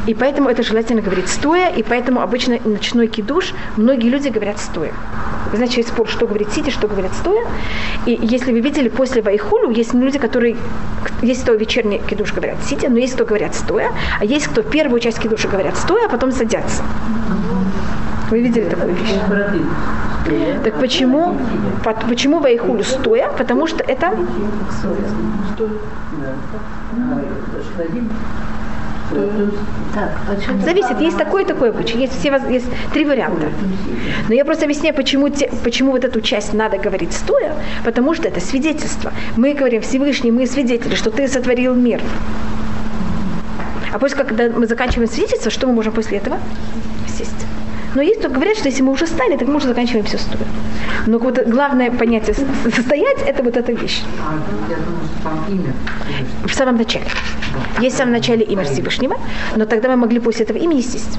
И 0.06 0.12
поэтому 0.12 0.50
это 0.50 0.62
желательно 0.62 1.00
говорить 1.00 1.28
стоя, 1.28 1.70
и 1.70 1.82
поэтому 1.82 2.20
обычно 2.20 2.58
ночной 2.66 3.08
кидуш 3.08 3.54
многие 3.78 4.10
люди 4.10 4.28
говорят 4.28 4.58
стоя. 4.58 4.92
Вы 5.50 5.56
знаете, 5.56 5.76
есть 5.78 5.88
спор, 5.88 6.06
что 6.06 6.26
говорит 6.26 6.52
сидя, 6.52 6.70
что 6.70 6.86
говорят 6.86 7.14
стоя. 7.14 7.46
И 8.04 8.18
если 8.20 8.52
вы 8.52 8.60
видели, 8.60 8.90
после 8.90 9.22
Вайхулю 9.22 9.70
есть 9.70 9.94
люди, 9.94 10.18
которые, 10.18 10.56
есть 11.22 11.44
кто 11.44 11.54
вечерний 11.54 12.02
кидуш 12.06 12.34
говорят 12.34 12.58
сидя, 12.62 12.90
но 12.90 12.98
есть 12.98 13.14
кто 13.14 13.24
говорят 13.24 13.54
стоя, 13.54 13.90
а 14.20 14.24
есть 14.24 14.48
кто 14.48 14.62
первую 14.62 15.00
часть 15.00 15.18
кидуша 15.18 15.48
говорят 15.48 15.78
стоя, 15.78 16.06
а 16.06 16.08
потом 16.10 16.30
садятся. 16.30 16.82
Вы 18.30 18.40
видели 18.40 18.68
такую 18.68 18.94
вещь? 18.94 19.14
Так 20.64 20.80
почему, 20.80 21.36
почему 22.08 22.40
Вайхулю 22.40 22.82
стоя? 22.82 23.30
Потому 23.38 23.66
что 23.66 23.84
это... 23.84 24.16
Зависит, 30.64 31.00
есть 31.00 31.16
такой 31.16 31.44
и 31.44 31.46
такой 31.46 31.70
обычай, 31.70 31.96
есть, 31.96 32.18
все, 32.18 32.36
есть 32.50 32.66
три 32.92 33.04
варианта. 33.04 33.46
Но 34.28 34.34
я 34.34 34.44
просто 34.44 34.64
объясняю, 34.64 34.94
почему, 34.96 35.28
те, 35.28 35.48
почему 35.62 35.92
вот 35.92 36.04
эту 36.04 36.20
часть 36.20 36.52
надо 36.52 36.76
говорить 36.78 37.12
стоя, 37.12 37.54
потому 37.84 38.14
что 38.14 38.26
это 38.26 38.40
свидетельство. 38.40 39.12
Мы 39.36 39.54
говорим, 39.54 39.80
Всевышний, 39.80 40.32
мы 40.32 40.46
свидетели, 40.46 40.96
что 40.96 41.10
ты 41.10 41.28
сотворил 41.28 41.74
мир. 41.74 42.00
А 43.92 43.98
после, 43.98 44.24
когда 44.24 44.50
мы 44.50 44.66
заканчиваем 44.66 45.08
свидетельство, 45.08 45.50
что 45.52 45.68
мы 45.68 45.74
можем 45.74 45.92
после 45.92 46.18
этого? 46.18 46.38
Но 47.96 48.02
есть 48.02 48.20
кто 48.20 48.28
говорят, 48.28 48.58
что 48.58 48.68
если 48.68 48.82
мы 48.82 48.92
уже 48.92 49.06
стали, 49.06 49.38
так 49.38 49.48
мы 49.48 49.56
уже 49.56 49.68
заканчиваем 49.68 50.04
все 50.04 50.18
стоя. 50.18 50.44
Но 51.06 51.16
вот 51.18 51.38
главное 51.46 51.90
понятие 51.90 52.34
состоять– 52.34 53.22
это 53.26 53.42
вот 53.42 53.56
эта 53.56 53.72
вещь. 53.72 54.02
А, 54.20 54.34
я 54.68 54.76
думаю, 54.76 55.06
что 55.06 55.22
там 55.22 55.44
имя. 55.48 55.72
В 56.44 56.54
самом 56.54 56.76
начале. 56.76 57.06
Есть 57.80 57.94
в 57.94 57.98
самом 57.98 58.12
начале 58.12 58.44
имя 58.44 58.64
Всевышнего, 58.64 59.16
но 59.56 59.64
тогда 59.64 59.88
мы 59.88 59.96
могли 59.96 60.20
после 60.20 60.44
этого 60.44 60.58
имени 60.58 60.82
сесть. 60.82 61.18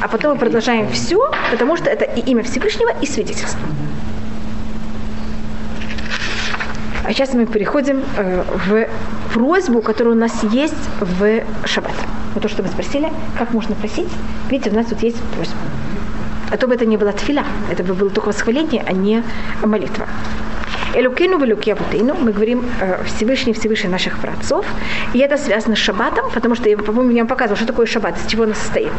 А 0.00 0.08
потом 0.08 0.32
мы 0.32 0.38
продолжаем 0.38 0.88
все, 0.90 1.30
потому 1.52 1.76
что 1.76 1.88
это 1.88 2.04
и 2.04 2.20
имя 2.32 2.42
Всевышнего, 2.42 2.90
и 3.00 3.06
свидетельство. 3.06 3.60
А 7.04 7.12
сейчас 7.12 7.34
мы 7.34 7.46
переходим 7.46 8.02
э, 8.16 8.42
в 8.66 8.88
просьбу, 9.32 9.80
которая 9.80 10.14
у 10.14 10.18
нас 10.18 10.42
есть 10.42 10.74
в 11.00 11.44
шаббат. 11.66 11.94
Вот 12.34 12.42
то, 12.42 12.48
что 12.48 12.62
вы 12.62 12.68
спросили, 12.68 13.12
как 13.38 13.52
можно 13.52 13.74
просить. 13.74 14.08
Видите, 14.50 14.70
у 14.70 14.74
нас 14.74 14.86
тут 14.86 15.02
есть 15.02 15.20
просьба. 15.36 15.56
А 16.50 16.56
то 16.56 16.66
бы 16.66 16.74
это 16.74 16.84
не 16.84 16.96
была 16.96 17.12
тфиля, 17.12 17.44
это 17.70 17.82
бы 17.82 17.94
было 17.94 18.10
только 18.10 18.28
восхваление, 18.28 18.84
а 18.86 18.92
не 18.92 19.22
молитва. 19.64 20.06
Элукину 20.94 21.38
в 21.38 21.44
Элуке 21.44 21.72
Абутейну, 21.72 22.14
мы 22.14 22.32
говорим 22.32 22.66
э, 22.80 23.02
Всевышний, 23.04 23.54
Всевышний 23.54 23.88
наших 23.88 24.18
праотцов, 24.18 24.66
и 25.14 25.18
это 25.18 25.38
связано 25.38 25.74
с 25.74 25.78
шаббатом, 25.78 26.30
потому 26.34 26.54
что, 26.54 26.68
я, 26.68 26.76
по-моему, 26.76 27.10
я 27.12 27.22
вам 27.22 27.28
показывала, 27.28 27.56
что 27.56 27.66
такое 27.66 27.86
шаббат, 27.86 28.18
из 28.18 28.26
чего 28.26 28.42
он 28.42 28.54
состоит. 28.54 28.92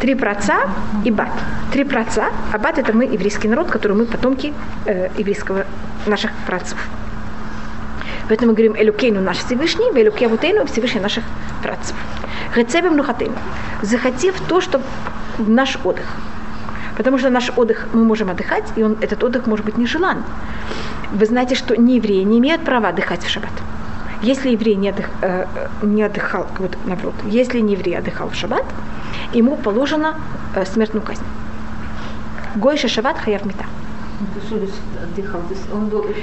Три 0.00 0.14
праца 0.14 0.70
и 1.04 1.10
бат. 1.10 1.32
Три 1.72 1.82
праца, 1.82 2.26
а 2.52 2.58
бат 2.58 2.78
это 2.78 2.92
мы, 2.92 3.04
еврейский 3.04 3.48
народ, 3.48 3.68
который 3.68 3.96
мы 3.96 4.04
потомки 4.04 4.54
э, 4.86 5.08
еврейского, 5.18 5.66
наших 6.06 6.30
праотцов. 6.46 6.78
Поэтому 8.28 8.52
мы 8.52 8.56
говорим 8.56 8.76
Элюкейну 8.76 9.20
наш 9.20 9.38
Всевышний, 9.38 9.90
Элюке 9.94 10.26
Абутейну 10.26 10.66
Всевышний 10.66 11.00
наших 11.00 11.24
працев. 11.62 11.96
Гецебем 12.54 12.96
Нухатейну. 12.96 13.36
Захотев 13.82 14.40
то, 14.48 14.60
что 14.60 14.80
наш 15.38 15.76
отдых. 15.84 16.06
Потому 16.96 17.18
что 17.18 17.30
наш 17.30 17.50
отдых 17.56 17.88
мы 17.92 18.04
можем 18.04 18.30
отдыхать, 18.30 18.64
и 18.76 18.82
он, 18.82 18.96
этот 19.00 19.24
отдых 19.24 19.46
может 19.46 19.66
быть 19.66 19.76
нежелан. 19.78 20.22
Вы 21.10 21.26
знаете, 21.26 21.56
что 21.56 21.76
не 21.76 21.96
евреи 21.96 22.22
не 22.22 22.38
имеют 22.38 22.64
права 22.64 22.88
отдыхать 22.88 23.24
в 23.24 23.28
шаббат. 23.28 23.52
Если 24.22 24.50
еврей 24.50 24.76
не, 24.76 24.90
отдых, 24.90 25.10
э, 25.22 25.46
не 25.82 26.02
отдыхал, 26.02 26.46
вот 26.58 26.76
наоборот, 26.86 27.14
если 27.24 27.60
не 27.60 27.72
еврей 27.74 27.98
отдыхал 27.98 28.30
в 28.30 28.34
шаббат, 28.34 28.64
ему 29.34 29.56
положено 29.56 30.14
э, 30.54 30.64
смертную 30.64 31.04
казнь. 31.04 31.24
Гойша 32.54 32.88
шаббат 32.88 33.18
хаяв 33.18 33.44
мета. 33.44 33.64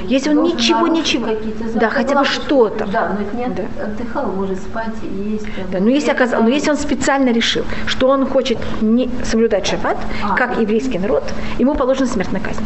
Есть 0.03 0.25
Если 0.25 0.29
он 0.29 0.43
ничего, 0.43 0.87
ничего, 0.87 1.27
да, 1.75 1.89
хотя 1.89 2.19
бы 2.19 2.25
что-то. 2.25 2.85
Да, 2.85 3.15
но 3.15 3.21
это 3.21 3.35
не 3.35 3.55
Да. 3.55 3.83
отдыхал, 3.85 4.27
может 4.31 4.59
спать, 4.59 4.93
есть. 5.03 5.45
Там, 5.45 5.65
Да, 5.71 5.79
но 5.79 5.89
если, 5.89 6.11
оказ... 6.11 6.31
но 6.31 6.47
если 6.47 6.71
он 6.71 6.77
специально 6.77 7.31
решил, 7.31 7.63
что 7.87 8.07
он 8.07 8.25
хочет 8.25 8.57
не 8.81 9.09
соблюдать 9.23 9.67
шаббат, 9.67 9.97
А. 10.23 10.35
как 10.35 10.59
еврейский 10.59 10.99
народ, 10.99 11.23
ему 11.59 11.75
положена 11.75 12.07
смертная 12.07 12.41
казнь. 12.41 12.63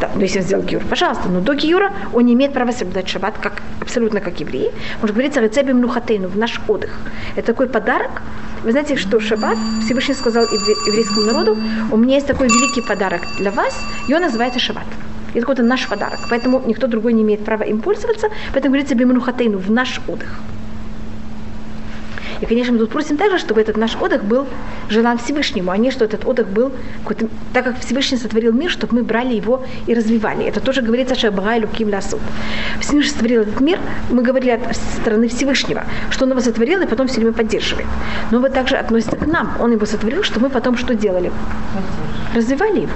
Да, 0.00 0.10
но 0.14 0.22
если 0.22 0.40
он 0.40 0.44
сделал 0.44 0.62
гиюр, 0.62 0.82
пожалуйста, 0.84 1.28
но 1.28 1.40
до 1.40 1.54
гиюра 1.54 1.90
он 2.12 2.26
не 2.26 2.34
имеет 2.34 2.52
права 2.52 2.72
соблюдать 2.72 3.08
шаббат, 3.08 3.34
как, 3.40 3.62
абсолютно 3.80 4.20
как 4.20 4.40
евреи. 4.40 4.70
Может 5.00 5.16
говорится, 5.16 5.40
рецебим 5.40 5.80
нухатейну, 5.80 6.28
в 6.28 6.36
наш 6.36 6.60
отдых. 6.68 6.90
Это 7.34 7.46
такой 7.46 7.66
подарок. 7.66 8.22
Вы 8.62 8.72
знаете, 8.72 8.96
что 8.96 9.20
шаббат, 9.20 9.56
Всевышний 9.84 10.14
сказал 10.14 10.44
евре- 10.44 10.76
еврейскому 10.86 11.26
народу, 11.26 11.56
у 11.90 11.96
меня 11.96 12.16
есть 12.16 12.26
такой 12.26 12.48
великий 12.48 12.82
подарок 12.82 13.22
для 13.38 13.50
вас, 13.50 13.74
и 14.08 14.14
он 14.14 14.22
называется 14.22 14.58
шаббат. 14.58 14.86
Это 15.30 15.40
какой-то 15.40 15.62
наш 15.62 15.86
подарок. 15.88 16.18
Поэтому 16.30 16.62
никто 16.66 16.86
другой 16.86 17.12
не 17.12 17.22
имеет 17.22 17.44
права 17.44 17.62
им 17.62 17.80
пользоваться. 17.80 18.28
Поэтому 18.52 18.72
говорится 18.72 18.94
бимнухатейну, 18.94 19.58
в 19.58 19.70
наш 19.70 20.00
отдых. 20.08 20.40
И, 22.40 22.46
конечно, 22.46 22.72
мы 22.72 22.78
тут 22.78 22.90
просим 22.90 23.16
также, 23.16 23.38
чтобы 23.38 23.60
этот 23.60 23.76
наш 23.76 23.96
отдых 23.96 24.24
был 24.24 24.46
желан 24.88 25.18
Всевышнему, 25.18 25.70
а 25.70 25.76
не 25.76 25.90
что 25.90 26.04
этот 26.04 26.26
отдых 26.26 26.48
был, 26.48 26.72
так 27.52 27.64
как 27.64 27.80
Всевышний 27.80 28.18
сотворил 28.18 28.52
мир, 28.52 28.70
чтобы 28.70 28.96
мы 28.96 29.02
брали 29.02 29.34
его 29.34 29.64
и 29.86 29.94
развивали. 29.94 30.44
Это 30.44 30.60
тоже 30.60 30.82
говорится, 30.82 31.14
что 31.14 31.28
Абгай 31.28 31.60
Луким 31.60 31.88
Лясуд. 31.88 32.20
Всевышний 32.80 33.10
сотворил 33.10 33.42
этот 33.42 33.60
мир, 33.60 33.78
мы 34.10 34.22
говорили 34.22 34.50
от 34.50 34.76
стороны 34.76 35.28
Всевышнего, 35.28 35.84
что 36.10 36.24
он 36.24 36.30
его 36.30 36.40
сотворил 36.40 36.80
и 36.82 36.86
потом 36.86 37.08
все 37.08 37.16
время 37.16 37.32
поддерживает. 37.32 37.86
Но 38.30 38.40
вот 38.40 38.52
также 38.52 38.76
относится 38.76 39.16
к 39.16 39.26
нам. 39.26 39.54
Он 39.60 39.72
его 39.72 39.86
сотворил, 39.86 40.22
что 40.22 40.40
мы 40.40 40.50
потом 40.50 40.76
что 40.76 40.94
делали? 40.94 41.32
Развивали 42.34 42.80
его. 42.80 42.92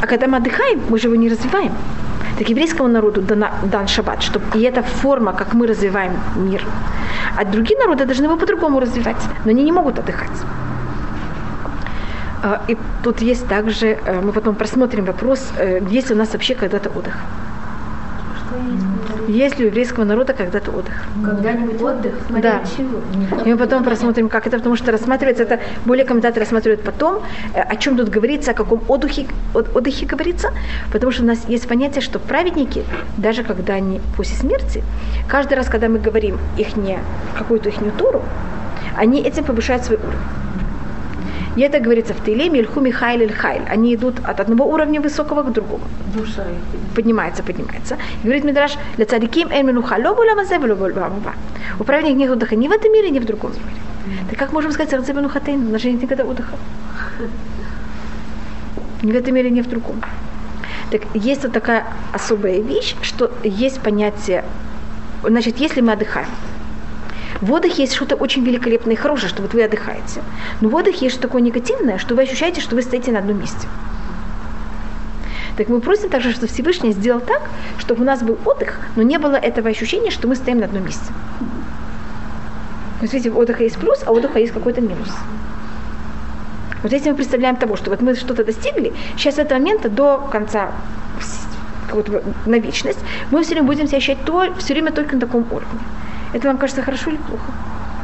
А 0.00 0.06
когда 0.06 0.26
мы 0.26 0.36
отдыхаем, 0.38 0.82
мы 0.88 0.98
же 0.98 1.08
его 1.08 1.16
не 1.16 1.28
развиваем. 1.28 1.72
Так 2.38 2.50
еврейскому 2.50 2.88
народу 2.88 3.22
дана, 3.22 3.50
дан 3.64 3.88
шаббат, 3.88 4.22
чтобы, 4.22 4.44
и 4.54 4.62
это 4.62 4.82
форма, 4.82 5.32
как 5.32 5.54
мы 5.54 5.66
развиваем 5.66 6.12
мир. 6.36 6.62
А 7.38 7.44
другие 7.44 7.78
народы 7.78 8.04
должны 8.04 8.24
его 8.26 8.36
по-другому 8.36 8.80
развивать, 8.80 9.22
но 9.44 9.50
они 9.50 9.64
не 9.64 9.72
могут 9.72 9.98
отдыхать. 9.98 10.44
А, 12.42 12.60
И 12.68 12.76
тут 13.02 13.22
есть 13.22 13.48
также, 13.48 13.86
э, 13.86 14.20
мы 14.20 14.32
потом 14.32 14.54
просмотрим 14.54 15.04
вопрос, 15.04 15.52
э, 15.58 15.80
есть 15.90 16.10
ли 16.10 16.14
у 16.14 16.18
нас 16.18 16.32
вообще 16.32 16.54
когда-то 16.54 16.90
отдых. 16.90 17.14
Есть 18.72 18.84
ли 19.58 19.64
у 19.64 19.68
еврейского 19.68 20.04
народа 20.04 20.32
когда-то 20.32 20.70
отдых? 20.70 20.94
Когда-нибудь 21.24 21.82
отдых? 21.82 22.14
Смотря 22.28 22.60
Да. 22.60 22.60
чего. 22.76 23.00
И 23.44 23.52
мы 23.52 23.56
потом 23.56 23.84
просмотрим, 23.84 24.28
как 24.28 24.46
это, 24.46 24.56
потому 24.58 24.76
что 24.76 24.92
рассматривается 24.92 25.42
это, 25.42 25.60
более 25.84 26.04
комментаторы 26.04 26.40
рассматривают 26.44 26.82
потом, 26.82 27.22
э, 27.54 27.60
о 27.60 27.76
чем 27.76 27.96
тут 27.96 28.08
говорится, 28.08 28.50
о 28.52 28.54
каком 28.54 28.82
отдыхе, 28.88 29.26
от- 29.54 29.74
отдыхе 29.76 30.06
говорится, 30.06 30.50
потому 30.92 31.12
что 31.12 31.22
у 31.22 31.26
нас 31.26 31.38
есть 31.48 31.68
понятие, 31.68 32.00
что 32.02 32.18
праведники, 32.18 32.84
даже 33.16 33.42
когда 33.42 33.74
они 33.74 34.00
после 34.16 34.36
смерти, 34.36 34.82
каждый 35.28 35.54
раз, 35.54 35.66
когда 35.68 35.88
мы 35.88 35.98
говорим 35.98 36.38
их 36.56 36.76
не, 36.76 36.98
какую-то 37.38 37.68
их 37.68 37.76
туру, 37.98 38.22
они 38.96 39.20
этим 39.22 39.44
повышают 39.44 39.84
свой 39.84 39.98
уровень. 39.98 40.18
И 41.56 41.62
это 41.62 41.80
говорится 41.80 42.12
в 42.14 42.24
Тейлеме, 42.24 42.60
Ильху 42.60 42.80
Михайль 42.80 43.22
Иль 43.22 43.32
Хайль. 43.32 43.62
Они 43.68 43.94
идут 43.94 44.14
от 44.24 44.40
одного 44.40 44.64
уровня 44.66 45.00
высокого 45.00 45.42
к 45.42 45.52
другому. 45.52 45.84
Душа 46.14 46.42
их. 46.42 46.94
Поднимается, 46.94 47.42
поднимается. 47.42 47.96
И 48.22 48.24
говорит 48.24 48.44
Мидраш, 48.44 48.76
для 48.96 49.06
цариким 49.06 49.48
эль 49.50 49.64
минуха 49.64 49.96
ло 49.96 50.14
була 50.14 50.34
мазе, 50.34 50.58
було 50.58 50.74
було 50.74 50.90
баба». 50.90 51.34
У 51.78 51.84
праведников 51.84 52.18
нет 52.18 52.30
отдыха 52.30 52.56
ни 52.56 52.68
в 52.68 52.72
этом 52.72 52.92
мире, 52.92 53.10
ни 53.10 53.18
в 53.18 53.24
другом 53.24 53.52
мире. 53.52 54.26
Так 54.30 54.38
как 54.38 54.52
можем 54.52 54.72
сказать, 54.72 54.92
«Рацэ 54.92 55.12
минухатейн», 55.14 55.66
у 55.66 55.70
нас 55.70 55.82
же 55.82 55.90
нет 55.90 56.02
никогда 56.02 56.24
отдыха. 56.24 56.56
Ни 59.02 59.12
в 59.12 59.16
этом 59.16 59.34
мире, 59.34 59.50
ни 59.50 59.62
в 59.62 59.68
другом. 59.68 60.02
Так 60.90 61.02
есть 61.14 61.42
вот 61.42 61.52
такая 61.52 61.84
особая 62.12 62.60
вещь, 62.60 62.94
что 63.02 63.30
есть 63.42 63.80
понятие, 63.80 64.44
значит, 65.22 65.58
если 65.58 65.80
мы 65.80 65.92
отдыхаем, 65.92 66.28
в 67.40 67.52
отдыхе 67.52 67.82
есть 67.82 67.94
что-то 67.94 68.16
очень 68.16 68.44
великолепное 68.44 68.94
и 68.94 68.96
хорошее, 68.96 69.28
что 69.28 69.42
вот 69.42 69.52
вы 69.52 69.62
отдыхаете. 69.62 70.22
Но 70.60 70.68
в 70.68 70.74
отдыхе 70.74 71.06
есть 71.06 71.16
что 71.16 71.28
такое 71.28 71.42
негативное, 71.42 71.98
что 71.98 72.14
вы 72.14 72.22
ощущаете, 72.22 72.60
что 72.60 72.74
вы 72.74 72.82
стоите 72.82 73.12
на 73.12 73.18
одном 73.18 73.38
месте. 73.38 73.68
Так 75.56 75.68
мы 75.68 75.80
просим 75.80 76.10
также, 76.10 76.32
что 76.32 76.46
Всевышний 76.46 76.92
сделал 76.92 77.20
так, 77.20 77.42
чтобы 77.78 78.02
у 78.02 78.04
нас 78.04 78.22
был 78.22 78.38
отдых, 78.44 78.80
но 78.94 79.02
не 79.02 79.18
было 79.18 79.36
этого 79.36 79.70
ощущения, 79.70 80.10
что 80.10 80.28
мы 80.28 80.36
стоим 80.36 80.58
на 80.58 80.66
одном 80.66 80.84
месте. 80.84 81.12
Вот 83.00 83.12
видите, 83.12 83.30
у 83.30 83.38
отдыха 83.38 83.62
есть 83.62 83.78
плюс, 83.78 84.02
а 84.06 84.12
у 84.12 84.16
отдыха 84.16 84.38
есть 84.38 84.52
какой-то 84.52 84.80
минус. 84.80 85.10
Вот 86.82 86.92
если 86.92 87.10
мы 87.10 87.16
представляем 87.16 87.56
того, 87.56 87.76
что 87.76 87.90
вот 87.90 88.00
мы 88.00 88.14
что-то 88.14 88.44
достигли, 88.44 88.92
сейчас 89.16 89.36
с 89.36 89.38
этого 89.38 89.58
момента 89.58 89.88
до 89.88 90.28
конца 90.30 90.72
какого-то 91.86 92.22
на 92.46 92.58
вечность, 92.58 92.98
мы 93.30 93.42
все 93.42 93.54
время 93.54 93.66
будем 93.66 93.86
себя 93.86 93.98
ощущать 93.98 94.24
то, 94.24 94.54
все 94.58 94.74
время 94.74 94.92
только 94.92 95.14
на 95.14 95.20
таком 95.20 95.46
уровне. 95.50 95.80
Это 96.32 96.48
вам 96.48 96.58
кажется 96.58 96.82
хорошо 96.82 97.10
или 97.10 97.18
плохо? 97.18 97.44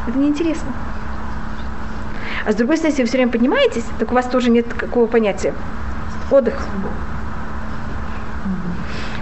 Это 0.09 0.19
неинтересно. 0.19 0.73
А 2.45 2.53
с 2.53 2.55
другой 2.55 2.77
стороны, 2.77 2.93
если 2.93 3.03
вы 3.03 3.09
все 3.09 3.19
время 3.19 3.33
поднимаетесь, 3.33 3.85
так 3.99 4.11
у 4.11 4.15
вас 4.15 4.27
тоже 4.27 4.51
нет 4.51 4.67
какого 4.75 5.07
понятия. 5.07 5.55
Отдых. 6.31 6.67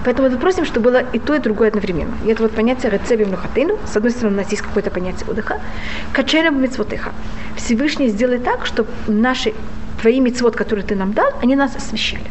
Поэтому 0.05 0.30
мы 0.30 0.38
просим, 0.38 0.64
чтобы 0.64 0.90
было 0.90 1.03
и 1.12 1.18
то, 1.18 1.34
и 1.34 1.38
другое 1.38 1.68
одновременно. 1.68 2.14
И 2.24 2.28
это 2.28 2.42
вот 2.42 2.53
понятие 2.53 2.90
рецеби 2.90 3.24
мнухатейну. 3.24 3.78
С 3.86 3.96
одной 3.96 4.12
стороны, 4.12 4.36
у 4.36 4.40
нас 4.40 4.51
есть 4.51 4.62
какое-то 4.62 4.90
понятие 4.90 5.28
отдыха. 5.28 5.61
Качерем 6.12 6.62
мицвотыха. 6.62 7.12
Всевышний 7.57 8.09
сделай 8.09 8.38
так, 8.38 8.64
чтобы 8.64 8.88
наши 9.07 9.53
твои 10.01 10.20
мицвод, 10.20 10.57
которые 10.57 10.86
ты 10.86 10.94
нам 10.96 11.12
дал, 11.12 11.30
они 11.42 11.55
нас 11.55 11.76
освещали. 11.76 12.24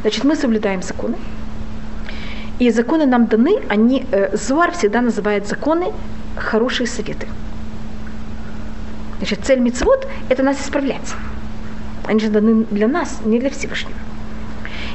Значит, 0.00 0.24
мы 0.24 0.34
соблюдаем 0.34 0.82
законы. 0.82 1.16
И 2.58 2.70
законы 2.70 3.06
нам 3.06 3.26
даны, 3.26 3.58
они, 3.68 4.06
э, 4.12 4.36
Зуар 4.36 4.72
всегда 4.72 5.02
называет 5.02 5.46
законы 5.46 5.92
хорошие 6.36 6.86
советы. 6.86 7.26
Значит, 9.18 9.40
цель 9.44 9.60
мицвод– 9.60 10.06
это 10.28 10.42
нас 10.42 10.60
исправлять. 10.60 11.14
Они 12.06 12.20
же 12.20 12.28
даны 12.28 12.64
для 12.70 12.88
нас, 12.88 13.20
не 13.24 13.38
для 13.38 13.50
Всевышнего. 13.50 13.98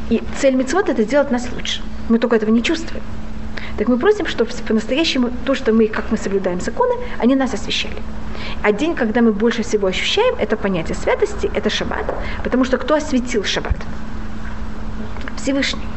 И 0.10 0.24
цель 0.40 0.56
мицвод– 0.56 0.90
это 0.90 1.04
сделать 1.04 1.32
нас 1.32 1.48
лучше. 1.54 1.82
Мы 2.10 2.18
только 2.20 2.36
этого 2.36 2.52
не 2.52 2.64
чувствуем. 2.64 3.04
Так 3.78 3.88
мы 3.88 3.98
просим, 3.98 4.28
чтобы 4.28 4.52
по-настоящему 4.68 5.30
то, 5.46 5.56
что 5.56 5.72
мы, 5.72 5.88
как 5.88 6.12
мы 6.12 6.18
соблюдаем 6.18 6.62
законы, 6.62 6.94
они 7.20 7.36
нас 7.36 7.54
освещали. 7.54 7.98
А 8.64 8.72
день, 8.72 8.96
когда 8.96 9.22
мы 9.22 9.32
больше 9.34 9.64
всего 9.64 9.88
ощущаем, 9.88 10.36
это 10.40 10.58
понятие 10.58 10.96
святости, 10.96 11.50
это 11.56 11.70
шаббат. 11.70 12.06
Потому 12.44 12.66
что 12.66 12.78
кто 12.78 12.96
осветил 12.96 13.44
шаббат? 13.44 13.76
Всевышний. 15.38 15.91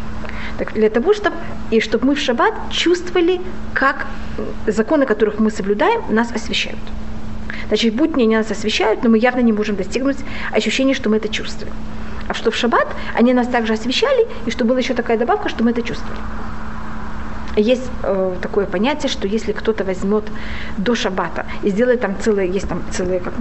Так 0.59 0.73
для 0.73 0.89
того, 0.89 1.13
чтобы 1.13 1.37
и 1.71 1.81
чтобы 1.81 2.07
мы 2.07 2.15
в 2.15 2.21
шаббат 2.21 2.55
чувствовали, 2.71 3.41
как 3.73 4.07
э, 4.67 4.71
законы, 4.71 5.07
которых 5.07 5.41
мы 5.41 5.51
соблюдаем, 5.51 6.03
нас 6.15 6.33
освещают. 6.33 6.79
Значит, 7.69 7.95
будни 7.95 8.23
они 8.23 8.37
нас 8.37 8.51
освещают, 8.51 9.03
но 9.03 9.11
мы 9.11 9.19
явно 9.19 9.41
не 9.41 9.53
можем 9.53 9.77
достигнуть 9.77 10.19
ощущения, 10.53 10.95
что 10.95 11.11
мы 11.11 11.17
это 11.17 11.29
чувствуем. 11.29 11.73
А 12.29 12.35
что 12.35 12.51
в 12.51 12.57
шаббат 12.57 12.87
они 13.19 13.35
нас 13.35 13.49
также 13.49 13.73
освещали, 13.73 14.27
и 14.47 14.51
что 14.51 14.65
была 14.65 14.79
еще 14.79 14.95
такая 14.95 15.19
добавка, 15.19 15.49
что 15.49 15.65
мы 15.65 15.71
это 15.71 15.83
чувствовали. 15.83 16.21
Есть 17.57 17.89
э, 18.03 18.37
такое 18.43 18.67
понятие, 18.67 19.09
что 19.09 19.29
если 19.29 19.53
кто-то 19.53 19.85
возьмет 19.85 20.25
до 20.77 20.95
шаббата 20.95 21.47
и 21.63 21.71
сделает 21.71 22.01
там 22.01 22.17
целые, 22.21 22.51
есть 22.51 22.69
там 22.69 22.83
целые 22.91 23.21
как, 23.21 23.35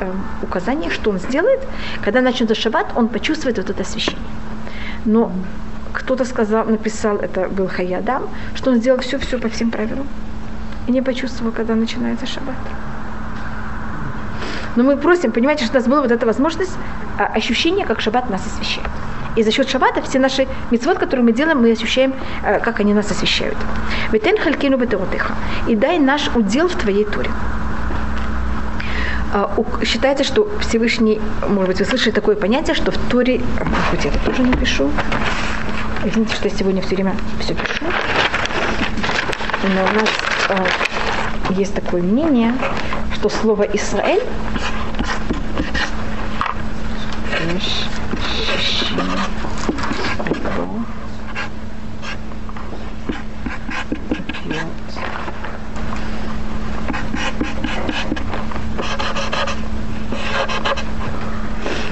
э, 0.00 0.12
указания, 0.42 0.90
что 0.90 1.10
он 1.10 1.18
сделает, 1.18 1.60
когда 2.04 2.20
начнется 2.20 2.54
шаббат, 2.54 2.86
он 2.94 3.08
почувствует 3.08 3.56
вот 3.56 3.70
это 3.70 3.82
освещение. 3.82 4.22
Но 5.04 5.32
кто-то 5.96 6.24
сказал, 6.24 6.66
написал, 6.66 7.16
это 7.16 7.48
был 7.48 7.68
Хаядам, 7.68 8.28
что 8.54 8.70
он 8.70 8.76
сделал 8.76 9.00
все-все 9.00 9.38
по 9.38 9.48
всем 9.48 9.70
правилам. 9.70 10.06
И 10.86 10.92
не 10.92 11.02
почувствовал, 11.02 11.52
когда 11.52 11.74
начинается 11.74 12.26
шаббат. 12.26 12.54
Но 14.76 14.84
мы 14.84 14.96
просим, 14.96 15.32
понимаете, 15.32 15.64
что 15.64 15.78
у 15.78 15.80
нас 15.80 15.88
была 15.88 16.02
вот 16.02 16.12
эта 16.12 16.26
возможность, 16.26 16.76
а, 17.18 17.24
ощущение, 17.24 17.86
как 17.86 18.00
шаббат 18.00 18.30
нас 18.30 18.46
освещает. 18.46 18.90
И 19.36 19.42
за 19.42 19.50
счет 19.50 19.70
шаббата 19.70 20.02
все 20.02 20.18
наши 20.18 20.46
митцвот, 20.70 20.98
которые 20.98 21.24
мы 21.24 21.32
делаем, 21.32 21.62
мы 21.62 21.72
ощущаем, 21.72 22.12
э, 22.42 22.60
как 22.60 22.80
они 22.80 22.94
нас 22.94 23.10
освещают. 23.10 23.56
Ветен 24.12 24.36
халькину 24.36 24.76
бетеотыха. 24.76 25.34
И 25.66 25.76
дай 25.76 25.98
наш 25.98 26.30
удел 26.34 26.68
в 26.68 26.74
твоей 26.74 27.04
туре. 27.04 27.30
А, 29.32 29.50
Считается, 29.84 30.24
что 30.24 30.46
Всевышний, 30.60 31.20
может 31.48 31.68
быть, 31.68 31.78
вы 31.78 31.84
слышали 31.84 32.12
такое 32.12 32.36
понятие, 32.36 32.74
что 32.74 32.92
в 32.92 32.98
Торе, 33.10 33.40
а, 33.60 33.90
быть, 33.90 34.04
я 34.04 34.10
это 34.10 34.18
тоже 34.24 34.42
напишу. 34.42 34.90
Извините, 36.06 36.36
что 36.36 36.48
я 36.48 36.54
сегодня 36.54 36.82
все 36.82 36.94
время 36.94 37.16
все 37.40 37.52
пишу. 37.52 37.84
Но 39.64 39.82
у 39.82 39.94
нас 39.98 40.08
а, 40.48 40.64
есть 41.50 41.74
такое 41.74 42.00
мнение, 42.00 42.54
что 43.12 43.28
слово 43.28 43.64
Израиль 43.64 44.22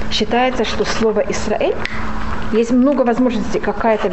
Считается, 0.09 0.63
что 0.63 0.85
слово 0.85 1.19
Израиль 1.19 1.75
есть 2.51 2.71
много 2.71 3.01
возможностей, 3.01 3.59
какая-то 3.59 4.11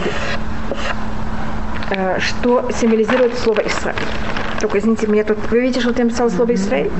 э, 1.90 2.18
что 2.20 2.70
символизирует 2.72 3.38
слово 3.38 3.60
Израиль. 3.66 3.96
Только, 4.60 4.78
извините, 4.78 5.06
меня 5.06 5.24
тут... 5.24 5.38
Вы 5.50 5.60
видите, 5.60 5.80
что 5.80 5.92
я 5.96 6.04
написала 6.04 6.28
слово 6.28 6.54
Израиль? 6.54 6.90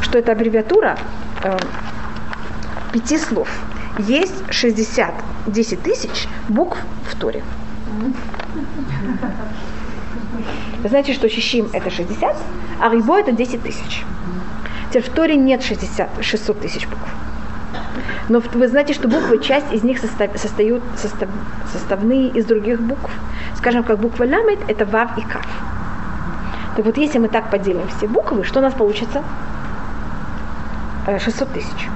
Что 0.00 0.18
это 0.18 0.32
аббревиатура 0.32 0.98
э, 1.44 1.58
пяти 2.92 3.18
слов. 3.18 3.48
Есть 3.98 4.42
60, 4.50 5.12
10 5.46 5.82
тысяч 5.82 6.28
букв 6.48 6.78
в 7.10 7.16
Торе. 7.16 7.42
Знаете, 10.84 11.12
что 11.12 11.28
Щищим 11.28 11.68
это 11.72 11.90
60, 11.90 12.36
а 12.80 12.90
Рибо 12.90 13.18
это 13.18 13.32
10 13.32 13.62
тысяч. 13.62 14.04
Теперь 14.88 15.02
в 15.02 15.08
Торе 15.10 15.36
нет 15.36 15.62
60, 15.62 16.08
600 16.22 16.60
тысяч 16.60 16.86
букв. 16.86 17.08
Но 18.28 18.40
вы 18.40 18.68
знаете, 18.68 18.92
что 18.92 19.08
буквы, 19.08 19.38
часть 19.42 19.72
из 19.72 19.82
них 19.82 19.98
состав, 19.98 20.30
состают, 20.36 20.82
состав, 20.96 21.28
составные 21.72 22.28
из 22.28 22.44
других 22.44 22.80
букв. 22.80 23.10
Скажем, 23.56 23.84
как 23.84 23.98
буква 23.98 24.24
ламет– 24.24 24.58
это 24.68 24.84
вав 24.84 25.16
и 25.16 25.22
кав. 25.22 25.46
Так 26.76 26.84
вот, 26.84 26.96
если 26.98 27.18
мы 27.18 27.28
так 27.28 27.50
поделим 27.50 27.88
все 27.96 28.06
буквы, 28.06 28.44
что 28.44 28.60
у 28.60 28.62
нас 28.62 28.74
получится? 28.74 29.24
Э, 31.06 31.18
600 31.18 31.48
тысяч. 31.52 31.88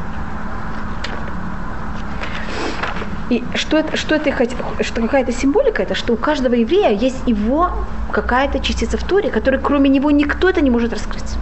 И 3.28 3.44
что 3.54 3.78
это, 3.78 3.96
что 3.96 4.14
это 4.14 4.32
что 4.82 5.00
какая-то 5.02 5.32
символика, 5.32 5.82
это 5.82 5.94
что 5.94 6.14
у 6.14 6.16
каждого 6.16 6.54
еврея 6.54 6.90
есть 6.90 7.22
его 7.26 7.70
какая-то 8.10 8.58
частица 8.60 8.98
в 8.98 9.04
Торе, 9.04 9.30
которой 9.30 9.60
кроме 9.60 9.88
него 9.88 10.10
никто 10.10 10.48
это 10.48 10.60
не 10.60 10.70
может 10.70 10.92
раскрыть. 10.92 11.36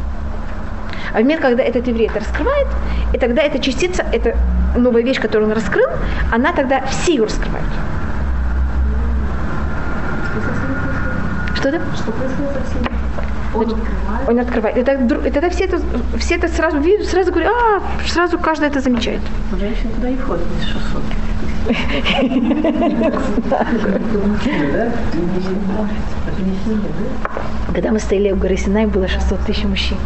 А 1.12 1.18
в 1.18 1.22
момент, 1.22 1.40
когда 1.40 1.62
этот 1.62 1.88
еврей 1.88 2.08
это 2.08 2.20
раскрывает, 2.20 2.68
и 3.12 3.18
тогда 3.18 3.42
эта 3.42 3.58
частица, 3.58 4.04
эта 4.12 4.36
новая 4.76 5.02
вещь, 5.02 5.20
которую 5.20 5.48
он 5.50 5.54
раскрыл, 5.54 5.88
она 6.30 6.52
тогда 6.52 6.82
все 6.86 7.12
ее 7.12 7.24
раскрывают. 7.24 7.66
Что 11.54 11.68
это? 11.68 11.80
Что 11.94 12.12
происходит 12.12 12.52
со 12.52 12.70
всеми? 12.70 12.90
Он 13.52 13.62
открывает. 13.62 14.28
Он 14.28 14.38
открывает. 14.38 14.78
И, 14.78 15.30
тогда 15.30 15.50
все 15.50 15.64
это, 15.64 15.80
все 16.18 16.36
это 16.36 16.48
сразу 16.48 16.78
видят, 16.78 17.06
сразу 17.06 17.32
говорят, 17.32 17.52
а, 17.52 17.82
сразу 18.06 18.38
каждый 18.38 18.68
это 18.68 18.80
замечает. 18.80 19.20
Женщина 19.58 19.90
туда 19.94 20.08
и 20.08 20.16
входит 20.16 20.46
из 20.58 20.68
600. 20.68 21.02
Когда 27.74 27.92
мы 27.92 27.98
стояли 27.98 28.32
у 28.32 28.36
горы 28.36 28.56
Синай, 28.56 28.86
было 28.86 29.08
600 29.08 29.40
тысяч 29.40 29.64
мужчин. 29.64 29.98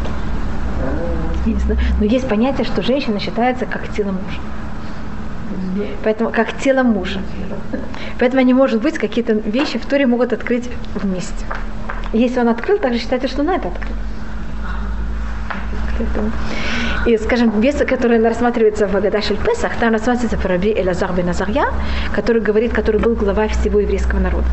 Знаю. 1.45 1.79
Но 1.99 2.05
есть 2.07 2.29
понятие, 2.29 2.65
что 2.65 2.83
женщина 2.83 3.21
считается 3.21 3.67
как 3.67 3.89
тело 3.93 4.13
мужа. 4.13 4.41
Поэтому 6.03 6.31
как 6.31 6.57
тело 6.59 6.83
мужа. 6.83 7.21
Поэтому 8.19 8.43
не 8.43 8.55
может 8.55 8.81
быть 8.81 8.99
какие-то 8.99 9.33
вещи, 9.33 9.79
в 9.79 9.87
Торе 9.87 10.07
могут 10.07 10.33
открыть 10.33 10.71
вместе. 10.95 11.45
Если 12.13 12.41
он 12.41 12.49
открыл, 12.49 12.79
также 12.79 13.01
считается, 13.01 13.29
что 13.29 13.43
он 13.43 13.51
это 13.51 13.69
открыл. 13.69 13.95
И, 17.07 17.19
скажем, 17.19 17.61
вес, 17.61 17.77
который 17.87 18.23
рассматривается 18.23 18.87
в 18.87 18.97
Агадашель 18.97 19.37
Песах, 19.37 19.73
там 19.79 19.93
рассматривается 19.93 20.39
про 20.39 20.49
Раби 20.55 20.73
Элазар 20.73 21.13
бен 21.13 21.29
Азарья, 21.29 21.67
который 22.15 22.41
говорит, 22.41 22.73
который 22.73 22.99
был 22.99 23.15
глава 23.15 23.47
всего 23.49 23.81
еврейского 23.81 24.21
народа, 24.21 24.47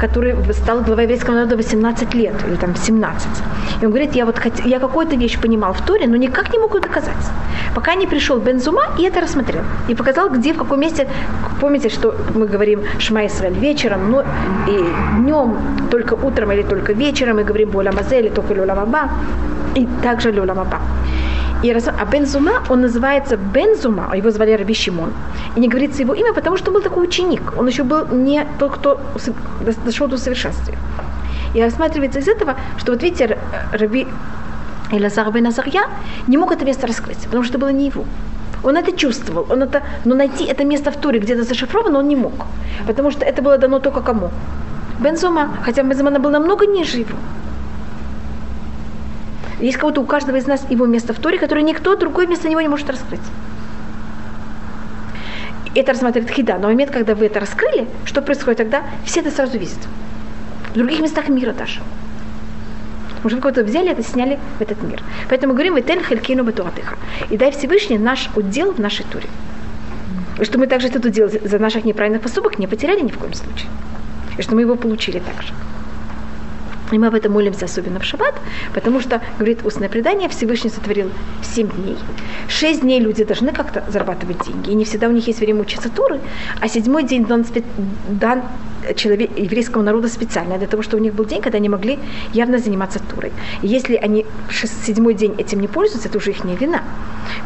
который 0.00 0.34
стал 0.52 0.82
главой 0.82 1.04
еврейского 1.04 1.34
народа 1.34 1.56
18 1.56 2.14
лет, 2.14 2.34
или 2.46 2.56
там 2.56 2.76
17. 2.76 3.28
И 3.82 3.84
он 3.84 3.90
говорит, 3.90 4.14
я 4.14 4.24
вот 4.24 4.40
я 4.64 4.78
какую-то 4.78 5.16
вещь 5.16 5.40
понимал 5.40 5.72
в 5.72 5.80
Торе, 5.80 6.06
но 6.06 6.16
никак 6.16 6.52
не 6.52 6.58
могу 6.58 6.78
доказать. 6.78 7.30
Пока 7.74 7.94
не 7.94 8.06
пришел 8.06 8.38
Бензума 8.38 8.82
и 8.98 9.02
это 9.02 9.20
рассмотрел. 9.20 9.62
И 9.88 9.94
показал, 9.94 10.30
где, 10.30 10.52
в 10.52 10.58
каком 10.58 10.80
месте, 10.80 11.08
помните, 11.60 11.88
что 11.88 12.14
мы 12.34 12.46
говорим 12.46 12.82
Шма 12.98 13.22
вечером, 13.60 14.10
но 14.10 14.22
и 14.68 15.20
днем, 15.20 15.56
только 15.90 16.14
утром 16.14 16.52
или 16.52 16.62
только 16.62 16.92
вечером, 16.92 17.36
мы 17.36 17.44
говорим 17.44 17.70
Боля 17.70 17.92
Мазе 17.92 18.20
или 18.20 18.28
только 18.28 18.54
Люля 18.54 18.74
Маба, 18.74 19.10
и 19.74 19.88
также 20.02 20.30
Люля 20.30 20.54
Маба. 20.54 20.80
И 21.62 21.70
а 21.70 22.04
Бензума, 22.04 22.62
он 22.68 22.82
называется 22.82 23.36
Бензума, 23.36 24.08
а 24.10 24.16
его 24.16 24.30
звали 24.30 24.52
Раби 24.52 24.74
Шимон. 24.74 25.12
И 25.56 25.60
не 25.60 25.68
говорится 25.68 26.02
его 26.02 26.14
имя, 26.14 26.32
потому 26.32 26.56
что 26.56 26.70
был 26.70 26.82
такой 26.82 27.04
ученик. 27.04 27.54
Он 27.56 27.66
еще 27.66 27.82
был 27.82 28.06
не 28.08 28.46
тот, 28.58 28.72
кто 28.72 29.00
дошел 29.84 30.06
до 30.06 30.18
совершенствия. 30.18 30.76
И 31.54 31.62
рассматривается 31.62 32.18
из 32.18 32.28
этого, 32.28 32.56
что 32.78 32.92
вот 32.92 33.02
видите, 33.02 33.38
Раби 33.72 34.06
Элазар 34.92 35.32
бен 35.32 35.46
Азарья 35.46 35.82
не 36.26 36.36
мог 36.36 36.52
это 36.52 36.64
место 36.64 36.86
раскрыть, 36.86 37.18
потому 37.24 37.42
что 37.42 37.52
это 37.52 37.58
было 37.58 37.72
не 37.72 37.86
его. 37.86 38.04
Он 38.62 38.76
это 38.76 38.92
чувствовал, 38.92 39.46
он 39.50 39.62
это, 39.62 39.82
но 40.04 40.14
найти 40.14 40.44
это 40.44 40.64
место 40.64 40.90
в 40.90 40.96
Туре 40.96 41.18
где-то 41.18 41.44
зашифровано 41.44 41.98
он 41.98 42.08
не 42.08 42.16
мог, 42.16 42.32
потому 42.86 43.10
что 43.10 43.24
это 43.24 43.42
было 43.42 43.58
дано 43.58 43.78
только 43.78 44.00
кому? 44.00 44.30
Бензума, 45.00 45.48
хотя 45.62 45.82
Бензума 45.82 46.18
был 46.18 46.30
намного 46.30 46.66
ниже 46.66 46.98
его. 46.98 47.16
Есть 49.60 49.78
кого-то 49.78 50.00
у 50.00 50.04
каждого 50.04 50.36
из 50.36 50.46
нас 50.46 50.66
его 50.70 50.86
место 50.86 51.14
в 51.14 51.18
Торе, 51.18 51.38
которое 51.38 51.62
никто 51.62 51.96
другой 51.96 52.26
вместо 52.26 52.48
него 52.48 52.60
не 52.60 52.68
может 52.68 52.90
раскрыть. 52.90 53.20
Это 55.74 55.92
рассматривает 55.92 56.30
Хида. 56.30 56.58
Но 56.58 56.68
момент, 56.68 56.90
когда 56.90 57.14
вы 57.14 57.26
это 57.26 57.40
раскрыли, 57.40 57.86
что 58.04 58.22
происходит 58.22 58.58
тогда? 58.58 58.84
Все 59.04 59.20
это 59.20 59.30
сразу 59.30 59.58
видят. 59.58 59.78
В 60.70 60.74
других 60.74 61.00
местах 61.00 61.28
мира 61.28 61.52
даже. 61.52 61.80
Потому 63.16 63.28
что 63.30 63.36
вы 63.36 63.42
кого-то 63.42 63.64
взяли 63.64 63.90
это, 63.90 64.02
сняли 64.02 64.38
в 64.58 64.62
этот 64.62 64.82
мир. 64.82 65.02
Поэтому 65.28 65.54
говорим, 65.54 65.74
«Вэтель 65.74 66.02
хелькину 66.02 66.44
бетуатыха». 66.44 66.96
И 67.30 67.36
дай 67.36 67.50
Всевышний 67.50 67.98
наш 67.98 68.28
удел 68.36 68.72
в 68.72 68.78
нашей 68.78 69.04
туре. 69.04 69.28
И 70.38 70.44
что 70.44 70.58
мы 70.58 70.66
также 70.66 70.88
этот 70.88 71.04
удел 71.04 71.28
за 71.28 71.58
наших 71.58 71.84
неправильных 71.84 72.22
поступок 72.22 72.58
не 72.58 72.66
потеряли 72.66 73.00
ни 73.00 73.10
в 73.10 73.18
коем 73.18 73.32
случае. 73.32 73.68
И 74.38 74.42
что 74.42 74.54
мы 74.54 74.60
его 74.62 74.76
получили 74.76 75.18
также. 75.18 75.52
И 76.92 76.98
мы 76.98 77.08
об 77.08 77.14
этом 77.14 77.32
молимся 77.32 77.64
особенно 77.64 77.98
в 77.98 78.04
шаббат, 78.04 78.34
потому 78.74 79.00
что, 79.00 79.20
говорит 79.38 79.64
устное 79.64 79.88
предание, 79.88 80.28
Всевышний 80.28 80.70
сотворил 80.70 81.10
семь 81.42 81.68
дней. 81.68 81.96
Шесть 82.48 82.82
дней 82.82 83.00
люди 83.00 83.24
должны 83.24 83.52
как-то 83.52 83.84
зарабатывать 83.88 84.44
деньги, 84.46 84.70
и 84.70 84.74
не 84.74 84.84
всегда 84.84 85.08
у 85.08 85.12
них 85.12 85.26
есть 85.26 85.40
время 85.40 85.62
учиться 85.62 85.88
Туры, 85.88 86.20
а 86.60 86.68
седьмой 86.68 87.02
день 87.02 87.24
дан, 87.24 87.44
дан 88.08 88.42
человек, 88.94 89.36
еврейскому 89.36 89.84
народу 89.84 90.08
специально, 90.08 90.58
для 90.58 90.66
того, 90.66 90.82
чтобы 90.82 91.00
у 91.00 91.04
них 91.04 91.14
был 91.14 91.24
день, 91.24 91.42
когда 91.42 91.58
они 91.58 91.68
могли 91.68 91.98
явно 92.32 92.58
заниматься 92.58 93.00
Турой. 93.00 93.32
И 93.62 93.66
если 93.66 93.96
они 93.96 94.24
седьмой 94.86 95.14
день 95.14 95.34
этим 95.38 95.60
не 95.60 95.68
пользуются, 95.68 96.08
это 96.08 96.18
уже 96.18 96.30
их 96.30 96.44
не 96.44 96.54
вина. 96.54 96.82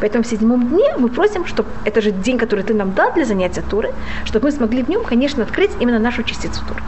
Поэтому 0.01 0.23
в 0.25 0.27
седьмом 0.27 0.69
дне 0.69 0.95
мы 0.99 1.09
просим, 1.09 1.47
чтобы 1.47 1.69
это 1.85 2.03
же 2.03 2.11
день, 2.11 2.37
который 2.37 2.65
ты 2.65 2.75
нам 2.75 2.93
дал 2.93 3.15
для 3.15 3.25
занятия 3.25 3.63
Туры, 3.63 3.93
чтобы 4.25 4.47
мы 4.47 4.53
смогли 4.53 4.83
в 4.83 4.89
нем, 4.89 5.03
конечно, 5.05 5.43
открыть 5.43 5.71
именно 5.81 5.99
нашу 5.99 6.23
частицу 6.23 6.63
Туры. 6.67 6.83